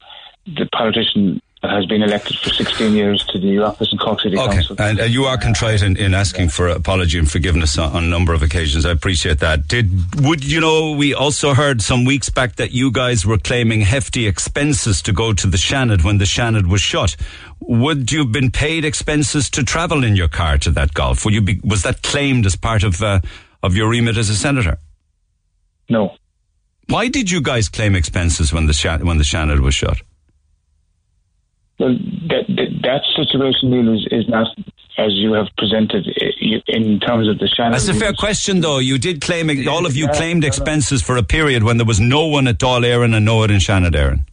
[0.46, 4.54] the politician has been elected for 16 years to the office in Cork City Okay,
[4.54, 4.76] Council.
[4.78, 8.06] and uh, you are contrite in, in asking for apology and forgiveness on, on a
[8.06, 8.84] number of occasions.
[8.86, 9.68] I appreciate that.
[9.68, 9.90] Did
[10.24, 10.92] would you know?
[10.92, 15.32] We also heard some weeks back that you guys were claiming hefty expenses to go
[15.32, 17.16] to the Seanad when the Seanad was shut.
[17.60, 21.24] Would you have been paid expenses to travel in your car to that golf?
[21.24, 21.60] Would you be?
[21.64, 23.20] Was that claimed as part of uh,
[23.62, 24.78] of your remit as a senator?
[25.88, 26.14] No.
[26.88, 29.98] Why did you guys claim expenses when the Shan- when the Seanad was shut?
[31.78, 31.94] Well,
[32.28, 34.48] that, that, that situation, Neil, is, is not
[34.98, 36.06] as you have presented
[36.68, 37.72] in terms of the Seanad.
[37.72, 38.78] That's a fair question, though.
[38.78, 42.26] You did claim all of you claimed expenses for a period when there was no
[42.26, 44.24] one at Dáil Éireann and no one in Seanad Éireann.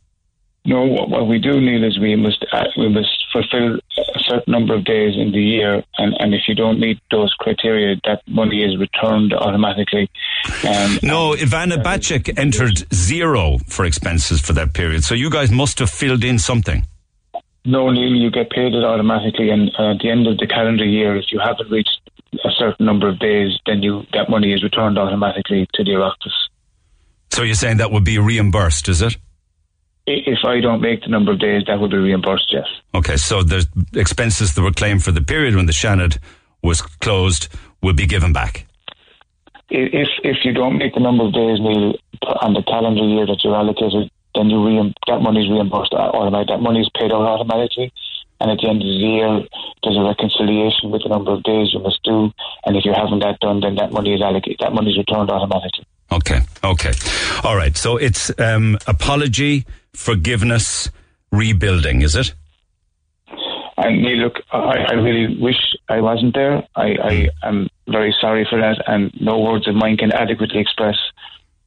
[0.66, 4.52] No, what, what we do, Neil, is we must uh, we must fulfil a certain
[4.54, 8.22] number of days in the year, and, and if you don't meet those criteria, that
[8.28, 10.10] money is returned automatically.
[10.66, 15.80] Um, No, Ivana Bacik entered zero for expenses for that period, so you guys must
[15.80, 16.86] have filled in something.
[17.66, 20.84] No, Neil, you get paid it automatically, and uh, at the end of the calendar
[20.84, 22.02] year, if you haven't reached
[22.44, 26.34] a certain number of days, then you that money is returned automatically to the Oireachtas.
[27.32, 29.16] So you're saying that would be reimbursed, is it?
[30.06, 32.68] If I don't make the number of days, that would be reimbursed, yes.
[32.94, 33.66] Okay, so the
[33.96, 36.18] expenses that were claimed for the period when the Seanad
[36.62, 37.48] was closed
[37.82, 38.66] will be given back.
[39.70, 41.96] If if you don't make the number of days, Neil,
[42.42, 46.56] on the calendar year that you're allocated, then you reim- that money is reimbursed automatically.
[46.56, 47.94] That money is paid out automatically.
[48.40, 49.42] And at the end of the year,
[49.84, 52.32] there's a reconciliation with the number of days you must do.
[52.66, 54.58] And if you haven't that done, then that money is allocated.
[54.60, 55.86] That money is returned automatically.
[56.12, 56.92] Okay, okay.
[57.44, 60.90] All right, so it's um, apology, forgiveness,
[61.32, 62.34] rebuilding, is it?
[63.78, 65.58] And look, I, I really wish
[65.90, 66.64] I wasn't there.
[66.76, 70.96] I, I am very sorry for that, and no words of mine can adequately express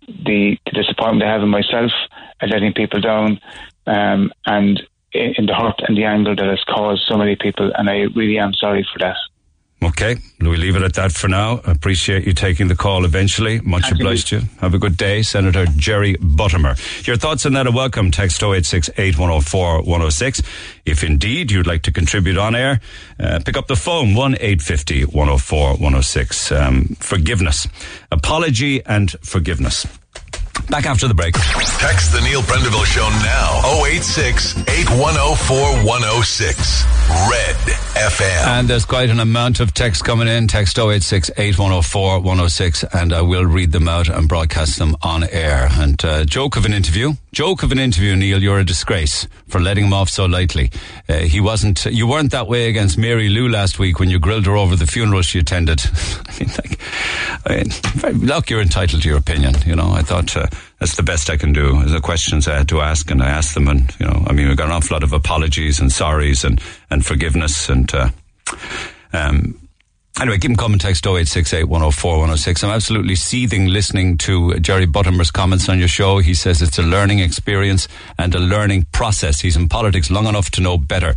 [0.06, 1.92] the, the disappointment I have in myself
[2.40, 3.40] at letting people down,
[3.86, 7.72] um, and in, in the hurt and the anger that has caused so many people.
[7.76, 9.16] And I really am sorry for that.
[9.82, 11.60] Okay, we leave it at that for now.
[11.64, 13.60] Appreciate you taking the call eventually.
[13.60, 14.42] Much obliged to you.
[14.60, 16.76] Have a good day, Senator Jerry Buttimer.
[17.06, 18.10] Your thoughts on that are welcome.
[18.10, 20.42] Text 086 8104 106.
[20.86, 22.80] If indeed you'd like to contribute on air,
[23.20, 26.52] uh, pick up the phone 1 850 104 106.
[26.52, 27.68] Um, forgiveness,
[28.10, 29.86] apology, and forgiveness.
[30.68, 31.34] Back after the break.
[31.34, 33.84] Text the Neil Prendeville Show now.
[33.84, 35.56] 086 8104
[35.86, 36.84] 106.
[37.30, 37.56] Red
[37.94, 38.46] FM.
[38.48, 40.48] And there's quite an amount of text coming in.
[40.48, 45.68] Text 086 8104 106, and I will read them out and broadcast them on air.
[45.70, 47.12] And uh, joke of an interview.
[47.32, 48.42] Joke of an interview, Neil.
[48.42, 50.72] You're a disgrace for letting him off so lightly.
[51.08, 51.84] Uh, he wasn't.
[51.84, 54.86] You weren't that way against Mary Lou last week when you grilled her over the
[54.86, 55.80] funeral she attended.
[56.26, 56.80] I mean, like,
[57.46, 59.54] I mean, look, you're entitled to your opinion.
[59.64, 60.36] You know, I thought.
[60.36, 60.48] Uh,
[60.78, 61.84] that's the best I can do.
[61.84, 64.48] The questions I had to ask, and I asked them, and you know, I mean,
[64.48, 66.60] we got an awful lot of apologies and sorries and
[66.90, 68.08] and forgiveness, and uh,
[69.12, 69.60] um,
[70.18, 70.78] Anyway, keep them coming.
[70.78, 72.64] Text 0868 104 106.
[72.64, 76.18] I'm absolutely seething listening to Jerry Buttimer's comments on your show.
[76.20, 77.86] He says it's a learning experience
[78.18, 79.40] and a learning process.
[79.40, 81.16] He's in politics long enough to know better.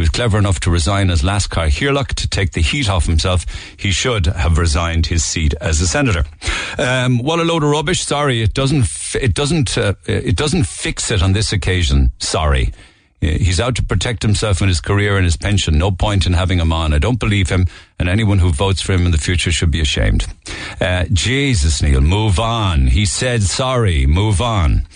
[0.00, 3.44] Was clever enough to resign as Leas-Chathaoirleach to take the heat off himself.
[3.76, 6.24] He should have resigned his seat as a senator.
[6.78, 8.06] Um, what a load of rubbish!
[8.06, 8.86] Sorry, it doesn't.
[9.20, 9.76] It doesn't.
[9.76, 12.12] Uh, it doesn't fix it on this occasion.
[12.18, 12.72] Sorry.
[13.20, 15.76] He's out to protect himself and his career and his pension.
[15.76, 16.94] No point in having him on.
[16.94, 17.66] I don't believe him,
[17.98, 20.26] and anyone who votes for him in the future should be ashamed.
[20.80, 22.86] Uh, Jesus, Neil, move on.
[22.86, 24.06] He said sorry.
[24.06, 24.86] Move on.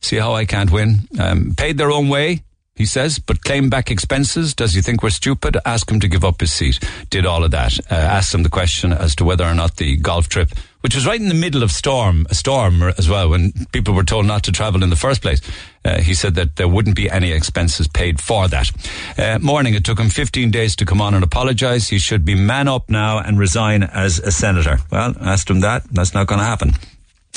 [0.00, 1.08] See how I can't win?
[1.18, 2.44] Um, paid their own way
[2.76, 4.52] he says, but claim back expenses.
[4.52, 5.56] Does he think we're stupid?
[5.64, 6.80] Ask him to give up his seat.
[7.08, 7.78] Did all of that.
[7.88, 11.06] Uh, asked him the question as to whether or not the golf trip, which was
[11.06, 14.42] right in the middle of storm, a storm as well, when people were told not
[14.42, 15.40] to travel in the first place.
[15.84, 18.70] Uh, he said that there wouldn't be any expenses paid for that.
[19.16, 21.88] Uh, morning, it took him 15 days to come on and apologise.
[21.88, 24.78] He should be man up now and resign as a senator.
[24.90, 25.84] Well, asked him that.
[25.92, 26.72] That's not going to happen.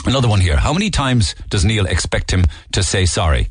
[0.06, 0.58] Another one here.
[0.58, 3.50] How many times does Neil expect him to say sorry?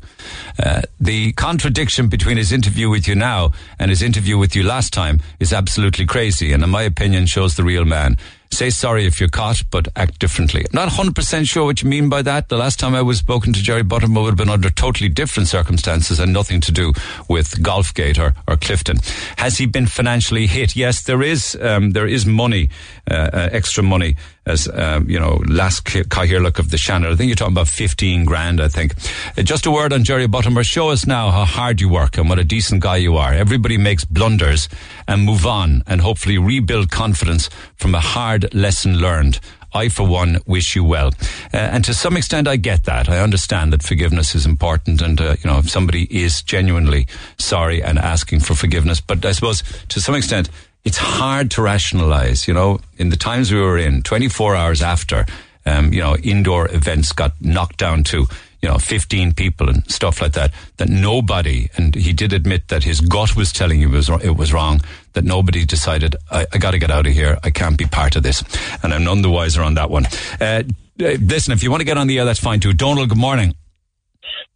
[0.57, 4.91] Uh, the contradiction between his interview with you now and his interview with you last
[4.91, 8.17] time is absolutely crazy, and in my opinion, shows the real man.
[8.49, 10.65] Say sorry if you're caught, but act differently.
[10.71, 12.47] Not 100% sure what you mean by that.
[12.47, 15.49] The last time I was spoken to Jerry Buttimer would have been under totally different
[15.49, 16.93] circumstances and nothing to do
[17.27, 19.05] with Golfgate or, or Clifden.
[19.37, 20.77] Has he been financially hit?
[20.77, 22.69] Yes, there is, um, there is money,
[23.11, 24.15] uh, uh, extra money
[24.47, 27.11] as, um, you know, last Cathaoirleach of the Seanad.
[27.11, 28.93] I think you're talking about 15 grand, I think.
[29.37, 30.63] Uh, just a word on Jerry Buttimer.
[30.63, 33.33] Show us now how hard you work and what a decent guy you are.
[33.33, 34.69] Everybody makes blunders
[35.07, 39.39] and move on and hopefully rebuild confidence from a hard lesson learned.
[39.73, 41.09] I, for one, wish you well.
[41.53, 43.09] Uh, and to some extent, I get that.
[43.09, 45.01] I understand that forgiveness is important.
[45.01, 47.05] And, uh, you know, if somebody is genuinely
[47.37, 50.49] sorry and asking for forgiveness, but I suppose to some extent,
[50.87, 55.25] it's hard to rationalize, you know, in the times we were in, 24 hours after,
[55.65, 58.25] um, you know, indoor events got knocked down to,
[58.61, 62.85] you know, 15 people and stuff like that, that nobody, and he did admit that
[62.85, 64.79] his gut was telling him it was, it was wrong,
[65.11, 67.37] that nobody decided, I, I got to get out of here.
[67.43, 68.41] I can't be part of this.
[68.81, 70.05] And I'm none the wiser on that one.
[70.39, 70.63] Uh,
[70.97, 72.71] listen, if you want to get on the air, that's fine too.
[72.71, 73.55] Donald, good morning.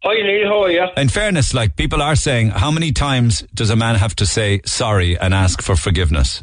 [0.04, 0.84] Hi Neil, how are you?
[0.96, 4.60] In fairness, like people are saying, how many times does a man have to say
[4.64, 6.42] sorry and ask for forgiveness?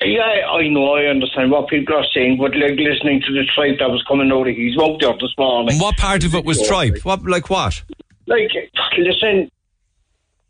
[0.00, 3.78] Yeah, I know, I understand what people are saying, but like listening to the tripe
[3.80, 5.72] that was coming out of his mouth there this morning.
[5.72, 6.96] And what part of it was tripe?
[7.02, 7.82] What, like what?
[8.26, 8.50] Like,
[8.96, 9.50] listen,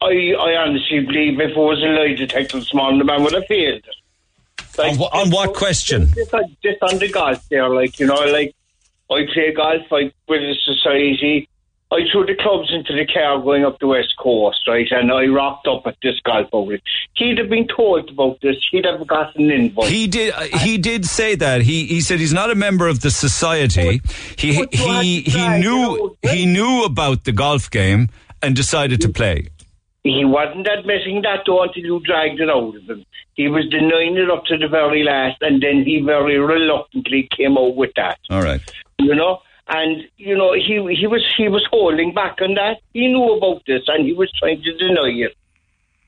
[0.01, 3.33] I I honestly believe if it was a lie detector this morning, the man would
[3.33, 3.85] have failed.
[4.77, 6.13] Like, on, on what question?
[6.15, 8.55] Just, just on the golf there, like, you know, like,
[9.11, 11.49] I play golf, I with a society,
[11.91, 14.87] I threw the clubs into the car going up the west coast, right?
[14.91, 16.83] And I rocked up at this golf outlet.
[17.15, 18.57] He'd have been told about this.
[18.71, 19.89] He'd have gotten an invite.
[19.89, 20.35] He did.
[20.35, 21.63] Uh, he did say that.
[21.63, 24.03] He he said he's not a member of the society.
[24.37, 28.11] He he he knew he knew about the golf game
[28.43, 29.49] and decided to play.
[30.05, 33.05] He wasn't admitting that though until you dragged it out of him.
[33.33, 37.57] He was denying it up to the very last, and then he very reluctantly came
[37.57, 38.19] out with that.
[38.29, 38.61] All right.
[38.99, 42.79] You know and you know he he was he was holding back on that.
[42.93, 45.37] He knew about this, and he was trying to deny it.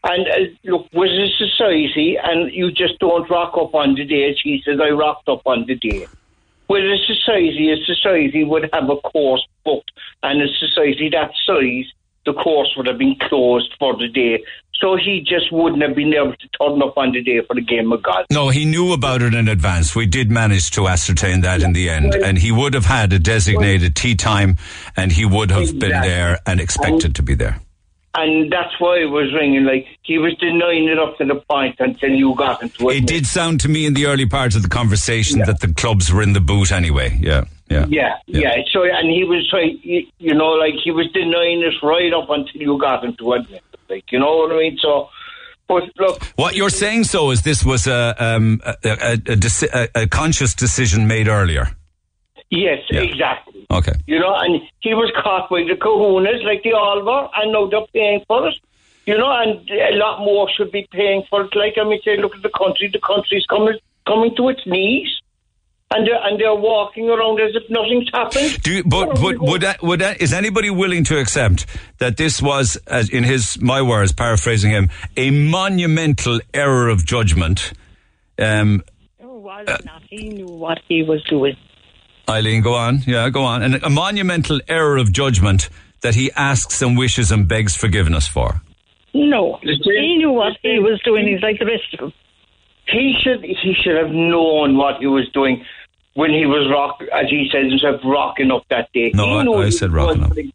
[0.02, 4.34] And uh, look, with a society, and you just don't rock up on the day.
[4.42, 6.08] He says, "I rocked up on the day."
[6.68, 9.90] With a society, a society would have a course booked,
[10.22, 11.92] and a society that size,
[12.24, 14.42] the course would have been closed for the day.
[14.80, 17.60] So he just wouldn't have been able to turn up on the day for the
[17.60, 18.26] game of golf.
[18.30, 19.94] No, he knew about it in advance.
[19.94, 21.66] We did manage to ascertain that yeah.
[21.66, 22.14] in the end.
[22.14, 24.56] And he would have had a designated tee time
[24.96, 25.88] and he would have exactly.
[25.90, 27.60] been there and expected and, to be there.
[28.14, 29.64] And that's why it was ringing.
[29.64, 32.96] Like he was denying it up to the point until you got into it.
[32.96, 36.10] It did sound to me in the early part of the conversation that the clubs
[36.10, 37.16] were in the boot anyway.
[37.20, 37.86] Yeah, yeah.
[37.88, 38.56] Yeah, yeah.
[38.72, 39.48] So, and he was
[39.82, 43.62] you you know, like he was denying this right up until you got into it.
[43.90, 44.78] Like, you know what I mean?
[44.80, 45.08] So,
[45.68, 49.72] but look, What you're saying, so, is this was a um, a, a, a, deci-
[49.74, 51.68] a, a conscious decision made earlier.
[52.50, 53.66] yes, exactly.
[53.70, 53.92] Okay.
[54.06, 57.86] You know, and he was caught by the kahunas like all were, and now they're
[57.92, 58.54] paying for it.
[59.06, 61.54] You know, and a lot more should be paying for it.
[61.54, 62.88] Like I mean, say, look at the country.
[62.92, 65.08] The country's coming coming to its knees,
[65.92, 68.62] and they're and they're walking around as if nothing's happened.
[68.62, 71.66] Do you, but would would that, would that, is anybody willing to accept
[71.98, 77.72] that this was, as in his my words, paraphrasing him, a monumental error of judgment?
[78.38, 78.84] Um,
[79.20, 80.02] No, it was not.
[80.08, 81.56] He knew what he was doing.
[82.28, 83.00] Eileen, go on.
[83.06, 83.62] Yeah, go on.
[83.62, 85.68] And a monumental error of judgment
[86.02, 88.60] that he asks and wishes and begs forgiveness for.
[89.12, 91.26] No, he knew what he was doing.
[91.26, 92.12] He's like the rest of them.
[92.86, 95.64] He should he should have known what he was doing
[96.20, 99.10] when he was rock, as he says himself, rocking up that day.
[99.14, 100.34] No, he I- knew I he said rocking up.
[100.34, 100.52] the-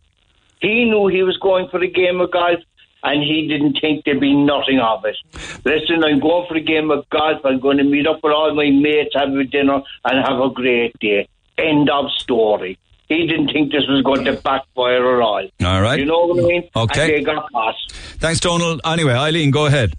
[0.62, 2.60] He knew he was going for a game of golf,
[3.04, 5.18] and he didn't think there'd be nothing of it.
[5.66, 7.40] Listen, I'm going for a game of golf.
[7.46, 10.50] I'm going to meet up with all my mates, have a dinner, and have a
[10.50, 11.28] great day.
[11.58, 12.78] End of story.
[13.08, 15.48] He didn't think this was going to backfire at all.
[15.64, 16.00] All right.
[16.00, 16.64] You know what I mean?
[16.76, 17.02] Okay.
[17.02, 17.76] And they got caught.
[18.24, 18.82] Thanks, Donald.
[18.84, 19.94] Anyway, Eileen, go ahead.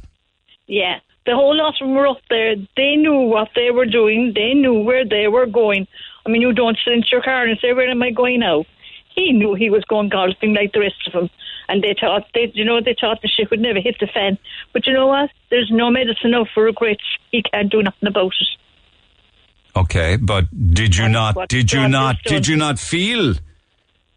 [0.66, 2.56] Yeah, the whole lot of them were up there.
[2.76, 4.32] They knew what they were doing.
[4.34, 5.86] They knew where they were going.
[6.24, 8.64] I mean, you don't sit in your car and say, "Where am I going now?"
[9.14, 11.30] He knew he was going golfing like the rest of them,
[11.68, 14.38] and they thought they, you know, they thought the ship would never hit the fan.
[14.72, 15.30] But you know what?
[15.50, 17.04] There's no medicine out for regrets.
[17.32, 18.48] He can't do nothing about it.
[19.76, 20.44] Okay, but
[20.74, 21.48] did you not?
[21.48, 22.16] Did you not?
[22.24, 23.34] Did you not feel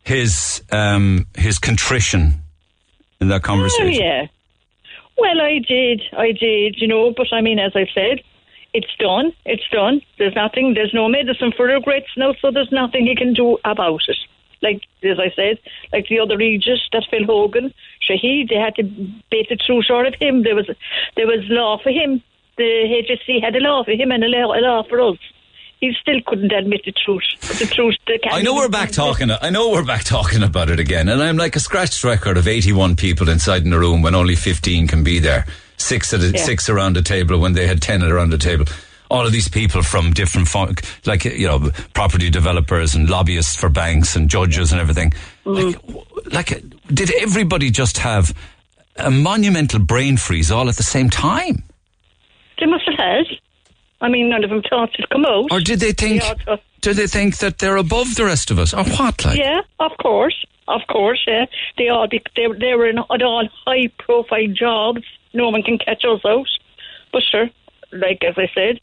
[0.04, 2.42] his um his contrition
[3.20, 3.88] in that conversation?
[3.88, 4.28] Oh, yeah.
[5.20, 6.02] Well, I did.
[6.18, 8.22] I did, you know, but I mean, as I said,
[8.74, 9.34] it's done.
[9.46, 10.02] It's done.
[10.18, 14.02] There's nothing, there's no medicine for regrets now, so there's nothing he can do about
[14.08, 14.18] it.
[14.62, 15.58] Like, as I said,
[15.94, 17.74] like the other Regis, that Phil Hogan,
[18.08, 18.84] Shahid, they had to
[19.32, 20.44] bait the truth out of him.
[20.44, 20.70] There was,
[21.16, 22.22] there was law for him.
[22.58, 25.18] The HSC had a law for him and a law, a law for us.
[25.80, 27.24] He still couldn't admit the truth.
[27.58, 29.30] The truth, the I know we're back talking.
[29.32, 32.48] I know we're back talking about it again, and I'm like a scratched record of
[32.50, 35.46] 81 people inside in a room when only 15 can be there.
[35.78, 36.44] Six at a, Yeah.
[36.44, 38.66] six around the table when they had 10 around the table.
[39.10, 40.76] All of these people from different, fun-
[41.06, 45.14] like you know, property developers and lobbyists for banks and judges and everything.
[45.46, 45.74] Mm.
[46.34, 48.36] Like, like, did everybody just have
[48.98, 51.64] a monumental brain freeze all at the same time?
[52.60, 53.26] They must have had.
[54.02, 55.48] I mean, none of them thought it'd come out.
[55.52, 56.24] Or did they think?
[56.48, 59.26] all Do they think that they're above the rest of us, or what?
[59.26, 61.22] Like, Yeah, of course, of course.
[61.28, 61.46] Yeah,
[61.78, 65.02] they all be, they they were in at all high profile jobs.
[65.34, 66.48] No one can catch us out.
[67.12, 67.50] But sure,
[67.92, 68.80] like as I said,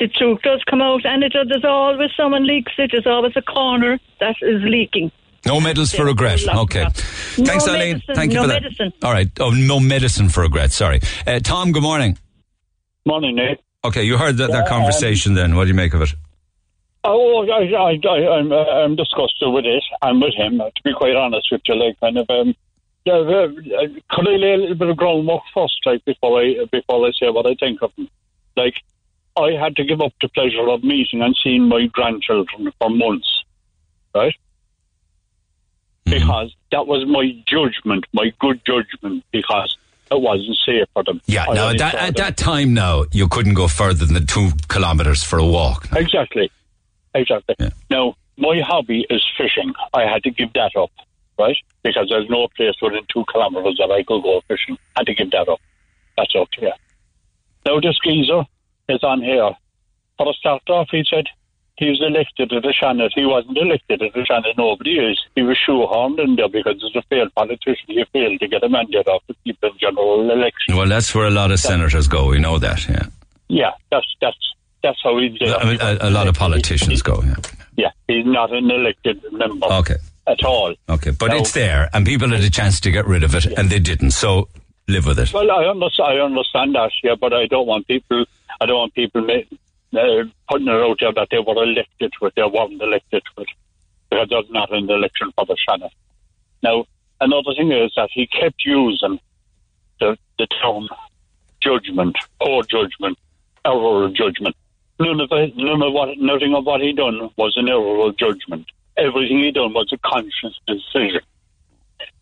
[0.00, 2.90] the truth does come out, and it, there's always someone leaks it.
[2.92, 5.12] There's always a corner that is leaking.
[5.44, 6.40] No medals for regret.
[6.48, 6.86] Okay.
[6.92, 8.02] Thanks, No Eileen.
[8.14, 8.62] Thank you no for that.
[8.62, 8.92] medicine.
[9.02, 9.28] All right.
[9.40, 10.70] Oh, no medicine for regret.
[10.72, 11.00] Sorry.
[11.26, 12.16] Uh, Tom, good morning.
[13.04, 13.58] Morning, Nate.
[13.84, 15.56] Okay, you heard that, Yeah, that conversation then.
[15.56, 16.14] What do you make of it?
[17.04, 19.82] Oh, I, I, I, I'm, uh, I'm disgusted with it.
[20.02, 21.74] I'm with him, uh, to be quite honest with you.
[21.74, 22.54] Like, kind of, um,
[23.04, 23.48] yeah, uh,
[24.10, 27.28] could I lay a little bit of groundwork first, like, before I, before I say
[27.30, 28.08] what I think of him?
[28.56, 28.74] Like,
[29.36, 33.44] I had to give up the pleasure of meeting and seeing my grandchildren for months,
[34.14, 34.34] right?
[36.04, 39.76] Because that was my judgment, my good judgment, because
[40.12, 41.20] it wasn't safe for them.
[41.26, 44.50] Yeah, I now only that, at that time now, you couldn't go further than two
[44.68, 45.88] kilometres for a walk.
[45.94, 46.50] Exactly.
[47.14, 47.54] Exactly.
[47.90, 49.72] Now, my hobby is fishing.
[49.92, 50.90] I had to give that up,
[51.38, 51.56] right?
[51.82, 54.78] Because there's no place within two kilometres that I could go fishing.
[54.96, 55.60] I had to give that up.
[56.16, 56.72] That's okay.
[57.66, 58.44] Now, this geezer
[58.88, 59.50] is on here.
[60.18, 61.26] For a start off, he said
[61.82, 63.10] he was elected at Seanad.
[63.14, 64.56] He wasn't elected at the Seanad.
[64.56, 65.20] Nobody is.
[65.34, 67.86] He was shoehorned in there because he's a failed politician.
[67.88, 70.76] He failed to get a mandate off the people general election.
[70.76, 72.28] Well, that's where a lot of senators go.
[72.28, 73.06] We know that, yeah.
[73.48, 74.36] Yeah, that's that's
[74.82, 75.48] that's how he did.
[75.48, 77.34] I mean, a, a lot of politicians go, yeah.
[77.76, 79.66] Yeah, he's not an elected member.
[79.66, 79.96] Okay.
[80.26, 80.74] At all.
[80.88, 81.38] Okay, but No.
[81.38, 84.12] it's there, and people had a chance to get rid of it, and they didn't,
[84.12, 84.48] so
[84.88, 85.32] live with it.
[85.32, 88.24] Well, I understand, I understand that, yeah, but I don't want people,
[88.60, 89.26] I don't want people
[89.92, 93.48] putting it out there that they were elected with, they weren't elected with,
[94.10, 95.92] because there's not an election for the Senate.
[96.62, 96.84] Now,
[97.20, 99.20] another thing is that he kept using
[100.00, 100.88] the, the term
[101.60, 103.18] judgment, poor judgment,
[103.64, 104.56] error of judgment.
[104.98, 108.16] None of it, none of what, nothing of what he done was an error of
[108.16, 108.66] judgment.
[108.96, 111.22] Everything he done was a conscious decision.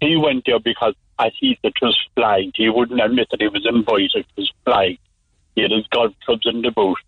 [0.00, 2.56] He went there because as he said it was flagged.
[2.56, 4.10] He wouldn't admit that he was invited.
[4.14, 4.98] It was flagged.
[5.54, 6.98] He had his golf clubs in the boot.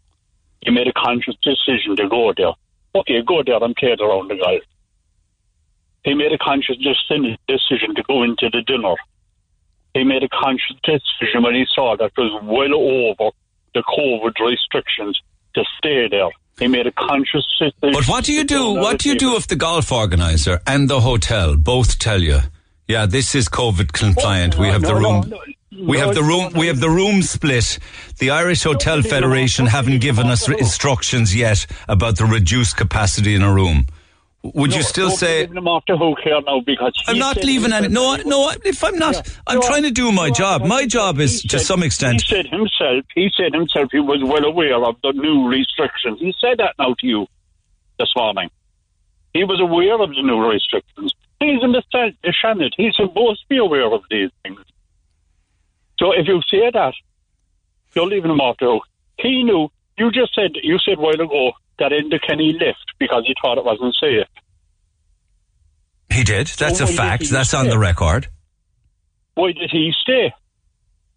[0.65, 2.53] He made a conscious decision to go there.
[2.95, 4.63] Okay, go there and play it around the golf.
[6.05, 8.95] He made a conscious deci- decision to go into the dinner.
[9.95, 13.31] He made a conscious decision when he saw that it was well over
[13.75, 15.21] the COVID restrictions
[15.55, 16.31] to stay there.
[16.59, 17.93] He made a conscious decision.
[17.93, 18.75] But what do you do?
[18.75, 22.41] What do you do if the golf organizer and the hotel both tell you,
[22.89, 24.59] yeah, this is COVID compliant.
[24.59, 25.29] we no, have the no, room.
[25.29, 25.41] no,
[25.81, 26.53] we have the room.
[26.55, 27.79] We have the room split.
[28.19, 32.77] The Irish Hotel leave them off- Federation haven't given us instructions yet about the reduced
[32.77, 33.87] capacity in a room.
[34.43, 35.47] Would you still say?
[35.47, 37.87] leaving off the hook here now because I'm not leaving any.
[37.87, 38.51] No, no.
[38.65, 39.23] If I'm not, Yeah.
[39.47, 40.65] I'm You trying to do my are- job.
[40.65, 43.05] My job is, he to some extent, He said himself.
[43.15, 43.89] He said himself.
[43.93, 46.19] He was well aware of the new restrictions.
[46.19, 47.27] He said that now to you
[48.01, 48.51] this morning.
[49.33, 51.15] He was aware of the new restrictions.
[51.39, 51.83] He's in the,
[52.25, 52.75] the Senate.
[52.77, 54.59] He's supposed to be aware of these things.
[56.03, 56.95] So if you say that,
[57.95, 58.83] you're leaving him off the hook.
[59.19, 59.69] He knew.
[59.97, 63.57] You just said you said a while ago that Enda Kenny left because he thought
[63.57, 64.27] it wasn't safe.
[66.11, 66.49] he did.
[66.49, 67.31] That's a fact.
[67.31, 68.27] That's on the record.
[69.35, 70.35] Why did he stay?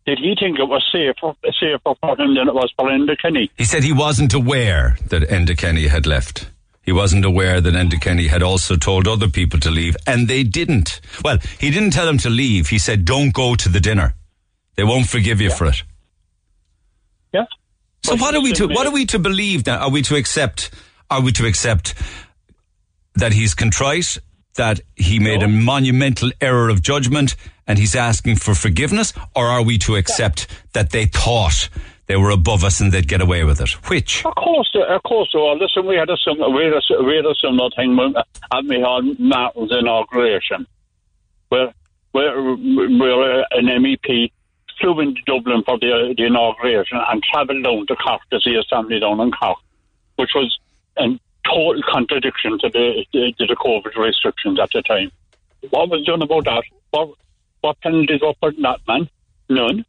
[0.05, 3.49] Did he think it was safer, safer for him than it was for Enda Kenny?
[3.57, 6.47] He said he wasn't aware that Enda Kenny had left.
[6.83, 10.43] He wasn't aware that Enda Kenny had also told other people to leave, and they
[10.43, 11.01] didn't.
[11.23, 12.67] Well, he didn't tell them to leave.
[12.69, 14.13] He said, "Don't go to the dinner.
[14.75, 15.83] They won't forgive you for it."
[17.33, 17.45] Yeah.
[18.03, 19.77] So But what are we to what are we to believe now?
[19.77, 20.71] Are we to accept?
[21.09, 21.93] Are we to accept
[23.15, 24.17] that he's contrite?
[24.55, 27.35] That he made a monumental error of judgment
[27.67, 31.67] and he's asking for forgiveness, or are we to accept that they thought
[32.05, 33.71] they were above us and they'd get away with it?
[33.89, 34.23] Which?
[34.25, 35.29] Of course, uh, of course.
[35.33, 38.63] Well, listen, we had a similar, we had a, we had a similar thing at
[38.63, 40.67] Micheál Martin's inauguration,
[41.49, 41.73] where
[42.11, 44.31] where, where an MEP
[44.79, 48.67] flew into Dublin for the, the inauguration and travelled down to Cork to see his
[48.69, 49.57] family down in Cork,
[50.15, 50.57] which was
[50.97, 55.11] in total contradiction to the, the, to the COVID restrictions at the time.
[55.69, 56.63] What was done about that?
[56.91, 57.09] What,
[57.61, 59.09] what penalties were put on that man?
[59.49, 59.85] None.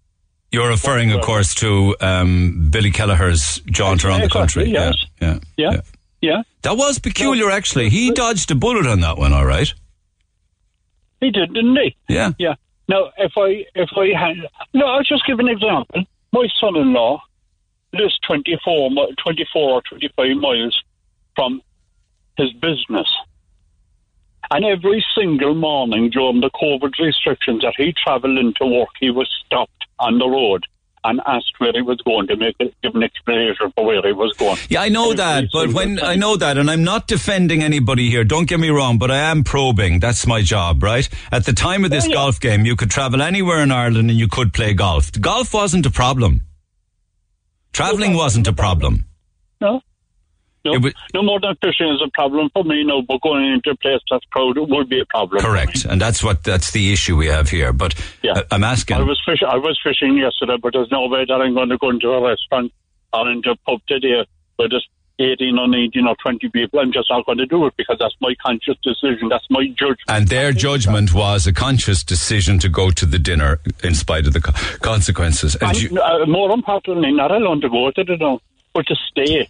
[0.53, 4.71] You're referring, of course, to um, Billy Kelleher's jaunt around the country.
[4.71, 4.95] Yes.
[5.21, 5.81] Yeah, yeah, Yeah.
[6.23, 6.43] Yeah.
[6.63, 7.91] That was peculiar, actually.
[7.91, 9.73] He dodged a bullet on that one, all right.
[11.21, 11.97] He did, didn't he?
[12.09, 12.33] Yeah.
[12.39, 12.55] Yeah.
[12.89, 14.37] Now, if I if I had
[14.73, 16.05] no, I'll just give an example.
[16.33, 17.21] My son-in-law
[17.93, 18.91] lives 24,
[19.23, 20.83] 24 or 25 miles
[21.35, 21.63] from
[22.37, 23.09] his business.
[24.51, 29.29] And every single morning during the COVID restrictions that he travelled into work, he was
[29.45, 30.65] stopped on the road
[31.07, 34.33] and asked where he was going to make give an explanation for where he was
[34.37, 34.59] going.
[34.69, 36.03] Yeah, I know that, but when.
[36.03, 38.25] I know that, and I'm not defending anybody here.
[38.25, 40.01] Don't get me wrong, but I am probing.
[40.01, 41.09] That's my job, right?
[41.33, 44.29] At the time of this golf game, you could travel anywhere in Ireland and you
[44.29, 45.13] could play golf.
[45.13, 46.43] Golf wasn't a problem.
[47.73, 49.05] Traveling wasn't a problem.
[49.61, 49.81] No.
[50.67, 53.45] No, It wa- no more than fishing is a problem for me, no, but going
[53.53, 55.41] into a place that's crowded would be a problem.
[55.41, 57.73] Correct, and that's what that's the issue we have here.
[57.73, 58.33] But Yeah.
[58.33, 58.97] uh, I'm asking.
[58.99, 59.49] I was fishing.
[59.49, 62.21] I was fishing yesterday, but there's no way that I'm going to go into a
[62.21, 62.73] restaurant
[63.13, 64.27] or into a pub today
[64.57, 64.87] where there's
[65.19, 66.79] 18 or 19 or 20 people.
[66.79, 69.29] I'm just not going to do it because that's my conscious decision.
[69.31, 70.01] That's my judgment.
[70.09, 74.35] And their judgment was a conscious decision to go to the dinner in spite of
[74.35, 74.43] the
[74.83, 75.55] consequences.
[75.57, 78.37] And, And, you, uh, more importantly, not alone to go to the dinner,
[78.75, 79.49] but to stay.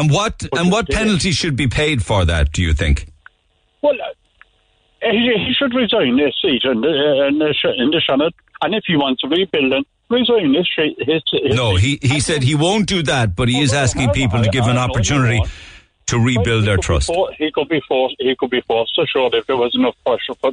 [0.00, 2.52] And what and what penalty should be paid for that?
[2.52, 3.06] Do you think?
[3.82, 8.34] Well, uh, he, he should resign his seat in the, in the, in the Senate,
[8.62, 10.68] and if he wants to rebuild it, resign his,
[10.98, 14.42] his, his No, he he said he won't do that, but he is asking people
[14.42, 15.40] to give an opportunity
[16.06, 17.06] to rebuild their trust.
[17.08, 18.16] For, he could be forced.
[18.18, 20.52] He could be forced to show if there was enough pressure for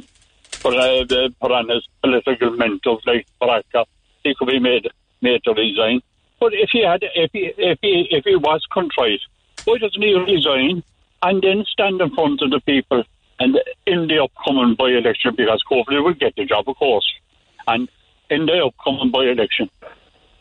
[0.50, 3.84] for uh, the, put on his political mental like Baraka,
[4.22, 4.88] he could be made
[5.20, 6.00] made to resign.
[6.40, 9.20] But if he had, if he if he if he was contrite,
[9.64, 10.82] why doesn't he resign
[11.22, 13.02] and then stand in front of the people
[13.40, 17.06] and in the upcoming by election because Coveney will get the job, of course,
[17.66, 17.88] and
[18.30, 19.70] in the upcoming by election,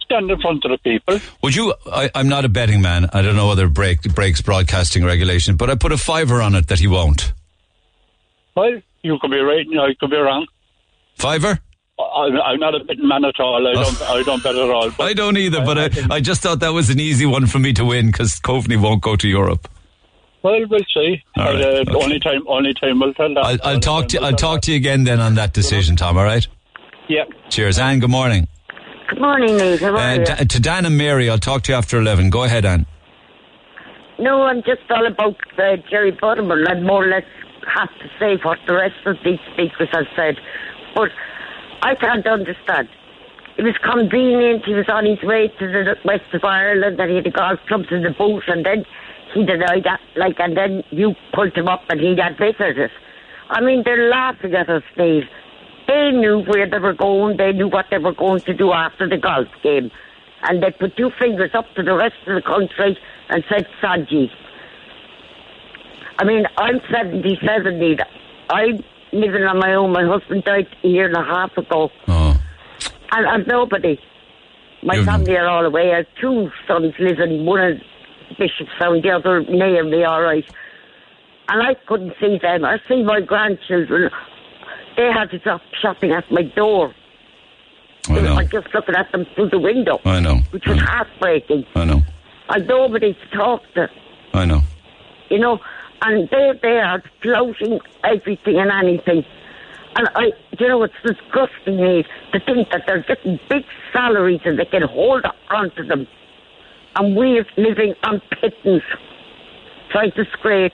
[0.02, 1.20] stand in front of the people.
[1.42, 1.74] Would you?
[1.92, 3.10] I, I'm not a betting man.
[3.14, 6.56] I don't know whether it break, breaks broadcasting regulation, but I put a fiver on
[6.56, 7.34] it that he won't.
[8.56, 10.46] Well, you could be right, and I could be wrong.
[11.16, 11.60] Fiver?
[12.00, 13.68] I'm, I'm not a betting man at all.
[13.68, 14.02] I don't.
[14.02, 14.90] I don't bet at all.
[14.92, 17.60] But I don't either, but I, I just thought that was an easy one for
[17.60, 19.68] me to win because Coveney won't go to Europe.
[20.42, 21.22] well, we'll see.
[21.38, 21.94] All right, uh, okay.
[21.94, 22.42] Only time.
[22.48, 23.46] Only time will tell that.
[23.46, 26.18] I'll, I'll talk to I'll tell talk to you again then on that decision, Tom.
[26.18, 26.48] All right.
[27.10, 27.26] Yeah.
[27.50, 28.00] Cheers, Anne.
[28.00, 28.48] Good morning.
[29.10, 29.80] Good morning, Nate.
[29.82, 30.26] How are Uh, you?
[30.26, 32.32] D- to Dan and Mary, I'll talk to you after eleven.
[32.32, 32.88] Go ahead, Anne.
[34.18, 36.68] No, I'm just all about uh, Jerry Buttimer.
[36.68, 37.24] I more or less
[37.72, 40.38] have to say what the rest of these speakers have said.
[40.96, 41.10] But
[41.84, 42.88] I can't understand.
[43.58, 44.64] It was convenient.
[44.66, 47.60] He was on his way to the west of Ireland, and he had the golf
[47.68, 48.86] clubs in the boot, and then
[49.34, 50.00] he denied that.
[50.16, 52.92] Like, and then you pulled him up, and he admitted it.
[53.50, 55.24] I mean, they're laughing at us, Steve.
[55.88, 57.36] They knew where they were going.
[57.36, 59.92] They knew what they were going to do after the golf game,
[60.44, 62.98] and they put two fingers up to the rest of the country
[63.30, 64.32] and said, "Sanji."
[66.18, 67.98] I mean, I'm 77, Neil.
[68.50, 68.84] I'm
[69.14, 69.92] living on my own.
[69.92, 71.90] My husband died a year and a half ago.
[72.08, 72.42] Oh.
[73.12, 74.00] And I've nobody.
[74.82, 75.94] My You've- family are all away.
[75.94, 77.82] I have two sons living, one in
[78.38, 80.46] Bishopstown, the other near me, all right.
[81.50, 82.66] And I couldn't see them.
[82.66, 84.10] I see my grandchildren.
[84.98, 86.94] They had to stop shopping at my door.
[88.10, 88.34] I know.
[88.34, 90.40] I'm just looking at them through the window, I know.
[90.52, 91.66] which was heartbreaking.
[91.76, 92.02] I know.
[92.50, 93.90] I've nobody to talk to
[94.34, 94.62] I know.
[95.30, 95.60] you know,
[96.04, 99.26] and they they are floating everything and anything.
[99.96, 104.58] And I, you know, it's disgusting me to think that they're getting big salaries and
[104.58, 106.08] they can hold on to them,
[106.96, 108.84] and we're living on pittance,
[109.92, 110.74] trying to scrape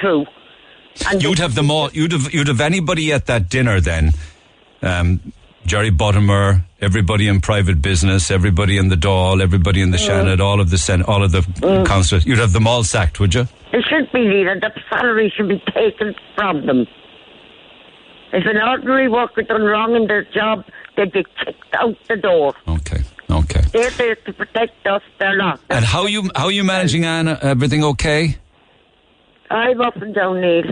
[0.00, 0.26] through.
[1.08, 1.90] And You'd have them all.
[1.92, 2.32] You'd have.
[2.34, 4.10] You'd have anybody at that dinner then.
[4.82, 5.32] Um,
[5.64, 10.08] Jerry Buttimer, everybody in private business, everybody in the Dáil, everybody in the Mm.
[10.24, 11.42] Seanad, all of the sen- all of the
[11.86, 12.26] councillors.
[12.26, 13.46] You'd have them all sacked, would you?
[13.72, 14.60] It should be needed.
[14.62, 16.86] The salary should be taken from them.
[18.32, 20.64] If an ordinary worker done wrong in their job,
[20.96, 22.54] they'd be kicked out the door.
[22.68, 23.00] Okay.
[23.28, 23.60] Okay.
[23.72, 25.02] They're there to protect us.
[25.18, 25.60] They're not.
[25.68, 27.38] And how you how you managing, Anna?
[27.42, 28.36] Everything okay?
[29.50, 30.64] I'm up and down, Neil.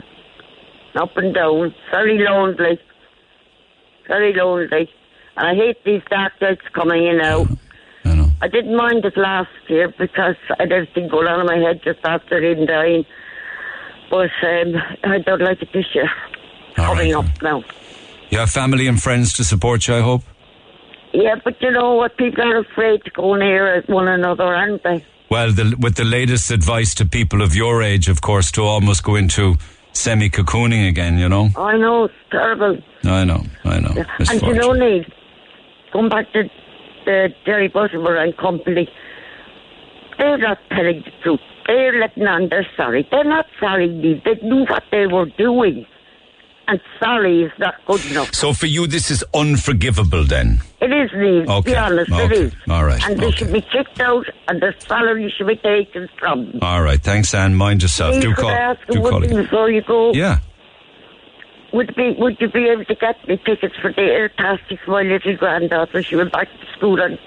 [0.96, 1.72] Up and down.
[1.90, 2.78] Very lonely.
[4.08, 4.88] Very lonely.
[5.38, 7.46] And I hate these dark nights coming in now.
[8.04, 8.28] I know.
[8.42, 11.80] I didn't mind it last year because I had everything going on in my head
[11.84, 13.04] just after him dying.
[14.10, 14.74] But um,
[15.04, 16.10] I don't like it this year.
[16.74, 17.62] coming up now.
[18.30, 19.94] You have family and friends to support you.
[19.94, 20.22] I hope.
[21.12, 22.16] Yeah, but you know what?
[22.16, 25.06] People are afraid to go near one another, aren't they?
[25.30, 29.04] Well, the, with the latest advice to people of your age, of course, to almost
[29.04, 29.56] go into
[29.92, 31.16] semi cocooning again.
[31.16, 31.50] You know.
[31.56, 32.78] I know, it's terrible.
[33.04, 33.44] I know.
[33.64, 33.94] I know.
[34.18, 35.04] It's And you know, Neil,
[35.92, 36.44] going back to
[37.04, 38.88] the Jerry Butler and company,
[40.18, 41.40] they're not telling the truth.
[41.66, 43.06] They're letting on they're sorry.
[43.10, 44.22] They're not sorry.
[44.24, 45.86] They knew what they were doing.
[46.66, 48.34] And sorry is not good enough.
[48.34, 50.24] So for you, this is unforgivable.
[50.24, 50.60] Then.
[50.82, 51.50] It is, Neil.
[51.50, 52.24] Okay, be honest, okay.
[52.24, 52.52] it is.
[52.68, 56.52] All right, And they should be kicked out and their salary should be taken from
[56.52, 56.58] them.
[56.60, 57.00] All right.
[57.00, 57.54] Thanks, Anne.
[57.54, 58.14] Mind yourself.
[58.14, 58.50] Please, Do call.
[58.50, 60.12] Ask Do you call before you go?
[60.12, 60.40] Yeah.
[61.72, 65.02] Would be would you be able to get me tickets for the Airtastic for my
[65.02, 66.02] little granddaughter?
[66.02, 67.18] She went back to school on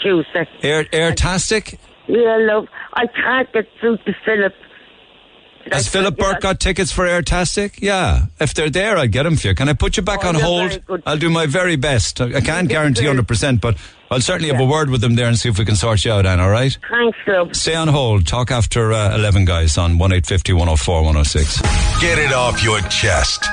[0.00, 0.48] Tuesday.
[0.62, 1.78] Air Airtastic.
[2.06, 2.68] Yeah, love.
[2.94, 4.54] I can't get through to Philip.
[5.72, 7.80] Has Philip Burke got tickets for Airtastic?
[7.82, 8.26] Yeah.
[8.40, 9.54] If they're there, I'll get them for you.
[9.54, 10.80] Can I put you back Oh, on hold?
[11.04, 12.20] I'll do my very best.
[12.22, 13.76] I I can't guarantee 100%, but
[14.10, 16.12] I'll certainly have a word with them there and see if we can sort you
[16.12, 16.78] out, Anne, all right?
[16.88, 17.54] Thanks, love.
[17.54, 18.26] Stay on hold.
[18.26, 21.60] Talk after uh, 11, guys, on 1850 104 106.
[22.00, 23.44] Get it off your chest.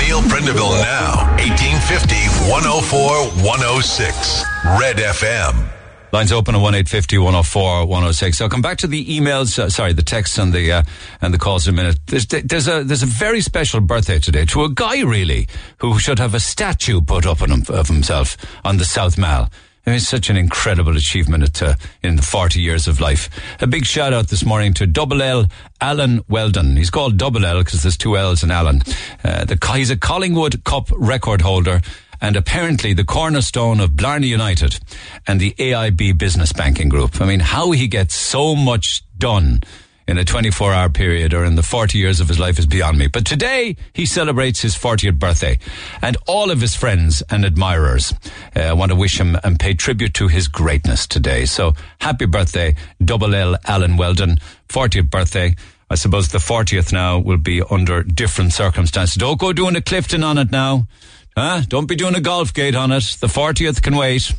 [0.00, 1.28] Neil Prendeville now.
[1.36, 2.14] 1850
[2.50, 4.44] 104 106.
[4.80, 5.68] Red FM.
[6.12, 8.40] Lines open at 1850 104 106.
[8.40, 10.82] I'll come back to the emails, uh, sorry, the texts and the, uh,
[11.20, 11.98] and the calls in a minute.
[12.06, 15.46] There's, there's a, there's a very special birthday today to a guy really
[15.78, 19.50] who should have a statue put up him, of himself on the South Mall.
[19.86, 23.30] I mean, it's such an incredible achievement at, uh, in the 40 years of life.
[23.60, 25.46] A big shout out this morning to Double L
[25.80, 26.76] Alan Weldon.
[26.76, 28.82] He's called Double L because there's two L's in Alan.
[29.24, 31.80] Uh, the, he's a Collingwood Cup record holder
[32.20, 34.78] and apparently the cornerstone of Blarney United
[35.26, 37.20] and the AIB Business Banking Group.
[37.20, 39.60] I mean, how he gets so much done
[40.10, 42.98] in a 24 hour period or in the 40 years of his life is beyond
[42.98, 43.06] me.
[43.06, 45.56] But today he celebrates his 40th birthday
[46.02, 48.12] and all of his friends and admirers
[48.56, 51.44] uh, want to wish him and pay tribute to his greatness today.
[51.44, 54.38] So happy birthday, Double L Alan Weldon,
[54.68, 55.54] 40th birthday.
[55.88, 59.14] I suppose the 40th now will be under different circumstances.
[59.14, 60.88] Don't go doing a Clifden on it now.
[61.36, 61.62] Huh?
[61.68, 63.16] Don't be doing a golf gate on it.
[63.20, 64.32] The 40th can wait.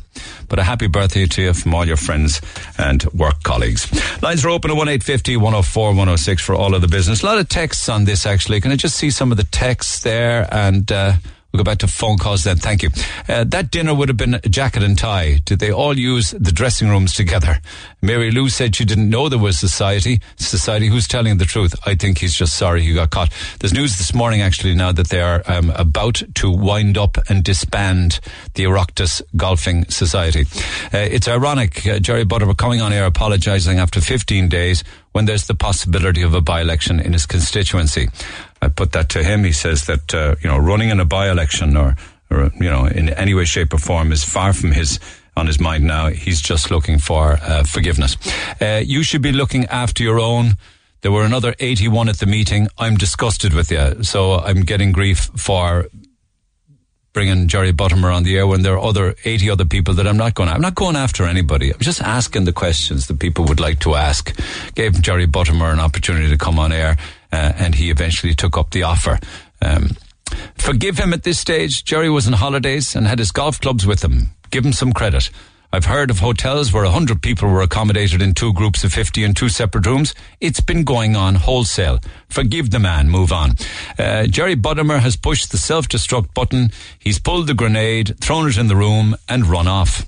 [0.48, 2.40] But a happy birthday to you from all your friends
[2.76, 3.90] and work colleagues.
[4.22, 7.22] Lines are open at 1850 104 106 for all of the business.
[7.22, 8.60] A lot of texts on this actually.
[8.60, 11.14] Can I just see some of the texts there and, uh,
[11.52, 12.56] We'll go back to phone calls then.
[12.56, 12.88] Thank you.
[13.28, 15.40] Uh, that dinner would have been jacket and tie.
[15.44, 17.58] Did they all use the dressing rooms together?
[18.00, 20.20] Mary Lou said she didn't know there was society.
[20.36, 21.74] Society, who's telling the truth?
[21.84, 23.32] I think he's just sorry he got caught.
[23.60, 27.44] There's news this morning actually now that they are um, about to wind up and
[27.44, 28.18] disband
[28.54, 30.46] the Oireachtas Golfing Society.
[30.92, 35.46] Uh, it's ironic, uh, Jerry Buttimer coming on air apologising after 15 days when there's
[35.46, 38.08] the possibility of a by-election in his constituency.
[38.62, 39.44] I put that to him.
[39.44, 41.96] He says that, uh, you know, running in a by-election or
[42.30, 44.98] or you know, in any way, shape, or form, is far from his
[45.36, 46.08] on his mind now.
[46.08, 48.16] He's just looking for uh, forgiveness.
[48.60, 50.56] Uh, you should be looking after your own.
[51.02, 52.68] There were another 81 at the meeting.
[52.78, 54.02] I'm disgusted with you.
[54.04, 55.88] So I'm getting grief for
[57.12, 60.16] bringing Jerry Buttimer on the air when there are other 80 other people that I'm
[60.16, 60.48] not going.
[60.48, 61.72] I'm not going after anybody.
[61.72, 64.34] I'm just asking the questions that people would like to ask.
[64.74, 66.96] Gave Jerry Buttimer an opportunity to come on air,
[67.32, 69.18] uh, and he eventually took up the offer.
[69.60, 69.96] Um,
[70.56, 71.84] forgive him at this stage.
[71.84, 74.28] Jerry was on holidays and had his golf clubs with him.
[74.50, 75.30] Give him some credit.
[75.74, 79.32] I've heard of hotels where 100 people were accommodated in two groups of 50 in
[79.32, 80.14] two separate rooms.
[80.38, 81.98] It's been going on wholesale.
[82.28, 83.52] Forgive the man, move on.
[83.98, 86.72] Uh, Jerry Buttimer has pushed the self-destruct button.
[86.98, 90.04] He's pulled the grenade, thrown it in the room and run off.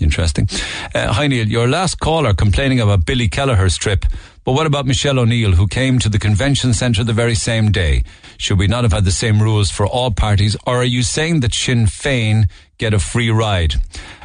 [0.00, 0.48] Interesting.
[0.94, 4.04] Uh, hi Neil, your last caller complaining about Billy Kelleher's trip.
[4.44, 8.04] But what about Michelle O'Neill, who came to the convention centre the very same day?
[8.38, 10.56] Should we not have had the same rules for all parties?
[10.66, 12.48] Or are you saying that Sinn Féin
[12.78, 13.74] get a free ride?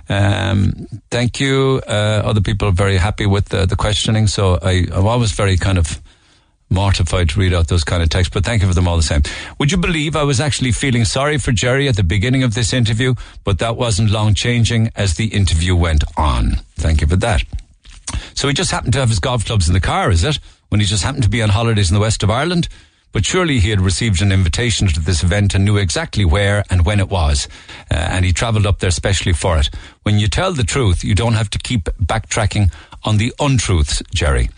[0.08, 1.82] Um, thank you.
[1.88, 4.28] Uh, other people are very happy with the, the questioning.
[4.28, 6.02] So I, I'm always very kind of
[6.70, 9.04] mortified to read out those kind of texts, but thank you for them all the
[9.04, 9.22] same.
[9.60, 12.74] Would you believe I was actually feeling sorry for Jerry at the beginning of this
[12.74, 13.14] interview,
[13.44, 16.56] but that wasn't long changing as the interview went on.
[16.76, 17.44] Thank you for that.
[18.34, 20.40] So he just happened to have his golf clubs in the car, is it?
[20.70, 22.68] When he just happened to be on holidays in the west of Ireland?
[23.16, 26.86] But surely he had received an invitation to this event and knew exactly where and
[26.86, 27.48] when it was.
[27.90, 29.70] Uh, and he travelled up there specially for it.
[30.04, 32.74] When you tell the truth, you don't have to keep backtracking
[33.06, 34.50] on the untruths, Jerry.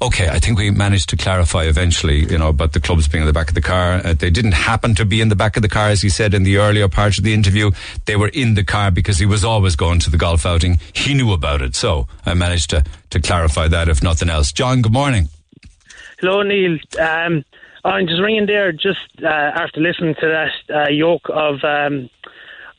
[0.00, 3.26] Okay, I think we managed to clarify eventually, you know, about the clubs being in
[3.26, 4.00] the back of the car.
[4.04, 6.32] Uh, they didn't happen to be in the back of the car, as he said
[6.32, 7.70] in the earlier part of the interview.
[8.06, 10.78] They were in the car because he was always going to the golf outing.
[10.94, 11.74] He knew about it.
[11.74, 14.52] So I managed to, to clarify that, if nothing else.
[14.52, 15.28] John, good morning.
[16.20, 16.78] Hello, Neil.
[17.00, 17.44] Um,
[17.84, 22.10] I'm just ringing there just uh, after listening to that uh, yoke of um,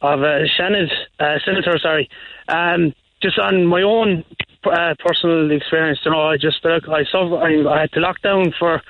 [0.01, 0.89] of uh, Seanad,
[1.19, 2.09] uh, Senator, sorry.
[2.47, 4.23] Um, just on my own
[4.65, 8.21] uh, personal experience, you know, I just uh, I saw I, I had to lock
[8.21, 8.81] down for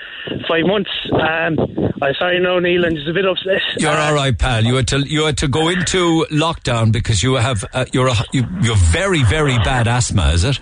[0.47, 0.89] five months.
[1.13, 1.57] Um,
[2.01, 3.61] I'm sorry, no, Neil, I'm just a bit upset.
[3.77, 4.63] You're all right, pal.
[4.63, 8.15] You had to you had to go into lockdown because you have uh, you're a,
[8.33, 10.59] you, you're very very bad asthma, is it?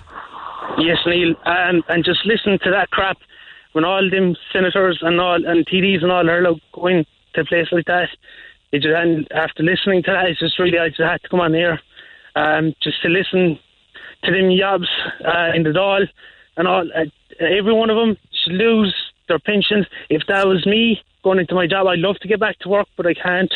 [0.78, 3.16] Yes, Neil, um, and just listen to that crap
[3.72, 7.68] when all them senators and all and TDs and all are going to a place
[7.72, 8.08] like that.
[8.72, 11.40] It just, and after listening to that, it's just really I just had to come
[11.40, 11.80] on here,
[12.36, 13.58] um, just to listen
[14.24, 14.88] to them yobs
[15.24, 16.06] uh, in the Dáil
[16.56, 16.88] and all.
[16.94, 17.04] Uh,
[17.40, 18.94] every one of them should lose
[19.28, 19.86] their pensions.
[20.10, 22.88] If that was me going into my job, I'd love to get back to work,
[22.96, 23.52] but I can't.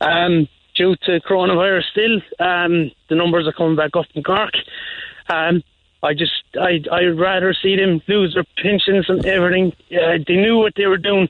[0.00, 4.52] Um, due to coronavirus, still um, the numbers are coming back up in Cork.
[5.28, 5.62] Um,
[6.02, 9.72] I just, I, I'd rather see them lose their pensions and everything.
[9.90, 11.28] Uh, they knew what they were doing.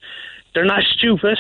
[0.55, 1.38] They're not stupid.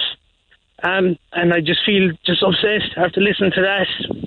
[0.82, 3.86] Um, and I just feel just upset after listening to that.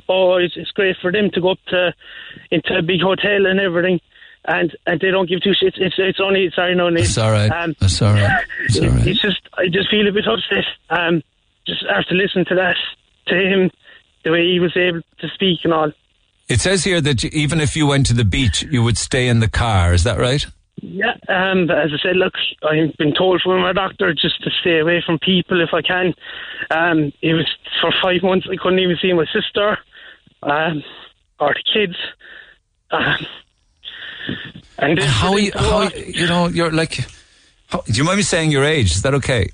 [0.10, 1.94] Oh, it's, it's great for them to go up to
[2.52, 4.00] into a big hotel and everything,
[4.46, 5.78] and and they don't give two shits.
[5.78, 7.06] It's it's only sorry, no, Nate.
[7.06, 7.52] It's all right.
[7.52, 8.44] Um, It's all right.
[8.66, 9.08] It's all right.
[9.08, 10.66] It's just I just feel a bit upset.
[10.90, 11.22] Um,
[11.68, 12.76] just after listening to that,
[13.28, 13.70] to him,
[14.24, 15.92] the way he was able to speak and all.
[16.48, 19.28] It says here that you- even if you went to the beach, you would stay
[19.28, 19.94] in the car.
[19.94, 20.44] Is that right?
[20.82, 22.34] Yeah, um, but as I said, look,
[22.64, 26.14] I've been told from my doctor just to stay away from people if I can.
[26.72, 27.48] Um, it was
[27.82, 29.78] for five months I couldn't even see my sister
[30.44, 30.84] um,
[31.40, 31.96] or the kids.
[32.92, 33.26] Um,
[34.78, 37.00] and then How you, how you know you're like?
[37.68, 38.92] How, do you mind me saying your age?
[38.92, 39.50] Is that okay?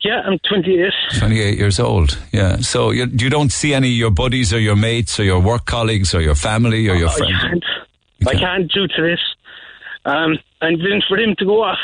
[0.00, 0.92] Yeah, I'm 28.
[1.18, 2.18] 28 years old.
[2.32, 2.58] Yeah.
[2.58, 5.64] So you, you don't see any of your buddies or your mates or your work
[5.66, 7.32] colleagues or your family or your I friends.
[7.42, 7.64] can't.
[8.26, 9.20] I can't due to this.
[10.08, 11.78] Um, and then for them to go off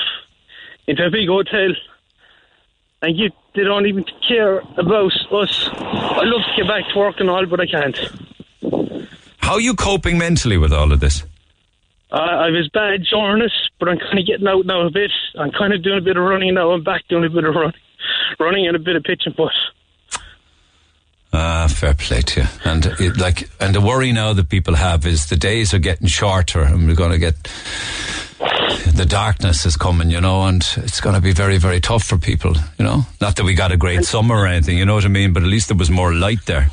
[0.87, 1.75] into a big hotel
[3.03, 5.69] and you, they don't even care about us.
[5.73, 7.99] I love to get back to work and all, but I can't.
[9.39, 11.23] How are you coping mentally with all of this?
[12.11, 15.11] Uh, I was bad journalist, but I'm kind of getting out now a bit.
[15.39, 16.71] I'm kind of doing a bit of running now.
[16.71, 17.81] I'm back doing a bit of running,
[18.41, 19.53] running and a bit of pitching, but
[21.37, 22.47] Ah, fair play to you.
[22.65, 26.07] And it, like, and the worry now that people have is the days are getting
[26.07, 27.35] shorter, and we're going to get
[28.95, 32.19] the darkness is coming, you know, and it's going to be very, very tough for
[32.19, 33.03] people, you know.
[33.21, 35.43] Not that we got a great summer or anything, you know what I mean, but
[35.43, 36.71] at least there was more light there.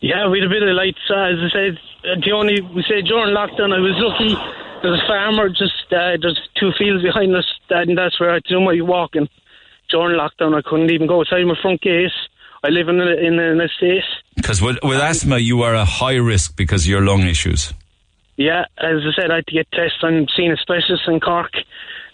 [0.00, 0.96] yeah, we had a bit of light.
[1.08, 4.34] Uh, as I said, uh, the only we say during lockdown, I was lucky.
[4.82, 8.60] There's a farmer just uh, there's two fields behind us, and that's where I do
[8.60, 9.28] my walking.
[9.90, 12.10] During lockdown, I couldn't even go outside my front gate.
[12.66, 14.02] I live in, a, in an estate.
[14.34, 17.72] Because with, with asthma, you are a high risk because of your lung issues.
[18.36, 19.98] Yeah, as I said, I had to get tests.
[20.02, 21.52] I'm seeing a specialist in Cork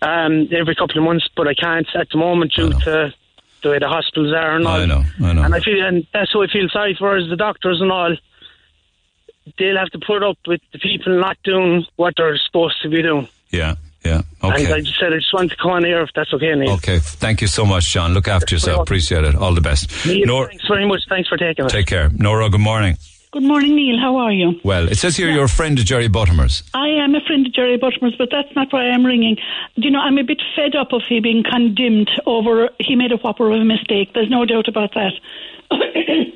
[0.03, 3.15] um, every couple of months, but I can't at the moment due to
[3.63, 4.81] the way the hospitals are and all.
[4.81, 5.43] I know, I know.
[5.43, 8.15] And I feel, and that's who I feel sorry for is the doctors and all.
[9.59, 13.03] They'll have to put up with the people not doing what they're supposed to be
[13.03, 13.27] doing.
[13.51, 14.23] Yeah, yeah.
[14.43, 14.65] Okay.
[14.65, 16.73] And I just said I just want to come on here if that's okay, Neil.
[16.73, 16.99] Okay.
[16.99, 18.15] Thank you so much, John.
[18.15, 18.81] Look after yourself.
[18.83, 19.35] Appreciate it.
[19.35, 19.91] All the best.
[20.07, 21.01] Neil, Nor- thanks very much.
[21.09, 21.69] Thanks for taking it.
[21.71, 22.11] take care.
[22.11, 22.97] Nora, good morning.
[23.33, 23.99] Good morning, Neil.
[23.99, 24.61] How are you?
[24.63, 26.63] Well, it says here you're a friend of Jerry Buttimer's.
[26.75, 29.37] I am a friend of Jerry Buttimer's, but that's not why I'm ringing.
[29.77, 33.11] Do you know, I'm a bit fed up of him being condemned over he made
[33.11, 34.13] a whopper of a mistake.
[34.13, 35.13] There's no doubt about that.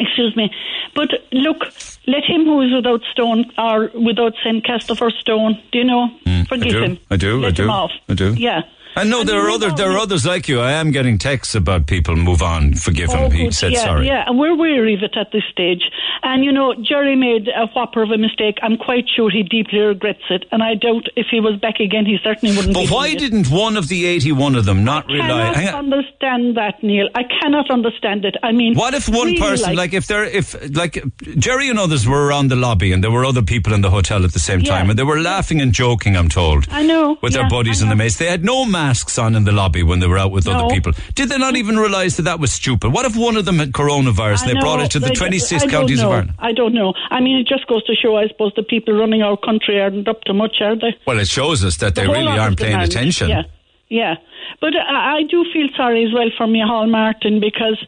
[0.00, 0.50] Excuse me.
[0.94, 1.58] But look,
[2.06, 5.60] let him who is without stone or without sin cast the first stone.
[5.72, 6.08] Do you know?
[6.26, 6.48] Mm.
[6.48, 6.98] Forgive I him.
[7.10, 7.38] I do.
[7.40, 7.62] Let I do.
[7.64, 7.92] him off.
[8.08, 8.34] I do.
[8.34, 8.62] Yeah.
[8.96, 10.60] Uh, I know there are other there are others like you.
[10.60, 13.18] I am getting texts about people move on, forgive him.
[13.24, 14.06] Oh, he said Oh, yeah, sorry.
[14.06, 15.82] Yeah, and we're weary of it at this stage.
[16.22, 18.58] And you know, Jerry made a whopper of a mistake.
[18.62, 20.44] I'm quite sure he deeply regrets it.
[20.52, 22.74] And I doubt if he was back again, he certainly wouldn't.
[22.74, 25.50] But why didn't one of the eighty-one of them not rely?
[25.50, 27.08] I cannot understand that, Neil.
[27.14, 28.36] I cannot understand it.
[28.42, 31.02] I mean, What if one really, person, like, if there, if like
[31.38, 34.24] Jerry and others were around the lobby and there were other people in the hotel
[34.24, 34.70] at the same Yeah.
[34.76, 37.80] time and they were laughing and joking, I'm told, I know with yeah, their buddies
[37.80, 40.18] I in the maze, they had no masks on in the lobby when they were
[40.24, 40.52] out with No.
[40.52, 40.92] other people.
[41.18, 42.88] Did they not even realise that that was stupid?
[42.96, 44.38] What if one of them had coronavirus?
[44.42, 46.12] And They brought it to the they- 26 I don't counties of know.
[46.16, 46.32] Ireland.
[46.50, 46.90] I don't know.
[47.16, 50.08] I mean, it just goes to show, I suppose, the people running our country aren't
[50.08, 50.92] up to much, are they?
[51.06, 53.28] Well, it shows us that they The whole really aren't paying attention.
[53.28, 53.42] Yeah,
[53.88, 54.14] yeah.
[54.62, 57.78] But I, I do feel sorry as well for Micheál Martin because,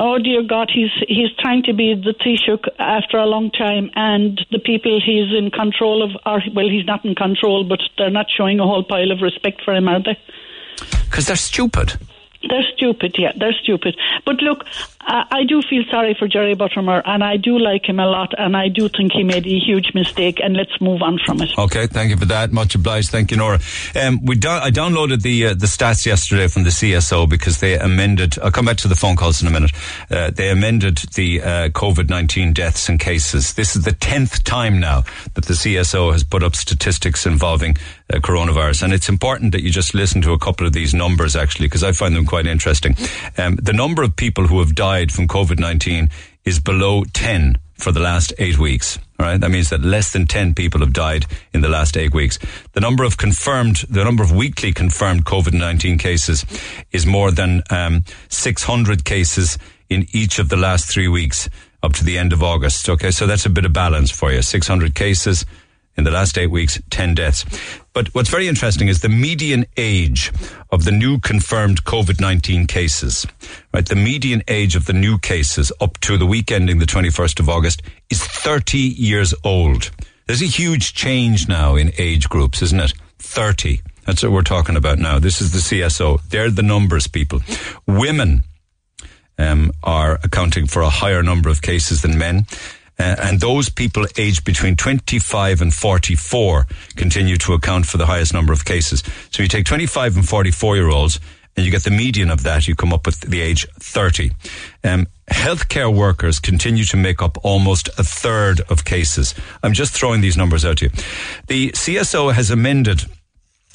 [0.00, 4.40] oh dear God, he's he's trying to be the Taoiseach after a long time, and
[4.50, 8.26] the people he's in control of are well, he's not in control, but they're not
[8.34, 10.18] showing a whole pile of respect for him, are they?
[11.04, 11.92] Because they're stupid.
[12.48, 13.96] They're stupid, yeah, they're stupid.
[14.24, 14.64] But look,
[15.02, 18.56] I, do feel sorry for Jerry Buttimer, and I do like him a lot, and
[18.56, 21.50] I do think he made a huge mistake, and let's move on from it.
[21.58, 22.52] Okay, thank you for that.
[22.52, 23.10] Much obliged.
[23.10, 23.60] Thank you, Nora.
[24.00, 27.78] Um, we do- I downloaded the uh, the stats yesterday from the CSO because they
[27.78, 28.38] amended.
[28.40, 29.72] I'll come back to the phone calls in a minute.
[30.10, 33.54] Uh, they amended the uh, COVID nineteen deaths and cases.
[33.54, 35.04] This is the tenth time now
[35.34, 37.76] that the CSO has put up statistics involving
[38.12, 41.36] uh, coronavirus, and it's important that you just listen to a couple of these numbers
[41.36, 42.96] actually because I find them quite interesting.
[43.38, 46.10] Um, the number of people who have died from COVID nineteen
[46.44, 48.98] is below ten for the last eight weeks.
[49.18, 52.12] All right, that means that less than ten people have died in the last eight
[52.12, 52.38] weeks.
[52.72, 56.44] The number of confirmed, the number of weekly confirmed COVID nineteen cases
[56.90, 59.58] is more than um, six hundred cases
[59.88, 61.48] in each of the last three weeks
[61.82, 62.88] up to the end of August.
[62.88, 64.42] Okay, so that's a bit of balance for you.
[64.42, 65.46] Six hundred cases
[65.96, 67.44] in the last eight weeks, 10 deaths.
[67.92, 70.32] But what's very interesting is the median age
[70.70, 73.26] of the new confirmed COVID-19 cases,
[73.74, 73.86] right?
[73.86, 77.48] The median age of the new cases up to the week ending the 21st of
[77.48, 79.90] August is 30 years old.
[80.26, 82.92] There's a huge change now in age groups, isn't it?
[83.18, 83.82] 30.
[84.06, 85.18] That's what we're talking about now.
[85.18, 86.20] This is the CSO.
[86.28, 87.40] They're the numbers, people.
[87.86, 88.44] Women
[89.38, 92.46] um, are accounting for a higher number of cases than men.
[93.00, 96.66] Uh, and those people aged between 25 and 44
[96.96, 99.02] continue to account for the highest number of cases.
[99.30, 101.18] So you take 25 and 44 year olds
[101.56, 104.32] and you get the median of that, you come up with the age 30.
[104.84, 109.34] Um, healthcare workers continue to make up almost a third of cases.
[109.62, 110.92] I'm just throwing these numbers out to you.
[111.46, 113.04] The CSO has amended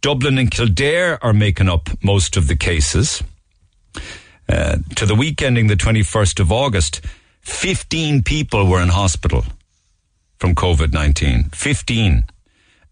[0.00, 3.22] Dublin and Kildare are making up most of the cases.
[4.48, 7.00] Uh, to the week ending the 21st of August,
[7.40, 9.44] 15 people were in hospital
[10.38, 11.50] from COVID 19.
[11.50, 12.24] 15.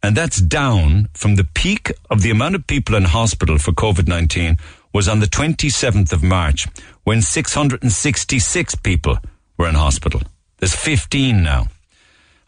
[0.02, 4.09] And that's down from the peak of the amount of people in hospital for COVID
[4.09, 4.56] 19
[4.93, 6.66] was on the 27th of March
[7.05, 9.16] when 666 people
[9.56, 10.20] were in hospital.
[10.59, 11.69] There's 15 now.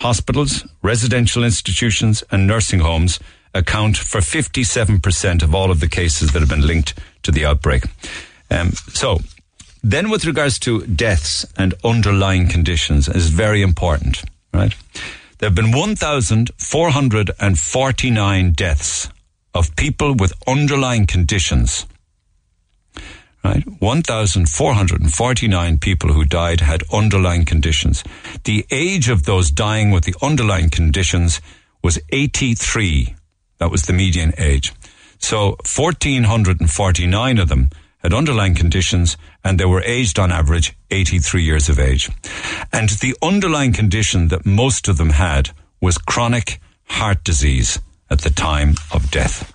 [0.00, 3.18] Hospitals, residential institutions, and nursing homes
[3.54, 7.84] account for 57% of all of the cases that have been linked to the outbreak.
[8.50, 9.20] Um, so,
[9.82, 14.74] then with regards to deaths and underlying conditions is very important, right?
[15.38, 19.08] There have been 1,449 deaths
[19.54, 21.86] of people with underlying conditions
[23.44, 23.62] right?
[23.80, 28.02] 1,449 people who died had underlying conditions.
[28.44, 31.40] The age of those dying with the underlying conditions
[31.82, 33.14] was 83.
[33.58, 34.72] That was the median age.
[35.18, 41.68] So 1,449 of them had underlying conditions and they were aged on average 83 years
[41.68, 42.10] of age.
[42.72, 45.50] And the underlying condition that most of them had
[45.80, 47.78] was chronic heart disease
[48.10, 49.53] at the time of death.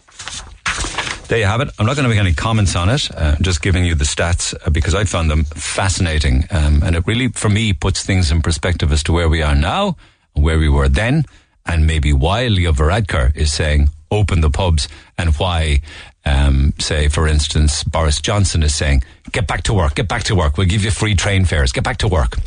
[1.30, 1.69] There you have it.
[1.77, 3.10] I'm not going to make any comments on it.
[3.15, 7.06] Uh, just giving you the stats uh, because I found them fascinating, um, and it
[7.07, 9.95] really, for me, puts things in perspective as to where we are now,
[10.34, 11.26] where we were then,
[11.65, 14.89] and maybe why Leo Varadkar is saying open the pubs,
[15.19, 15.81] and why,
[16.30, 20.35] um, say, for instance, Boris Johnson is saying get back to work, get back to
[20.35, 20.57] work.
[20.57, 21.72] We'll give you free train fares.
[21.72, 22.38] Get back to work.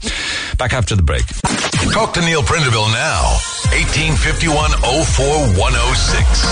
[0.58, 1.26] Back after the break.
[1.92, 3.38] Talk to Neil Prendeville now.
[3.72, 6.44] 1851 04106.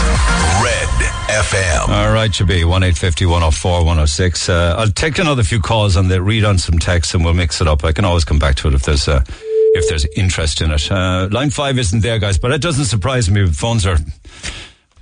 [0.62, 0.88] Red
[1.30, 1.88] FM.
[1.88, 4.48] All right, should be 1 104 106.
[4.48, 7.60] Uh, I'll take another few calls and the read on some texts and we'll mix
[7.60, 7.84] it up.
[7.84, 9.22] I can always come back to it if there's uh,
[9.74, 10.90] if there's interest in it.
[10.90, 13.46] Uh, line five isn't there, guys, but it doesn't surprise me.
[13.46, 13.98] Phones are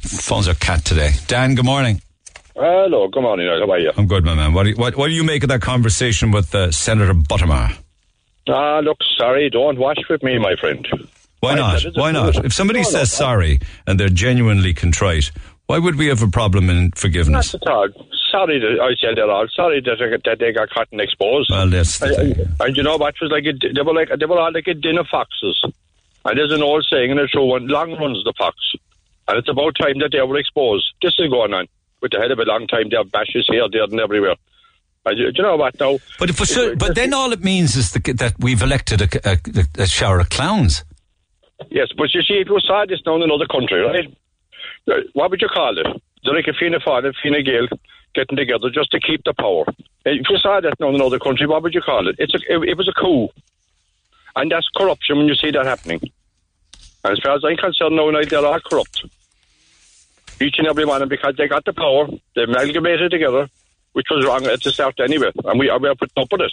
[0.00, 1.12] phones are cat today.
[1.26, 2.00] Dan, good morning.
[2.60, 3.46] Hello, good morning.
[3.46, 3.92] How are you?
[3.96, 4.52] I'm good, my man.
[4.52, 7.72] What do you, what, what do you make of that conversation with uh, Senator Buttimer?
[8.48, 10.86] Ah, look, sorry, don't watch with me, my friend.
[11.38, 11.78] Why not?
[11.78, 12.44] said it's a Why not?
[12.44, 13.16] If somebody No, no, says no.
[13.26, 15.30] sorry and they're genuinely contrite,
[15.66, 17.54] why would we have a problem in forgiveness?
[17.54, 17.88] Not at all.
[18.32, 19.46] Sorry that I said that all.
[19.54, 21.50] Sorry that, they- that they got caught and exposed.
[21.52, 22.46] Well, that's the and, thing.
[22.58, 23.14] and- you know what?
[23.20, 25.62] Was like a, they were like they were all like a din of foxes.
[26.24, 28.56] And there's an old saying in the show: one long runs the fox,"
[29.28, 30.92] and it's about time that they were exposed.
[31.00, 31.68] This is going on
[32.00, 32.88] with the head of a long time.
[32.90, 34.36] They have bashes here, there, and everywhere.
[35.06, 35.78] And you, do you know what?
[35.80, 39.82] Now, But so, but then all it means is the, that we've elected a, a,
[39.82, 40.84] a shower of clowns.
[41.70, 44.16] Yes, but you see, if you saw this now in another country, right?
[45.12, 45.86] What would you call it?
[46.24, 47.68] They're like a Fianna Fáil and Fine Gael
[48.14, 49.64] getting together just to keep the power.
[50.04, 52.16] If you saw that now in another country, what would you call it?
[52.18, 53.28] It's a, it, it was a coup.
[54.36, 56.00] And that's corruption when you see that happening.
[57.04, 59.04] And as far as I'm concerned now, now they're all corrupt.
[60.40, 63.48] Each and every one, of them because they got the power, they amalgamated together,
[63.92, 65.30] which was wrong at the start anyway.
[65.44, 66.52] And we, are putting up with it.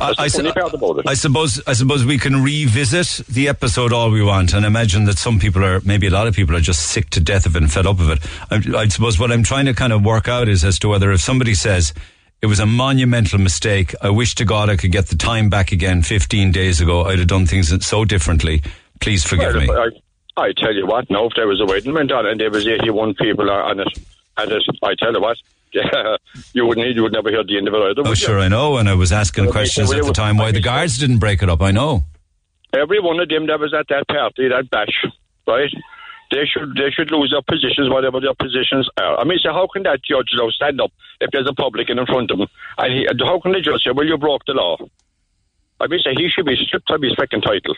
[0.00, 1.08] I, su- part about it.
[1.08, 5.18] I suppose I suppose we can revisit the episode all we want and imagine that
[5.18, 7.62] some people are maybe a lot of people are just sick to death of it
[7.62, 8.18] and fed up of it.
[8.50, 11.10] I, I suppose what I'm trying to kind of work out is as to whether
[11.12, 11.94] if somebody says
[12.42, 15.72] it was a monumental mistake, I wish to God I could get the time back
[15.72, 17.04] again 15 days ago.
[17.06, 18.62] I'd have done things so differently.
[19.00, 20.02] Please forgive Well, me.
[20.36, 22.66] I, tell you what, no, if there was a wedding went on and there was
[22.66, 23.88] 81 people on it,
[24.36, 25.38] and it, I tell you what,
[26.52, 28.02] you wouldn't, you would never hear the end of it either.
[28.04, 28.26] Oh, would you?
[28.26, 28.76] sure, I know.
[28.76, 31.62] And I was asking questions at the time why the guards didn't break it up.
[31.62, 32.04] I know.
[32.72, 35.04] Every one of them that was at that party, that bash,
[35.46, 35.70] right?
[36.30, 39.18] They should they should lose their positions, whatever their positions are.
[39.18, 40.90] I mean, so how can that judge now stand up
[41.20, 42.48] if there's a publican in front of him?
[42.78, 44.76] And he, how can the judge say, well, you broke the law?
[45.80, 47.76] I mean, so he should be stripped of his second title.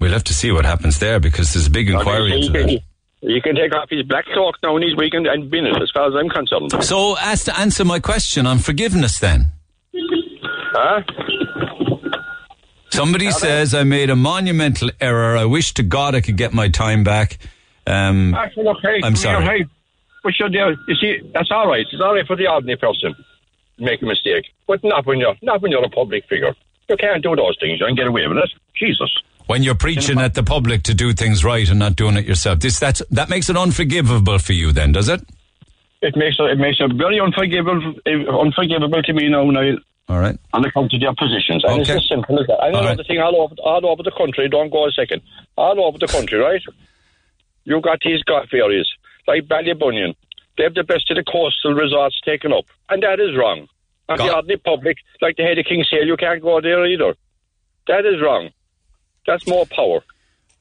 [0.00, 2.58] We'll have to see what happens there because there's a big inquiry I mean, into
[2.58, 2.68] that.
[2.68, 2.82] he,
[3.20, 5.90] he can take off his black cloak now and his weekend and bin it, as
[5.92, 6.84] far as I'm concerned.
[6.84, 9.52] So, as to answer my question on forgiveness, then.
[10.72, 11.02] Huh?
[12.90, 15.36] Somebody says I made a monumental error.
[15.36, 17.38] I wish to God I could get my time back.
[17.86, 19.44] Um, Actually, look, hey, I'm sorry.
[19.44, 19.64] Hey,
[20.22, 20.48] but you're.
[20.48, 21.84] You see, that's all right.
[21.90, 23.14] It's all right for the ordinary person
[23.78, 26.54] to make a mistake, but not when you're not when you're a public figure.
[26.88, 28.50] You can't do those things and get away with it.
[28.74, 29.10] Jesus.
[29.46, 32.60] When you're preaching at the public to do things right and not doing it yourself,
[32.60, 35.20] this that's that makes it unforgivable for you, then, does it?
[36.02, 40.18] It makes it, it makes it very unforgivable eh, unforgivable to me now, Niall, All
[40.18, 40.38] right.
[40.52, 41.64] on account of their positions.
[41.64, 41.80] And Okay.
[41.82, 42.58] it's as simple as that.
[42.62, 43.06] And All another right.
[43.06, 44.48] thing, all over all over the country.
[44.48, 45.22] Don't go a second.
[45.56, 46.62] All over the country, right?
[47.64, 48.90] You've got these golf areas
[49.26, 50.14] like Ballybunion.
[50.58, 53.66] They have the best of the coastal resorts taken up, and that is wrong.
[54.08, 57.14] And the ordinary public, like the head of King's Hill, you can't go there either.
[57.88, 58.50] That is wrong.
[59.26, 60.02] That's more power.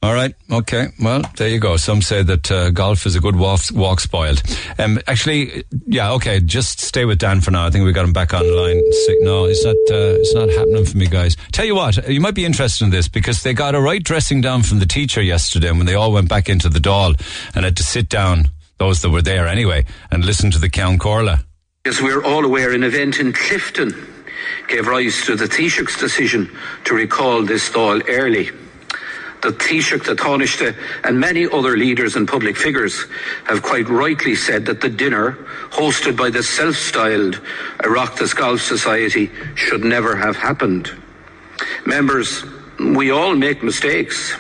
[0.02, 0.35] All right.
[0.52, 0.88] Okay.
[1.02, 1.77] Well, there you go.
[1.77, 4.44] Some say that uh, golf is a good walk, walk spoiled.
[4.77, 6.11] Um, actually, yeah.
[6.14, 6.41] Okay.
[6.41, 7.65] Just stay with Dan for now.
[7.65, 8.81] I think we got him back online.
[8.91, 9.76] Si- No, it's not.
[9.90, 11.38] Uh, it's not happening for me, guys.
[11.53, 14.41] Tell you what, you might be interested in this because they got a right dressing
[14.41, 17.15] down from the teacher yesterday when they all went back into the Dáil
[17.56, 18.49] and had to sit down.
[18.80, 21.40] Those that were there anyway and listen to the Ceann Comhairle.
[21.85, 23.94] As we're all aware, an event in Clifden
[24.68, 26.49] gave rise to the Taoiseach's decision
[26.86, 28.49] to recall this Dáil early.
[29.41, 33.06] The Taoiseach, the Taoiseach, and many other leaders and public figures
[33.44, 35.38] have quite rightly said that the dinner,
[35.70, 37.41] hosted by the self-styled
[37.80, 40.90] Oireachtas Golf Society, should never have happened.
[41.86, 42.45] Members,
[42.80, 44.34] we all make mistakes.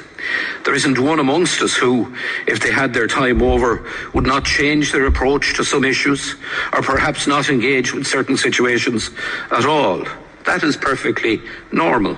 [0.63, 2.15] There isn't one amongst us who,
[2.47, 6.35] if they had their time over, would not change their approach to some issues
[6.71, 9.11] or perhaps not engage with certain situations
[9.51, 10.03] at all.
[10.45, 11.41] That is perfectly
[11.71, 12.17] normal.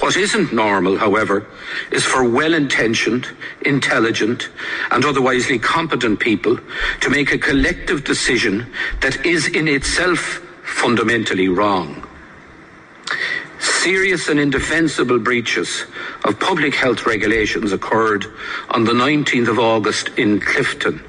[0.00, 1.46] What isn't normal, however,
[1.92, 3.28] is for well intentioned,
[3.62, 4.48] intelligent,
[4.90, 6.58] and otherwise competent people
[7.00, 8.66] to make a collective decision
[9.00, 12.06] that is in itself fundamentally wrong.
[13.64, 15.86] Serious and indefensible breaches
[16.24, 18.26] of public health regulations occurred
[18.68, 21.02] on the 19th of August in Clifden.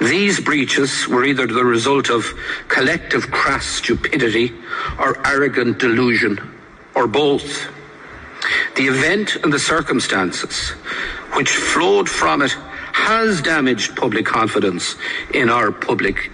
[0.00, 2.24] These breaches were either the result of
[2.68, 4.54] collective crass stupidity
[5.00, 6.38] or arrogant delusion,
[6.94, 7.66] or both.
[8.76, 10.70] The event and the circumstances
[11.34, 12.52] which flowed from it
[12.92, 14.94] has damaged public confidence
[15.34, 16.30] in our public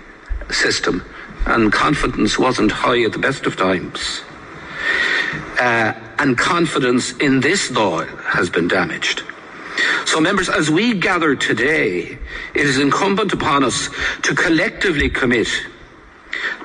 [0.50, 1.02] system,
[1.46, 4.20] and confidence wasn't high at the best of times.
[5.58, 9.22] Uh, and confidence in this law has been damaged.
[10.06, 12.18] So, members, as we gather today,
[12.54, 13.88] it is incumbent upon us
[14.22, 15.48] to collectively commit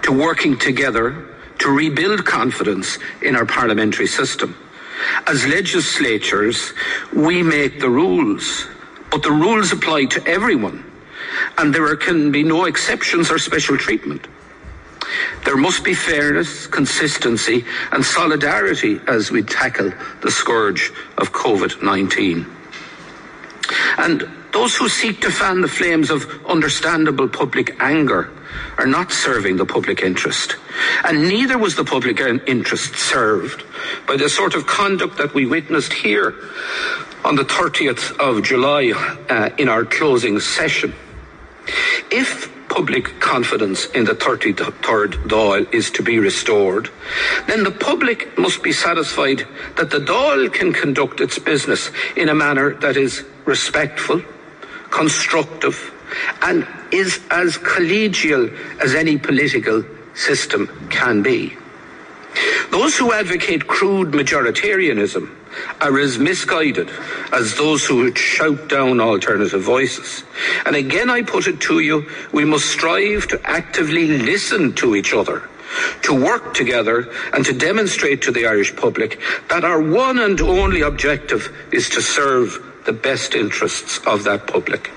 [0.03, 1.25] to working together
[1.59, 4.55] to rebuild confidence in our parliamentary system.
[5.27, 6.73] As legislatures,
[7.13, 8.67] we make the rules,
[9.11, 10.83] but the rules apply to everyone,
[11.57, 14.27] and there can be no exceptions or special treatment.
[15.45, 19.91] There must be fairness, consistency, and solidarity as we tackle
[20.21, 22.45] the scourge of COVID 19.
[23.97, 28.31] And those who seek to fan the flames of understandable public anger
[28.77, 30.55] are not serving the public interest.
[31.03, 33.63] And neither was the public interest served
[34.07, 36.33] by the sort of conduct that we witnessed here
[37.23, 38.91] on the 30th of July
[39.29, 40.93] uh, in our closing session.
[42.09, 46.89] If public confidence in the 33rd Dáil is to be restored,
[47.47, 52.35] then the public must be satisfied that the Dáil can conduct its business in a
[52.35, 54.21] manner that is respectful,
[54.91, 55.93] constructive,
[56.43, 58.49] and is as collegial
[58.81, 59.83] as any political
[60.13, 61.55] system can be.
[62.71, 65.35] Those who advocate crude majoritarianism
[65.81, 66.89] are as misguided
[67.33, 70.23] as those who would shout down alternative voices.
[70.65, 75.13] And again, I put it to you, we must strive to actively listen to each
[75.13, 75.49] other
[76.01, 79.19] to work together and to demonstrate to the Irish public
[79.49, 84.91] that our one and only objective is to serve the best interests of that public.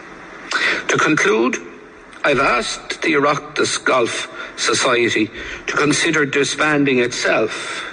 [0.89, 1.57] To conclude,
[2.25, 5.31] I've asked the Oireachtas Golf Society
[5.67, 7.92] to consider disbanding itself.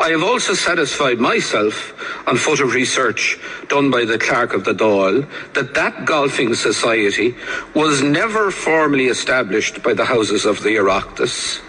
[0.00, 1.94] I have also satisfied myself
[2.28, 7.34] on foot of research done by the clerk of the Dáil that that golfing society
[7.74, 11.60] was never formally established by the houses of the Oireachtas,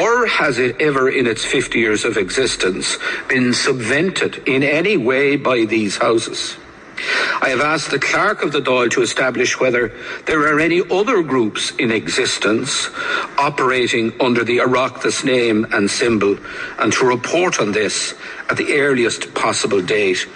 [0.00, 2.98] or has it ever in its 50 years of existence
[3.28, 6.56] been subvented in any way by these houses.
[7.42, 9.92] I have asked the clerk of the Dáil to establish whether
[10.26, 12.88] there are any other groups in existence
[13.38, 16.38] operating under the Oireachtas name and symbol
[16.78, 18.14] and to report on this
[18.48, 20.26] at the earliest possible date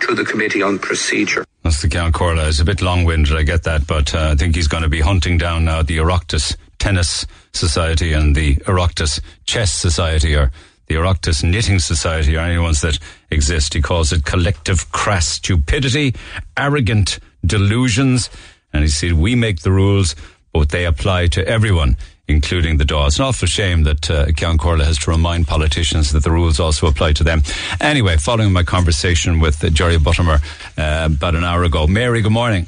[0.00, 1.44] to the Committee on Procedure.
[1.62, 2.48] That's the Ceann Comhairle.
[2.48, 5.00] It's a bit long-winded, I get that, but uh, I think he's going to be
[5.00, 10.52] hunting down now the Oireachtas Tennis Society and the Oireachtas Chess Society, or
[10.86, 12.98] the Oireachtas Knitting Society, or any ones that
[13.30, 13.74] exist.
[13.74, 16.14] He calls it collective crass stupidity,
[16.56, 18.30] arrogant delusions,
[18.72, 20.14] and he said we make the rules,
[20.52, 21.96] but they apply to everyone
[22.28, 23.06] including the Dáil.
[23.06, 26.58] It's an awful shame that uh, Ceann Comhairle has to remind politicians that the rules
[26.58, 27.42] also apply to them.
[27.80, 30.40] Anyway, following my conversation with uh, Jerry Buttimer
[30.76, 31.86] uh, about an hour ago.
[31.86, 32.66] Mary, good morning.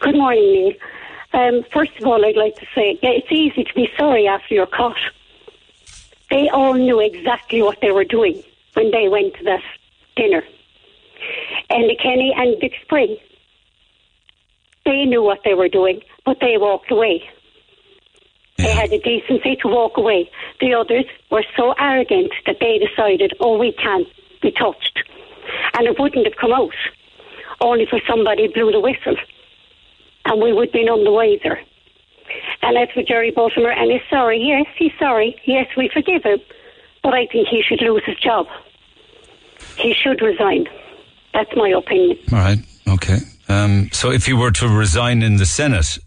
[0.00, 0.72] Good morning, Neil.
[1.32, 4.54] Um, first of all, I'd like to say yeah, it's easy to be sorry after
[4.54, 4.96] you're caught.
[6.30, 8.42] They all knew exactly what they were doing
[8.74, 9.62] when they went to that
[10.16, 10.42] dinner.
[11.70, 13.16] Enda Kenny and Dick Spring,
[14.84, 17.28] they knew what they were doing, but they walked away.
[18.58, 20.30] They had the decency to walk away.
[20.60, 24.08] The others were so arrogant that they decided, oh, we can't
[24.40, 25.02] be touched.
[25.74, 26.74] And it wouldn't have come out,
[27.60, 29.16] only for somebody blew the whistle.
[30.24, 31.60] And we would be none the wiser.
[32.62, 36.38] And that's for Jerry Buttimer, and he's sorry, yes, he's sorry, yes, we forgive him,
[37.02, 38.46] but I think he should lose his job.
[39.76, 40.66] He should resign.
[41.32, 42.18] That's my opinion.
[42.32, 42.58] All right,
[42.88, 43.18] okay.
[43.48, 45.98] Um, so if he were to resign in the Senate,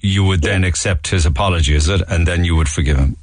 [0.00, 2.02] you would then accept his apology, is it?
[2.08, 3.16] And then you would forgive him?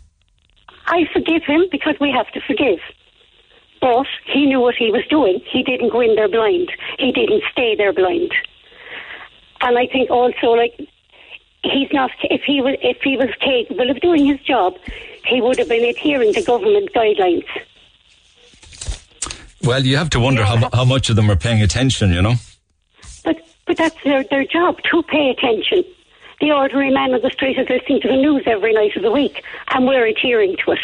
[0.85, 2.79] I forgive him because we have to forgive.
[3.81, 5.39] But he knew what he was doing.
[5.51, 6.71] He didn't go in there blind.
[6.99, 8.31] He didn't stay there blind.
[9.61, 10.79] And I think also, like,
[11.63, 12.11] he's not.
[12.23, 14.75] If he was, if he was capable of doing his job,
[15.25, 17.45] he would have been adhering to government guidelines.
[19.63, 20.57] Well, you have to wonder yeah.
[20.57, 22.11] how, how much of them are paying attention.
[22.11, 22.35] You know.
[23.23, 25.83] But but that's their their job to pay attention
[26.43, 29.11] the ordinary man on the street is listening to the news every night of the
[29.11, 30.79] week, and we're adhering to it.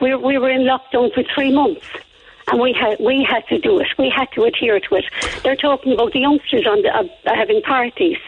[0.00, 1.84] We, we were in lockdown for three months,
[2.46, 3.88] and we had we had to do it.
[3.98, 5.04] We had to adhere to it.
[5.42, 8.18] They're talking about the youngsters on the, uh, having parties,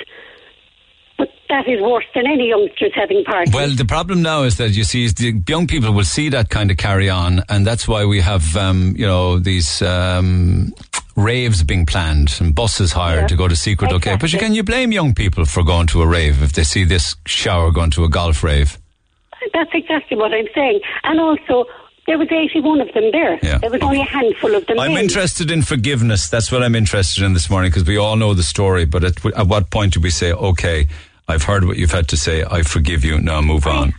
[1.53, 3.53] that is worse than any youngsters having parties.
[3.55, 6.49] Well, the problem now is that you see, is the young people will see that
[6.49, 10.73] kind of carry on, and that's why we have, um, you know, these um,
[11.15, 13.27] raves being planned and buses hired Yeah.
[13.29, 14.21] to go to secret locations.
[14.23, 16.85] But you, can you blame young people for going to a rave if they see
[16.85, 18.79] this shower going to a golf rave?
[19.53, 20.81] That's exactly what I'm saying.
[21.05, 21.67] And also,
[22.07, 23.39] there was 81 of them there.
[23.43, 23.59] Yeah.
[23.59, 25.05] There was only a handful of them I'm then.
[25.05, 26.29] interested in forgiveness.
[26.31, 28.87] That's what I'm interested in this morning because we all know the story.
[28.87, 30.87] But at, at what point do we say, okay,
[31.29, 32.45] I've heard what you've had to say.
[32.45, 33.19] I forgive you.
[33.21, 33.95] Now move on.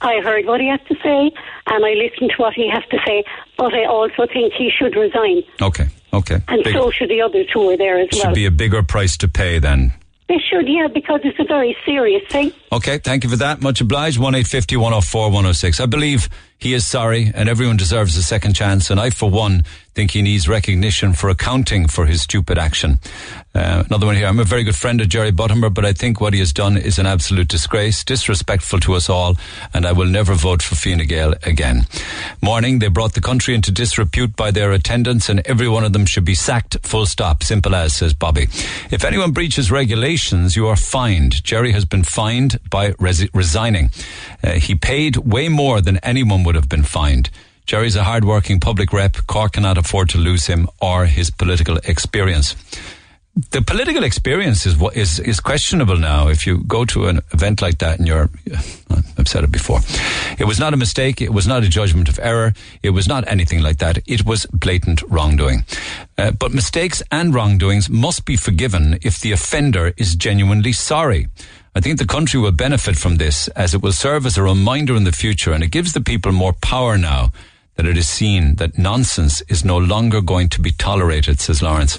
[0.00, 1.30] I heard what he has to say,
[1.66, 3.24] and I listened to what he has to say,
[3.56, 5.42] but I also think he should resign.
[5.60, 5.88] Okay.
[6.12, 6.38] Okay.
[6.48, 8.24] And Big- so should the others who there as should well.
[8.26, 9.92] Should be a bigger price to pay then.
[10.28, 12.52] they should, yeah, because it's a very serious thing.
[12.72, 13.62] Okay, thank you for that.
[13.62, 14.18] Much obliged.
[14.18, 15.80] One eight fifty one zero four one zero six.
[15.80, 16.28] I believe
[16.58, 18.90] he is sorry, and everyone deserves a second chance.
[18.90, 19.62] And I, for one,
[19.96, 22.98] think he needs recognition for accounting for his stupid action.
[23.54, 24.26] Uh, another one here.
[24.26, 26.76] I'm a very good friend of Jerry Buttimer, but I think what he has done
[26.76, 29.36] is an absolute disgrace, disrespectful to us all,
[29.72, 31.86] and I will never vote for Fine Gael again.
[32.42, 36.04] Morning, they brought the country into disrepute by their attendance, and every one of them
[36.04, 36.76] should be sacked.
[36.82, 37.42] Full stop.
[37.42, 38.48] Simple as says Bobby.
[38.90, 41.42] If anyone breaches regulations, you are fined.
[41.42, 43.88] Jerry has been fined by resi- resigning.
[44.44, 47.28] Uh, he paid way more than anyone would have been fined.
[47.66, 49.16] Jerry's a hard-working public rep.
[49.26, 52.54] Cork cannot afford to lose him or his political experience.
[53.50, 56.28] The political experience is what is is questionable now.
[56.28, 58.30] If you go to an event like that and you're,
[59.18, 59.80] I've said it before,
[60.38, 61.20] it was not a mistake.
[61.20, 62.54] It was not a judgment of error.
[62.82, 63.98] It was not anything like that.
[64.06, 65.64] It was blatant wrongdoing.
[66.16, 71.26] Uh, but mistakes and wrongdoings must be forgiven if the offender is genuinely sorry.
[71.76, 74.96] I think the country will benefit from this as it will serve as a reminder
[74.96, 77.32] in the future and it gives the people more power now
[77.74, 81.98] that it is seen that nonsense is no longer going to be tolerated, says Lawrence.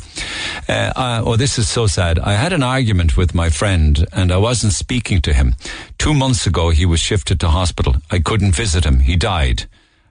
[0.68, 2.18] Uh, uh, oh, this is so sad.
[2.18, 5.54] I had an argument with my friend and I wasn't speaking to him.
[6.00, 7.98] Two months ago, he was shifted to hospital.
[8.10, 9.02] I couldn't visit him.
[9.02, 9.68] He died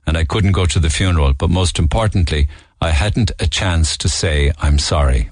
[0.07, 1.33] and I couldn't go to the funeral.
[1.33, 2.47] But most importantly,
[2.81, 5.31] I hadn't a chance to say I'm sorry.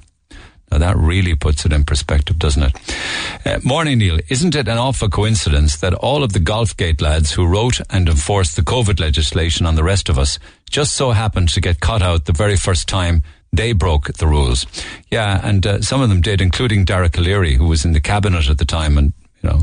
[0.70, 3.46] Now that really puts it in perspective, doesn't it?
[3.46, 4.18] Uh, morning, Neil.
[4.28, 8.56] Isn't it an awful coincidence that all of the Golfgate lads who wrote and enforced
[8.56, 10.38] the COVID legislation on the rest of us
[10.68, 13.22] just so happened to get caught out the very first time
[13.52, 14.66] they broke the rules?
[15.10, 18.48] Yeah, and uh, some of them did, including Dara Calleary, who was in the cabinet
[18.48, 19.12] at the time, and
[19.42, 19.62] you know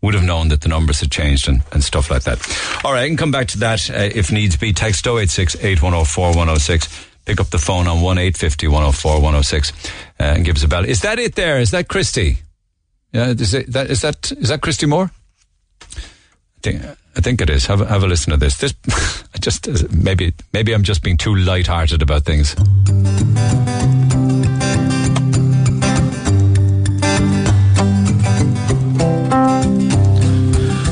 [0.00, 2.38] would have known that the numbers had changed and, and stuff like that.
[2.84, 4.72] All right, I can come back to that uh, if needs be.
[4.72, 7.07] Text 086 8104 106.
[7.28, 9.72] Pick up the phone on 1 850 104 106
[10.18, 10.86] uh, and give us a bell.
[10.86, 11.60] Is that it there?
[11.60, 12.38] Is that Christy?
[13.12, 15.10] Yeah, is, it, that, is, that, is that Christy Moore?
[15.82, 17.66] I think, I think it is.
[17.66, 18.56] Have, have a listen to this.
[18.56, 18.72] This,
[19.34, 22.56] I just, maybe, maybe I'm just being too light-hearted about things.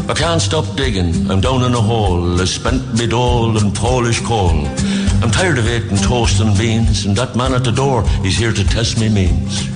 [0.06, 2.38] I can't stop digging, I'm down in a hole.
[2.38, 4.68] I spent me dole in Polish coal.
[5.22, 8.52] I'm tired of eating toast and beans, and that man at the door, he's here
[8.52, 9.68] to test me means.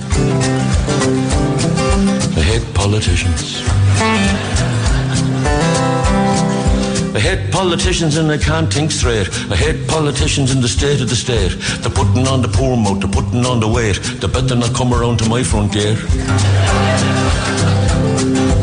[2.37, 3.61] I hate politicians.
[7.13, 9.29] I hate politicians and I can't think straight.
[9.51, 11.57] I hate politicians in the state of the state.
[11.81, 13.97] They're putting on the poor mouth, they're putting on the weight.
[14.19, 15.97] They better not come around to my front gate.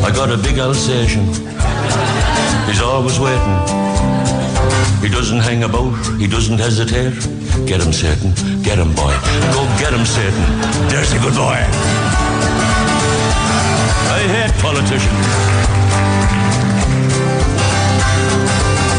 [0.02, 1.26] I got a big Alsatian.
[2.66, 4.07] He's always waiting.
[5.00, 7.14] He doesn't hang about, he doesn't hesitate.
[7.66, 8.32] Get him, Satan.
[8.62, 9.14] Get him, boy.
[9.52, 10.42] Go get him, Satan.
[10.88, 11.64] There's a good boy.
[14.10, 15.26] I hate politicians.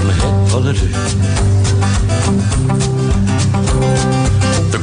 [0.07, 2.98] I hate politicians.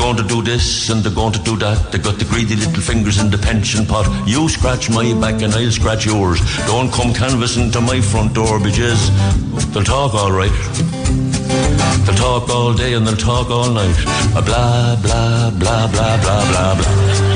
[0.06, 1.90] They're going to do this and they're going to do that.
[1.90, 4.06] They got the greedy little fingers in the pension pot.
[4.24, 6.38] You scratch my back and I'll scratch yours.
[6.68, 9.10] Don't come canvassing to my front door because
[9.72, 10.52] they'll talk all right.
[12.06, 13.96] They'll talk all day and they'll talk all night.
[14.32, 17.35] Blah, blah, blah, blah, blah, blah, blah.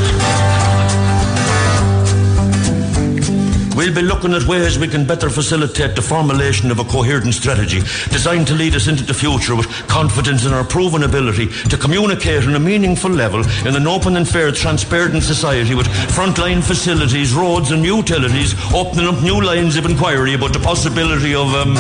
[3.81, 7.79] We'll be looking at ways we can better facilitate the formulation of a coherent strategy
[8.11, 12.47] designed to lead us into the future with confidence in our proven ability to communicate
[12.47, 17.71] on a meaningful level in an open and fair, transparent society with frontline facilities, roads
[17.71, 21.75] and utilities, opening up new lines of inquiry about the possibility of um,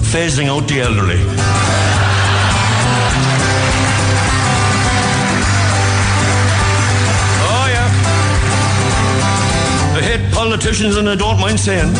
[0.00, 1.95] phasing out the elderly.
[10.56, 11.92] Politicians and I don't mind saying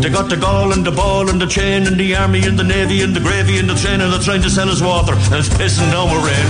[0.00, 2.62] they got the gall and the ball and the chain and the army and the
[2.62, 5.34] navy and the gravy and the train and they're trying to sell us water and
[5.34, 6.46] it's pissing down with rain.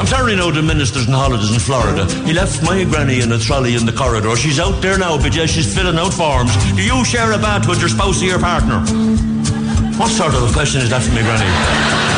[0.00, 2.06] I'm sorry out the ministers and holidays in Florida.
[2.24, 4.34] He left my granny in a trolley in the corridor.
[4.34, 6.56] She's out there now, but yeah, she's filling out forms.
[6.76, 8.80] Do you share a bath with your spouse or your partner?
[10.00, 12.15] What sort of a question is that for me, granny?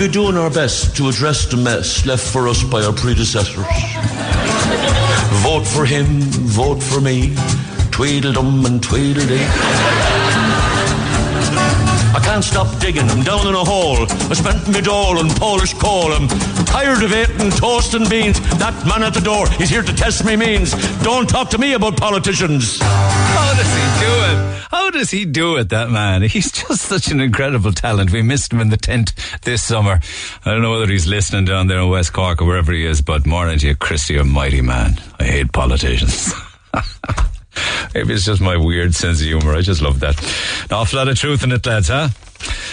[0.00, 3.66] Be doing our best to address the mess left for us by our predecessors.
[5.42, 6.06] vote for him,
[6.48, 7.36] vote for me,
[7.90, 9.44] tweedledum and tweedledee.
[12.16, 13.10] I can't stop digging.
[13.10, 14.06] I'm down in a hole.
[14.30, 16.14] I spent me dole on Polish coal.
[16.14, 16.28] I'm
[16.64, 18.40] tired of eating toast and beans.
[18.58, 20.72] That man at the door, he's here to test me means.
[21.02, 22.78] Don't talk to me about politicians.
[22.80, 24.59] How does he do it?
[24.90, 26.22] How does he do it, that man?
[26.22, 28.10] He's just such an incredible talent.
[28.10, 29.12] We missed him in the tent
[29.42, 30.00] this summer.
[30.44, 33.00] I don't know whether he's listening down there in West Cork or wherever he is,
[33.00, 35.00] but morning to you, Christy, a mighty man.
[35.20, 36.34] I hate politicians.
[37.94, 39.54] Maybe it's just my weird sense of humour.
[39.54, 40.20] I just love that.
[40.64, 42.08] An awful lot of truth in it, lads, huh?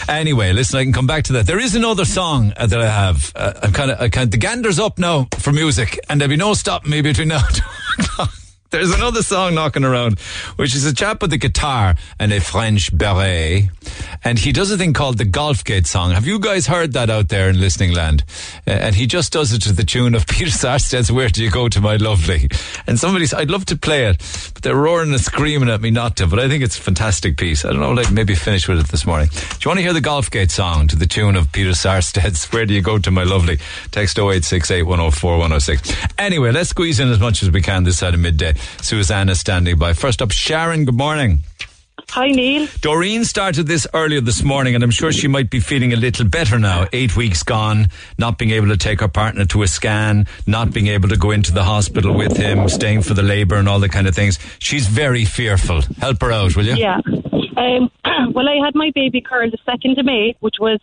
[0.09, 1.45] Anyway, listen, I can come back to that.
[1.45, 3.31] There is another song uh, that I have.
[3.35, 6.89] Uh, I'm kind of, the gander's up now for music, and there'll be no stopping
[6.89, 7.43] me between now.
[8.77, 10.19] There's another song knocking around,
[10.57, 13.69] which is a chap with a guitar and a French beret.
[14.23, 16.11] And he does a thing called the Golfgate song.
[16.11, 18.23] Have you guys heard that out there in listening land?
[18.67, 21.49] Uh, and he just does it to the tune of Peter Sarstedt's Where Do You
[21.49, 22.49] Go to My Lovely?
[22.85, 24.17] And somebody's, I'd love to play it,
[24.53, 26.27] but they're roaring and screaming at me not to.
[26.27, 27.65] But I think it's a fantastic piece.
[27.65, 29.29] I don't know, like maybe finish with it this morning.
[29.31, 32.67] Do you want to hear the Golfgate song to the tune of Peter Sarstedt's Where
[32.67, 33.57] Do You Go to My Lovely?
[33.89, 35.93] Text 0868 104 106.
[36.19, 38.53] Anyway, let's squeeze in as much as we can this side of midday.
[38.81, 39.93] Susanna standing by.
[39.93, 41.43] First up, Sharon, good morning.
[42.11, 42.67] Hi, Neil.
[42.79, 46.25] Doreen started this earlier this morning, and I'm sure she might be feeling a little
[46.25, 46.87] better now.
[46.93, 50.87] Eight weeks gone, not being able to take her partner to a scan, not being
[50.87, 53.89] able to go into the hospital with him, staying for the labour and all the
[53.89, 54.39] kind of things.
[54.59, 55.81] She's very fearful.
[55.99, 56.75] Help her out, will you?
[56.75, 57.01] Yeah.
[57.57, 57.91] Um,
[58.33, 60.79] well, I had my baby girl the 2nd of May, which was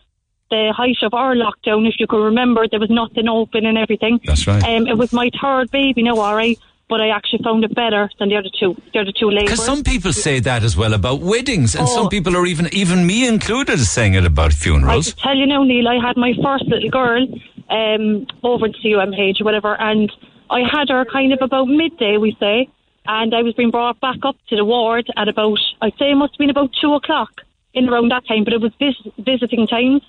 [0.50, 1.88] the height of our lockdown.
[1.88, 4.20] If you can remember, there was nothing open and everything.
[4.24, 4.62] That's right.
[4.62, 6.58] Um, it was my third baby now, all right.
[6.88, 8.76] But I actually found it better than the other two.
[8.92, 9.44] The other two labours.
[9.50, 11.94] Because some people say that as well about weddings, and Oh.
[11.94, 15.14] some people are even, even me included, saying it about funerals.
[15.18, 17.26] I tell you now, Neil, I had my first little girl
[17.70, 20.12] um, over at CUMH or whatever, and
[20.50, 22.68] I had her kind of about midday, we say,
[23.06, 26.14] and I was being brought back up to the ward at about, I'd say it
[26.16, 27.40] must have been about two o'clock
[27.72, 30.02] in around that time, but it was vis- visiting times.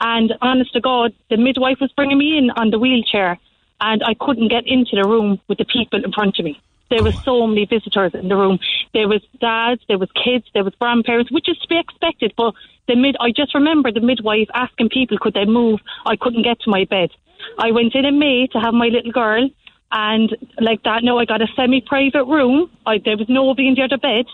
[0.00, 3.38] And honest to God, the midwife was bringing me in on the wheelchair,
[3.80, 6.60] and I couldn't get into the room with the people in front of me.
[6.90, 8.58] There was so many visitors in the room.
[8.92, 12.34] There was dads, there was kids, there was grandparents, which is to be expected.
[12.36, 12.54] But
[12.86, 15.80] the mid, I just remember the midwife asking people could they move.
[16.06, 17.10] I couldn't get to my bed.
[17.58, 19.48] I went in in May to have my little girl,
[19.92, 22.70] and like that, no, I got a semi-private room.
[22.86, 24.26] I, there was nobody in the other bed.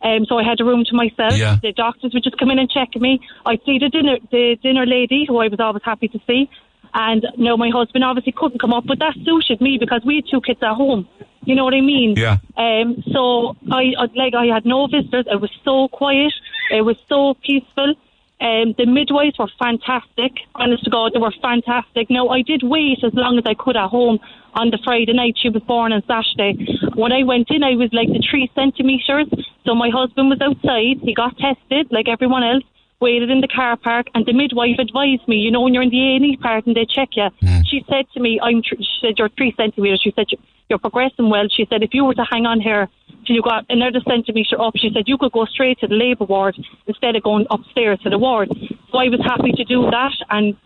[0.00, 1.36] Um, so I had a room to myself.
[1.36, 1.56] Yeah.
[1.60, 3.20] The doctors would just come in and check me.
[3.44, 6.48] I'd see the dinner, the dinner lady, who I was always happy to see.
[6.94, 10.24] And no, my husband obviously couldn't come up, but that suited me because we had
[10.30, 11.08] two kids at home.
[11.44, 12.14] You know what I mean?
[12.16, 12.38] Yeah.
[12.56, 13.02] Um.
[13.12, 15.26] So I, like I had no visitors.
[15.30, 16.32] It was so quiet.
[16.70, 17.94] It was so peaceful.
[18.40, 20.32] Um, the midwives were fantastic.
[20.54, 22.08] Honest to God, they were fantastic.
[22.08, 24.20] Now, I did wait as long as I could at home
[24.54, 25.36] on the Friday night.
[25.36, 26.54] She was born on Saturday.
[26.94, 29.26] When I went in, I was like the three centimetres.
[29.64, 31.02] So my husband was outside.
[31.02, 32.64] He got tested like everyone else.
[33.00, 35.36] Waited in the car park, and the midwife advised me.
[35.36, 37.62] You know, when you're in the A and E part and they check you, mm.
[37.70, 40.26] she said to me, "I'm." Tr- she said, "You're three centimetres." She said,
[40.68, 42.88] "You're progressing well." She said, "If you were to hang on here
[43.24, 46.24] till you got another centimetre up," she said, "you could go straight to the labour
[46.24, 46.56] ward
[46.88, 48.48] instead of going upstairs to the ward."
[48.90, 50.56] So I was happy to do that, and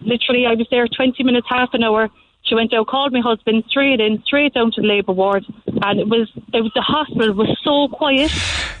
[0.00, 2.08] literally, I was there 20 minutes, half an hour.
[2.44, 5.98] She went out, called my husband straight in, straight down to the labour ward, and
[5.98, 8.30] it was it was the hospital was so quiet,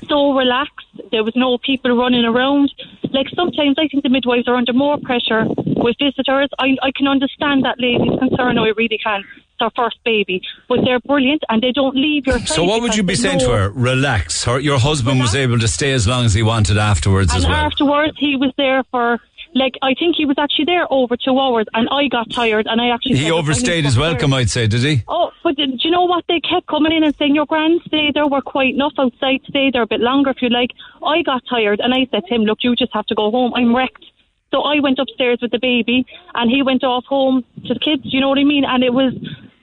[0.08, 0.86] so relaxed.
[1.10, 2.70] There was no people running around.
[3.10, 6.50] Like sometimes I think the midwives are under more pressure with visitors.
[6.58, 8.58] I I can understand that lady's concern.
[8.58, 9.24] I really can.
[9.54, 12.40] It's her first baby, but they're brilliant and they don't leave your.
[12.40, 13.70] So what would you be saying to her?
[13.70, 14.44] Relax.
[14.44, 17.46] Her, your husband was able to stay as long as he wanted afterwards And as
[17.46, 17.54] well.
[17.54, 19.20] afterwards, he was there for
[19.54, 22.80] like I think he was actually there over two hours, and I got tired, and
[22.80, 25.04] I actually He said, "I need overstayed his welcome, upstairs." I'd say, did he?
[25.08, 26.24] Oh, but do you know what?
[26.26, 28.26] They kept coming in and saying, Your grand, stay there.
[28.26, 29.40] We're quite enough outside.
[29.48, 30.70] Stay there a bit longer if you like.
[31.02, 33.52] I got tired and I said to him, Look, you just have to go home.
[33.54, 34.04] I'm wrecked.
[34.50, 38.02] So I went upstairs with the baby and he went off home to the kids.
[38.04, 38.64] You know what I mean?
[38.64, 39.12] And it was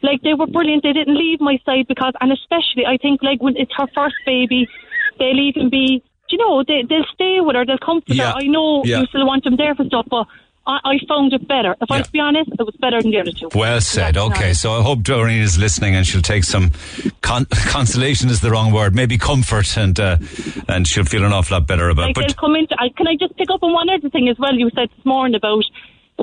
[0.04, 0.84] like they were brilliant.
[0.84, 4.16] They didn't leave my side because, and especially, I think, like when it's her first
[4.26, 4.68] baby,
[5.18, 8.32] they'll even be, do you know, they, they'll stay with her, they'll comfort Yeah.
[8.32, 8.38] her.
[8.40, 9.02] I know Yeah.
[9.02, 10.28] you still want them there for stuff, but
[10.68, 11.76] I, found it better.
[11.82, 13.50] If I was to be honest, it was better than the other two.
[13.54, 14.16] Well said.
[14.16, 16.72] Okay, so I hope Doreen is listening and she'll take some
[17.22, 20.18] con- consolation is the wrong word, maybe comfort, and uh,
[20.70, 22.16] and she'll feel an awful lot better about.
[22.16, 22.76] Like come into.
[22.80, 24.54] I, can I just pick up on one other thing as well?
[24.54, 25.64] You said this morning about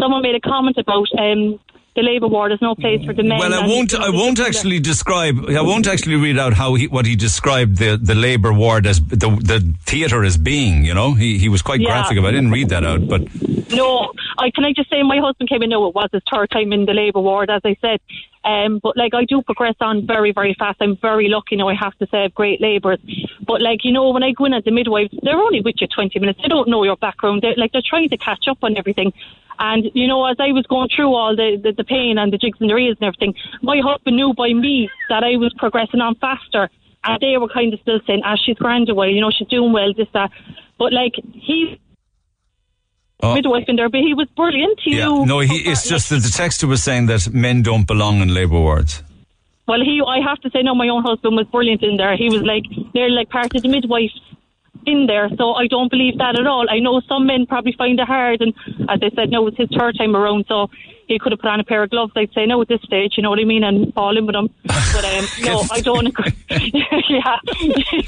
[0.01, 1.59] someone made a comment about um,
[1.97, 2.51] the labour ward.
[2.51, 3.39] There's no place for the men.
[3.39, 3.93] Well, I won't.
[3.95, 5.37] I won't actually describe.
[5.49, 9.01] I won't actually read out how he, what he described the, the labour ward as
[9.01, 10.85] the the theatre as being.
[10.85, 11.89] You know, he he was quite Yeah.
[11.89, 12.29] graphic about.
[12.35, 12.37] it.
[12.39, 13.23] I didn't read that out, but
[13.73, 15.71] No, I can I just say my husband came in.
[15.71, 18.01] No, it was his third time in the labour ward, as I said.
[18.45, 20.79] Um, but like I do progress on very, very fast.
[20.81, 21.69] I'm very lucky now.
[21.69, 23.01] I have to say, I have great labourers.
[23.45, 25.89] But like you know, when I go in at the midwives, they're only with you
[25.89, 26.39] 20 minutes.
[26.41, 27.43] They don't know your background.
[27.43, 29.13] They're like they're trying to catch up on everything.
[29.59, 32.39] And you know, as I was going through all the, the, the pain and the
[32.39, 36.01] jigs and the reels and everything, my husband knew by me that I was progressing
[36.01, 36.69] on faster.
[37.05, 39.11] And they were kind of still saying, "Ah, she's grand away.
[39.11, 39.93] You know, she's doing well.
[39.95, 40.31] This that."
[40.79, 41.81] But like he
[43.21, 43.35] Oh.
[43.35, 44.79] midwife in there, but he was brilliant.
[44.85, 45.41] He yeah, no.
[45.41, 49.03] He it's just that the texter was saying that men don't belong in labour wards.
[49.67, 52.17] Well, he, I have to say, no, my own husband was brilliant in there.
[52.17, 52.63] He was like,
[52.95, 54.13] they're like part of the midwife
[54.87, 56.67] in there, so I don't believe that at all.
[56.69, 58.55] I know some men probably find it hard, and
[58.89, 60.69] as I said, no, it's his third time around, so
[61.07, 62.13] he could have put on a pair of gloves.
[62.17, 64.37] I'd say no at this stage, you know what I mean, and fall in with
[64.37, 64.49] him.
[64.65, 66.33] But um, no, I don't agree.
[66.51, 67.37] yeah,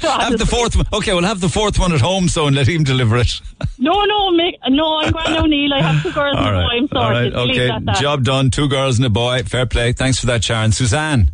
[0.19, 0.85] Have the fourth one.
[0.93, 3.31] Okay, we'll have the fourth one at home, so and let him deliver it.
[3.79, 4.29] no, no,
[4.69, 5.73] no, I'm Grand O'Neill.
[5.73, 6.67] I have two girls and a boy.
[6.73, 7.33] I'm All sorted.
[7.33, 7.49] right.
[7.89, 8.01] Okay.
[8.01, 8.51] Job done.
[8.51, 9.43] Two girls and a boy.
[9.43, 9.93] Fair play.
[9.93, 10.71] Thanks for that, Sharon.
[10.71, 11.31] Suzanne,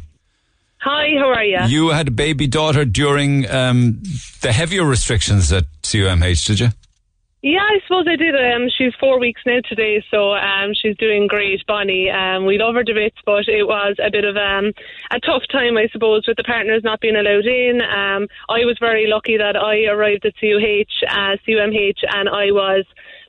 [0.90, 1.60] Hi, how are you?
[1.68, 4.02] you had a baby daughter during um,
[4.42, 6.70] the heavier restrictions at CUMH, did you?
[7.42, 8.34] Yeah, I suppose I did.
[8.36, 12.10] Um, she's four weeks now today, so um, she's doing great, Bonnie.
[12.10, 14.72] Um, we love her to bits, but it was a bit of um,
[15.12, 17.82] a tough time, I suppose, with the partners not being allowed in.
[17.82, 22.86] Um, I was very lucky that I arrived at CUH, uh, CUMH, and I was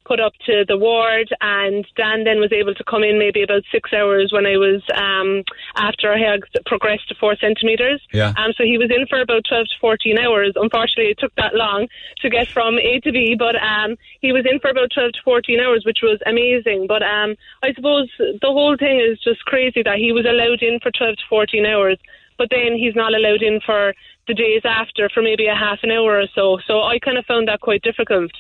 [0.08, 3.62] put up to the ward and Dan then was able to come in maybe about
[3.70, 5.44] six hours when I was um,
[5.76, 8.00] after I had progressed to four centimetres.
[8.12, 8.32] Yeah.
[8.40, 10.52] Um, so he was in for about 12 to 14 hours.
[10.56, 11.86] Unfortunately, it took that long
[12.22, 15.18] to get from A to B, but um, he was in for about 12 to
[15.22, 16.86] 14 hours, which was amazing.
[16.88, 20.80] But um, I suppose the whole thing is just crazy that he was allowed in
[20.80, 21.98] for 12 to 14 hours,
[22.38, 23.92] but then he's not allowed in for
[24.26, 26.58] the days after for maybe a half an hour or so.
[26.66, 28.30] So I kind of found that quite difficult.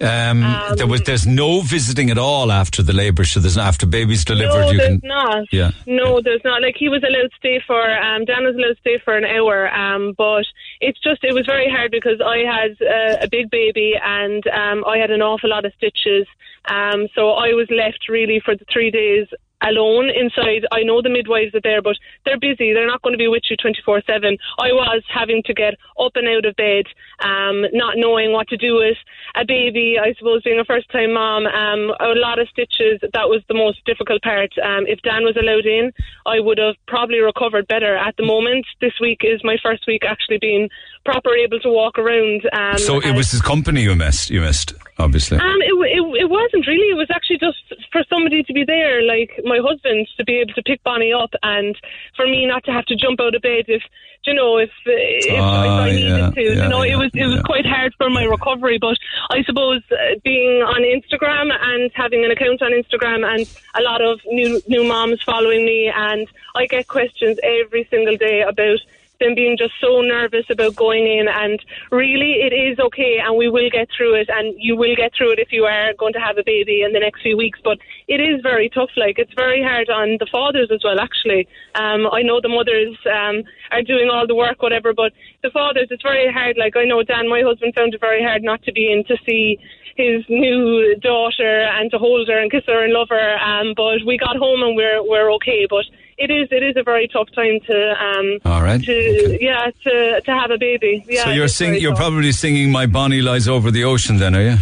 [0.00, 0.40] Um,
[0.76, 3.24] there was there's no visiting at all after the labour.
[3.24, 4.60] So there's after baby's delivered.
[4.60, 5.08] no, you there's can.
[5.08, 5.44] not.
[5.50, 5.70] Yeah.
[5.86, 6.62] No, there's not.
[6.62, 9.24] Like he was allowed to stay for, um, Dan was allowed to stay for an
[9.24, 9.68] hour.
[9.74, 10.44] Um, but
[10.80, 14.84] it's just, it was very hard because I had uh, a big baby and um,
[14.86, 16.26] I had an awful lot of stitches.
[16.66, 19.26] Um, so I was left really for the three days
[19.62, 20.66] alone inside.
[20.72, 22.72] I know the midwives are there, but they're busy.
[22.72, 24.36] They're not going to be with you 24 7.
[24.58, 26.86] I was having to get up and out of bed,
[27.20, 28.96] um, not knowing what to do with
[29.34, 29.96] a baby.
[30.00, 33.00] I suppose being a first time mom, um, a lot of stitches.
[33.00, 34.52] That was the most difficult part.
[34.58, 35.92] Um, if Dan was allowed in,
[36.26, 37.96] I would have probably recovered better.
[37.96, 40.68] At the moment, this week is my first week actually being
[41.08, 42.40] proper able to walk around.
[42.52, 44.28] Um, so it was his company you missed.
[44.30, 45.38] You missed, obviously.
[45.38, 46.88] um, it, it, it wasn't really.
[46.94, 47.56] It was actually just
[47.92, 51.30] for somebody to be there, like my husband, to be able to pick Bonnie up,
[51.42, 51.74] and
[52.16, 53.82] for me not to have to jump out of bed if
[54.26, 56.42] you know if if, if Ah, I needed yeah, to.
[56.42, 58.76] yeah, you know, it was it was quite hard for my recovery.
[58.78, 58.98] But
[59.30, 63.42] I suppose uh, being on Instagram and having an account on Instagram and
[63.80, 68.42] a lot of new new moms following me, and I get questions every single day
[68.42, 68.80] about
[69.20, 71.58] them being just so nervous about going in and
[71.90, 75.32] really it is okay and we will get through it and you will get through
[75.32, 77.58] it if you are going to have a baby in the next few weeks.
[77.62, 81.48] But it is very tough like it's very hard on the fathers as well actually.
[81.74, 83.42] Um, I know the mothers um,
[83.72, 85.12] are doing all the work whatever but
[85.42, 86.56] the fathers it's very hard.
[86.56, 89.16] Like I know Dan my husband found it very hard not to be in to
[89.26, 89.58] see
[89.96, 93.98] his new daughter and to hold her and kiss her and love her um, but
[94.06, 95.66] we got home and we're we're okay.
[95.68, 95.86] But
[96.18, 98.82] it is it is a very tough time to um All right.
[98.82, 101.04] to yeah to to have a baby.
[101.08, 102.00] Yeah, so you're is sing, very you're tough.
[102.00, 104.56] probably singing "My Bonnie Lies Over the Ocean," then, are you?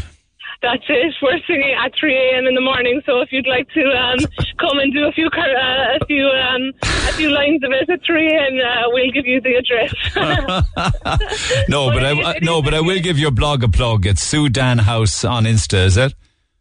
[0.62, 1.14] That's it.
[1.20, 2.46] We're singing at 3 a.m.
[2.46, 3.02] in the morning.
[3.04, 4.18] So if you'd like to um,
[4.58, 8.02] come and do a few uh, a few um, a few lines of it at
[8.04, 9.94] 3 a.m., uh, we'll give you the address.
[11.68, 14.06] No, but I, I no, but I will give your blog a plug.
[14.06, 16.14] It's Sue Dan House on Insta, is it?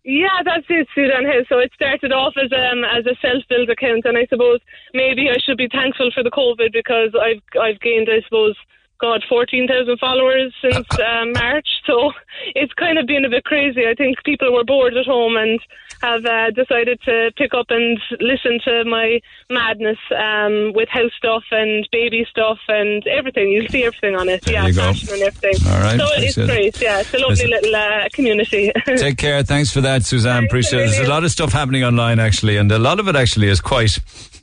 [0.06, 1.43] Yeah, that's it, Sudan Hill.
[1.50, 4.59] So it started off as um as a self-build account, and I suppose
[4.93, 8.56] maybe I should be thankful for the COVID because I've I've gained, I suppose.
[8.98, 11.67] God, 14,000 followers since uh, March.
[11.85, 12.14] So
[12.56, 13.85] it's kind of been a bit crazy.
[13.85, 15.59] I think people were bored at home and
[16.06, 19.19] have uh, decided to pick up and listen to my
[19.50, 23.50] madness um, with house stuff and baby stuff and everything.
[23.50, 24.42] You'll see everything on it.
[24.43, 24.82] There yeah, you go.
[24.82, 25.67] fashion and everything.
[25.72, 26.48] All right, So it's it.
[26.48, 26.82] great.
[26.82, 27.50] Yeah, it's a lovely Listen.
[27.50, 28.72] little uh, community.
[28.98, 29.43] Take care.
[29.43, 30.45] Thanks for that, Suzanne.
[30.45, 30.92] Appreciate it.
[30.92, 33.59] There's a lot of stuff happening online, actually, and a lot of it actually is
[33.61, 33.98] quite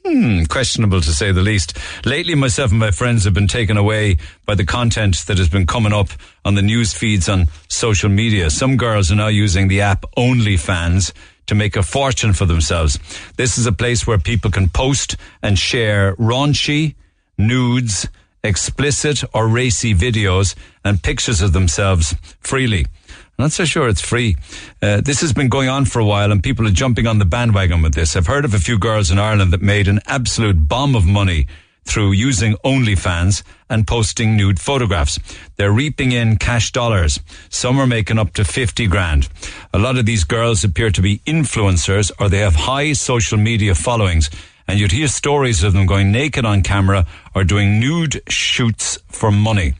[0.04, 1.78] hmm, questionable, to say the least.
[2.04, 5.66] Lately, myself and my friends have been taken away by the content that has been
[5.66, 6.08] coming up
[6.44, 8.50] on the news feeds on social media.
[8.50, 11.12] Some girls are now using the app OnlyFans
[11.46, 12.98] to make a fortune for themselves.
[13.36, 16.94] This is a place where people can post and share raunchy,
[17.36, 18.08] nudes,
[18.44, 20.54] explicit or racy videos
[20.84, 22.86] and pictures of themselves freely.
[23.38, 24.36] I'm not so sure it's free.
[24.80, 27.24] Uh, this has been going on for a while and people are jumping on the
[27.24, 28.14] bandwagon with this.
[28.16, 31.46] I've heard of a few girls in Ireland that made an absolute bomb of money
[31.84, 35.18] through using OnlyFans and posting nude photographs.
[35.56, 37.20] They're reaping in cash dollars.
[37.48, 39.28] Some are making up to 50 grand.
[39.72, 43.74] A lot of these girls appear to be influencers or they have high social media
[43.74, 44.30] followings
[44.68, 49.30] and you'd hear stories of them going naked on camera or doing nude shoots for
[49.30, 49.74] money.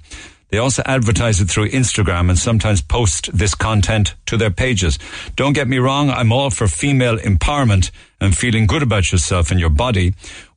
[0.53, 4.99] They also advertise it through Instagram and sometimes post this content to their pages.
[5.35, 7.91] Don't get me wrong, I'm all for female empowerment
[8.21, 10.13] and feeling good about yourself and your body.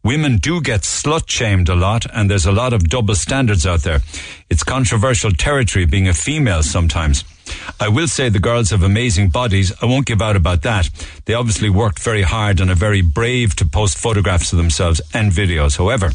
[0.05, 3.81] Women do get slut shamed a lot and there's a lot of double standards out
[3.81, 4.01] there.
[4.51, 7.23] It's controversial territory being a female sometimes.
[7.79, 9.73] I will say the girls have amazing bodies.
[9.81, 10.91] I won't give out about that.
[11.25, 15.31] They obviously worked very hard and are very brave to post photographs of themselves and
[15.31, 15.75] videos.
[15.75, 16.11] However,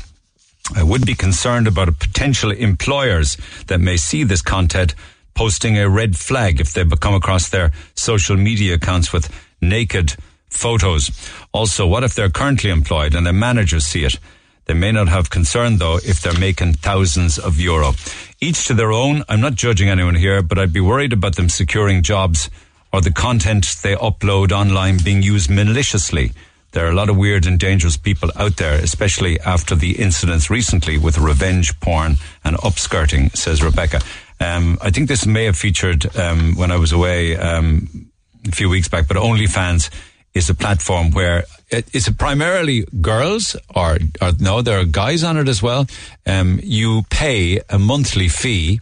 [0.77, 3.37] I would be concerned about potential employers
[3.67, 4.95] that may see this content
[5.35, 9.29] posting a red flag if they come across their social media accounts with
[9.61, 10.15] naked
[10.51, 11.11] photos.
[11.53, 14.19] Also, what if they're currently employed and their managers see it?
[14.67, 17.95] They may not have concern though if they're making thousands of euro.
[18.41, 19.25] Each to their own.
[19.29, 22.51] I'm not judging anyone here, but I'd be worried about them securing jobs
[22.93, 26.33] or the content they upload online being used maliciously.
[26.73, 30.51] There are a lot of weird and dangerous people out there, especially after the incidents
[30.51, 34.01] recently with revenge porn and upskirting, says Rebecca.
[34.39, 38.09] Um, I think this may have featured um, when I was away um,
[38.47, 39.91] a few weeks back, but OnlyFans
[40.35, 45.37] is a platform where it, is primarily girls or, or no, there are guys on
[45.37, 45.87] it as well.
[46.27, 48.81] Um, you pay a monthly fee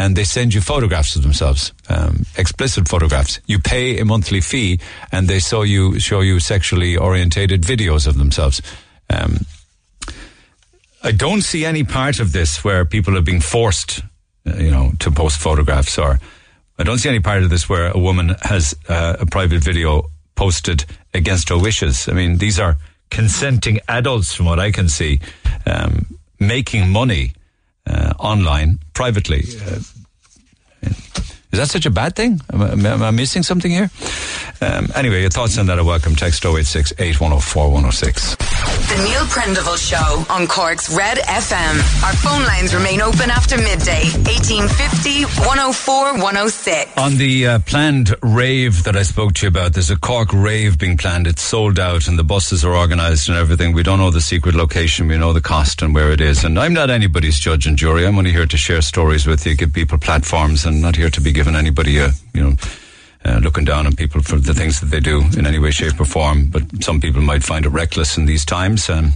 [0.00, 3.38] and they send you photographs of themselves, um, explicit photographs.
[3.46, 4.80] You pay a monthly fee,
[5.12, 8.62] and they show you show you sexually orientated videos of themselves.
[9.10, 9.44] Um,
[11.02, 14.00] I don't see any part of this where people are being forced,
[14.46, 16.18] uh, you know, to post photographs, or
[16.78, 20.08] I don't see any part of this where a woman has uh, a private video
[20.40, 22.08] posted against her wishes.
[22.08, 22.78] I mean, these are
[23.10, 25.20] consenting adults, from what I can see,
[25.66, 26.06] um,
[26.38, 27.34] making money
[27.86, 29.44] uh, online privately.
[29.66, 29.80] Uh,
[31.52, 32.40] is that such a bad thing?
[32.54, 33.90] Am I, am I missing something here?
[34.62, 36.16] Um, anyway, your thoughts on that are welcome.
[36.16, 38.36] Text 086 8104 106.
[38.90, 42.02] The Neil Prendeville Show on Cork's Red FM.
[42.02, 44.02] Our phone lines remain open after midday.
[44.26, 46.98] 1850 104 106.
[46.98, 50.76] On the uh, planned rave that I spoke to you about, there's a Cork rave
[50.76, 51.28] being planned.
[51.28, 53.74] It's sold out and the buses are organised and everything.
[53.74, 55.06] We don't know the secret location.
[55.06, 56.42] We know the cost and where it is.
[56.42, 58.04] And I'm not anybody's judge and jury.
[58.04, 61.20] I'm only here to share stories with you, give people platforms and not here to
[61.20, 62.56] be giving anybody a, you know,
[63.24, 66.00] uh, looking down on people for the things that they do in any way, shape,
[66.00, 66.46] or form.
[66.46, 68.88] But some people might find it reckless in these times.
[68.88, 69.12] Um,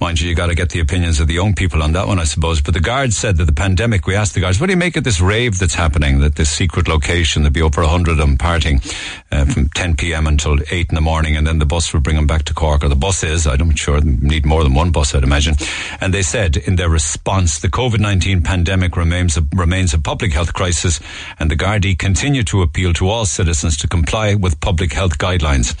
[0.00, 2.18] mind you, you got to get the opinions of the young people on that one,
[2.18, 2.60] I suppose.
[2.60, 4.06] But the guards said that the pandemic.
[4.06, 6.20] We asked the guards, "What do you make of this rave that's happening?
[6.20, 8.84] That this secret location, there'll be over a hundred of them partying
[9.30, 10.26] uh, from 10 p.m.
[10.26, 12.82] until eight in the morning, and then the bus will bring them back to Cork,
[12.82, 13.46] or the bus is.
[13.46, 14.00] I'm sure.
[14.00, 15.54] Need more than one bus, I'd imagine.
[16.00, 20.52] And they said in their response, the COVID-19 pandemic remains a, remains a public health
[20.52, 21.00] crisis,
[21.38, 25.74] and the Gardaí continue to appeal to all citizens to comply with public health guidelines.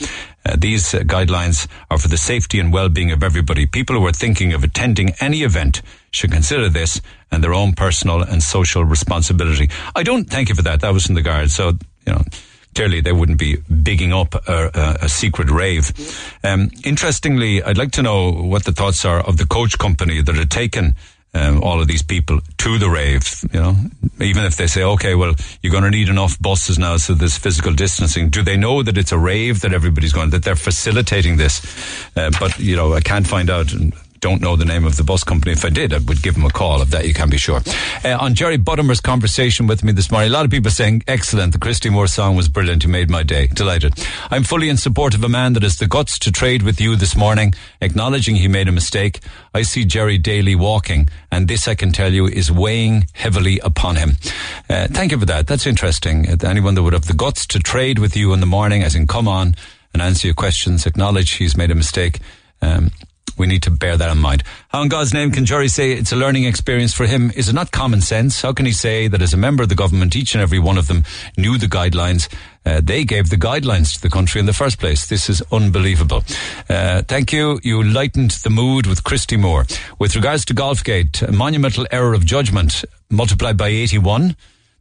[0.44, 3.66] Uh, these uh, guidelines are for the safety and well-being of everybody.
[3.66, 8.22] People who are thinking of attending any event should consider this and their own personal
[8.22, 9.68] and social responsibility.
[9.94, 10.80] I don't thank you for that.
[10.80, 11.50] That was from the guard.
[11.50, 11.72] So,
[12.06, 12.22] you know,
[12.76, 15.92] clearly they wouldn't be bigging up a, a, a secret rave.
[16.44, 20.36] Um, interestingly, I'd like to know what the thoughts are of the coach company that
[20.36, 20.94] had taken
[21.36, 23.76] um, all of these people to the rave, you know,
[24.20, 27.36] even if they say, okay, well, you're going to need enough buses now, so there's
[27.36, 28.30] physical distancing.
[28.30, 31.60] Do they know that it's a rave that everybody's going, that they're facilitating this?
[32.16, 33.72] Uh, but, you know, I can't find out.
[33.72, 35.52] And don't know the name of the bus company.
[35.52, 36.82] If I did, I would give them a call.
[36.82, 37.60] Of that, you can be sure.
[38.04, 41.52] Uh, on Jerry Buttimer's conversation with me this morning, a lot of people saying, excellent.
[41.52, 42.84] The Christy Moore song was brilliant.
[42.84, 43.46] You made my day.
[43.48, 43.94] Delighted.
[44.30, 46.96] I'm fully in support of a man that has the guts to trade with you
[46.96, 49.20] this morning, acknowledging he made a mistake.
[49.54, 53.96] I see Jerry daily walking, and this I can tell you is weighing heavily upon
[53.96, 54.12] him.
[54.68, 55.46] Uh, thank you for that.
[55.46, 56.28] That's interesting.
[56.28, 58.94] Uh, anyone that would have the guts to trade with you in the morning, as
[58.94, 59.54] in come on
[59.92, 62.20] and answer your questions, acknowledge he's made a mistake.
[62.60, 62.90] Um,
[63.38, 64.42] we need to bear that in mind.
[64.68, 67.30] How in God's name can Jerry say it's a learning experience for him?
[67.36, 68.42] Is it not common sense?
[68.42, 70.78] How can he say that as a member of the government, each and every one
[70.78, 71.04] of them
[71.36, 72.28] knew the guidelines?
[72.64, 75.06] Uh, they gave the guidelines to the country in the first place.
[75.06, 76.24] This is unbelievable.
[76.68, 77.60] Uh, thank you.
[77.62, 79.66] You lightened the mood with Christy Moore.
[79.98, 84.36] With regards to Golfgate, a monumental error of judgment multiplied by 81.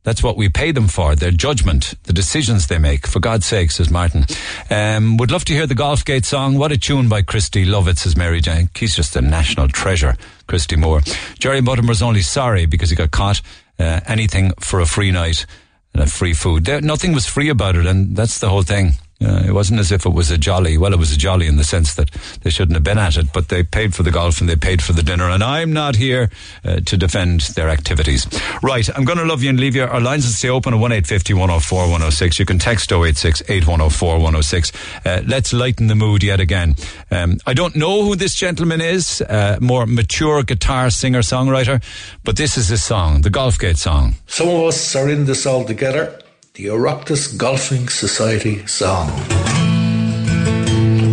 [0.06, 3.08] That's what we pay them for, their judgment, the decisions they make.
[3.08, 4.26] For God's sake, says Martin.
[4.70, 6.58] Um, would love to hear the Golfgate song.
[6.58, 7.66] What a tune by Christy.
[7.66, 8.70] Love it, says Mary Jane.
[8.76, 11.02] He's just a national treasure, Christy Moore.
[11.40, 13.42] Jerry Buttimer's only sorry because he got caught.
[13.78, 15.46] Uh, anything for a free night
[15.94, 16.64] and a free food.
[16.64, 18.94] There, nothing was free about it, and that's the whole thing.
[19.26, 20.78] Uh, it wasn't as if it was a jolly.
[20.78, 22.12] Well, it was a jolly in the sense that
[22.44, 24.82] they shouldn't have been at it, but they paid for the golf and they paid
[24.84, 25.30] for the dinner.
[25.30, 26.30] And I'm not here
[26.64, 28.28] uh, to defend their activities.
[28.62, 29.84] Right, I'm going to love you and leave you.
[29.84, 32.40] Our lines will stay open at 1850 104 106.
[32.40, 34.72] You can text 086 8104 106.
[35.06, 36.76] Uh, let's lighten the mood yet again.
[37.10, 41.82] Um, I don't know who this gentleman is, uh, more mature guitar singer songwriter,
[42.24, 44.16] but this is his song, the Golfgate song.
[44.28, 46.20] Some of us are in this all together
[46.56, 49.10] the Oireachtas Golfing Society song.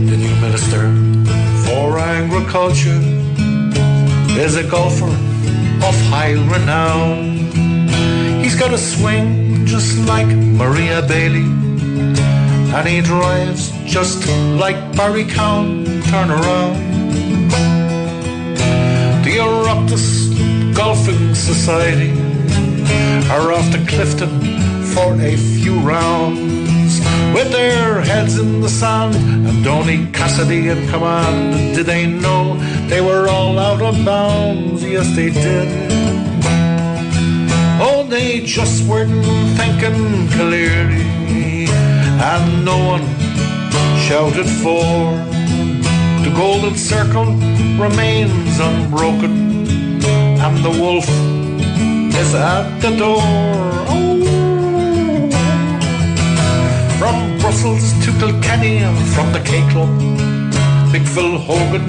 [0.06, 0.82] The new minister
[1.64, 3.02] for agriculture
[4.38, 5.10] is a golfer
[5.88, 7.50] of high renown.
[8.40, 11.48] He's got a swing just like Maria Bailey,
[12.76, 14.24] and he drives just
[14.60, 16.02] like Barry Cowen.
[16.02, 16.76] Turn around.
[19.24, 22.12] The Oireachtas Golfing Society
[23.28, 24.62] are off to Clifden
[24.94, 27.00] for a few rounds
[27.34, 31.74] with their heads in the sand and Donie Cassidy in command.
[31.74, 32.56] Did they know
[32.88, 34.84] they were all out of bounds?
[34.84, 35.68] Yes, they did.
[37.80, 39.24] Oh, they just weren't
[39.56, 41.66] thinking clearly,
[42.32, 43.06] and no one
[44.06, 45.16] shouted for.
[46.24, 47.32] The golden circle
[47.80, 49.66] remains unbroken,
[50.44, 51.08] and the wolf
[52.14, 53.22] is at the door.
[53.94, 54.11] Oh,
[57.02, 58.78] from Brussels to Kilkenny
[59.14, 59.90] from the K Club,
[60.92, 61.86] Big Phil Hogan,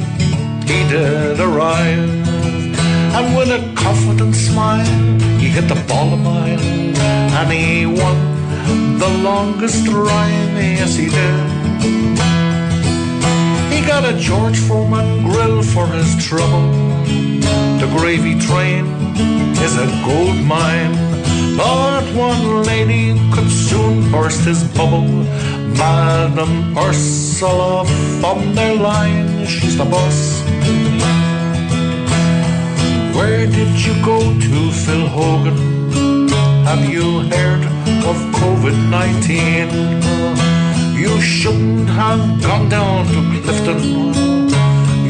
[0.70, 2.10] he did arrive.
[3.18, 4.96] And with a confident smile,
[5.40, 6.66] he hit the ball a mile,
[7.40, 8.18] and he won
[8.98, 10.56] the longest drive.
[10.80, 11.40] Yes, he did.
[13.72, 17.33] He got a George Foreman grill for his trouble.
[17.84, 18.86] The gravy train
[19.60, 20.96] is a gold mine.
[21.58, 25.10] But one lady could soon burst his bubble.
[25.76, 27.84] Madam Ursula
[28.22, 30.42] von der Leyen, she's the boss.
[33.18, 35.58] Where did you go to, Phil Hogan?
[36.64, 37.66] Have you heard
[38.08, 39.68] of COVID 19?
[40.96, 44.53] You shouldn't have gone down to Clifden.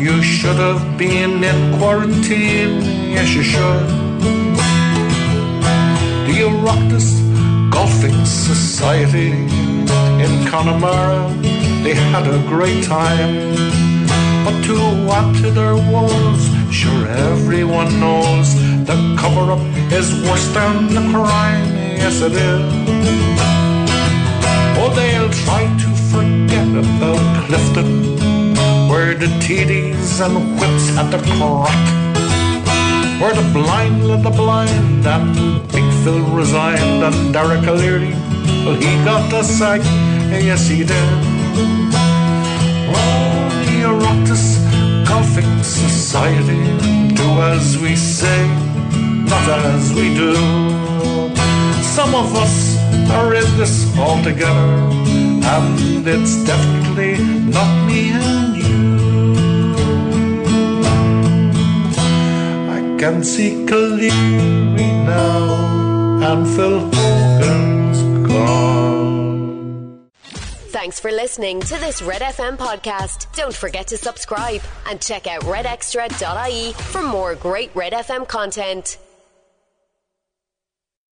[0.03, 2.81] You should have been in quarantine.
[3.15, 3.87] Yes, you should
[6.27, 7.07] the Oireachtas
[7.71, 9.31] Golfing Society
[10.23, 11.31] in Connemara.
[11.83, 13.55] They had a great time,
[14.43, 14.75] but to
[15.17, 21.65] add to their woes, sure everyone knows the cover up is worse than the crime.
[22.03, 22.63] Yes, it is.
[24.79, 28.22] Oh, they'll try to forget about Clifden,
[29.03, 31.75] where the TDs and whips at the crack
[33.19, 35.35] where the blind led the blind and
[35.73, 38.13] Big Phil resigned and Dara Calleary,
[38.63, 39.81] well, he got the sack,
[40.49, 41.09] yes he did.
[42.95, 44.45] Oh, the Oireachtas
[45.07, 46.63] Golfing Society,
[47.19, 48.41] do as we say,
[49.31, 50.33] not as we do.
[51.97, 52.77] Some of us
[53.11, 54.71] are in this all together,
[55.55, 57.17] and it's definitely
[57.55, 58.92] not me and you.
[63.03, 70.07] Can see clearly now, and Phil Hogan's gone.
[70.71, 73.27] Thanks for listening to this Red FM podcast.
[73.35, 78.97] Don't forget to subscribe and check out redextra.ie for more great Red FM content.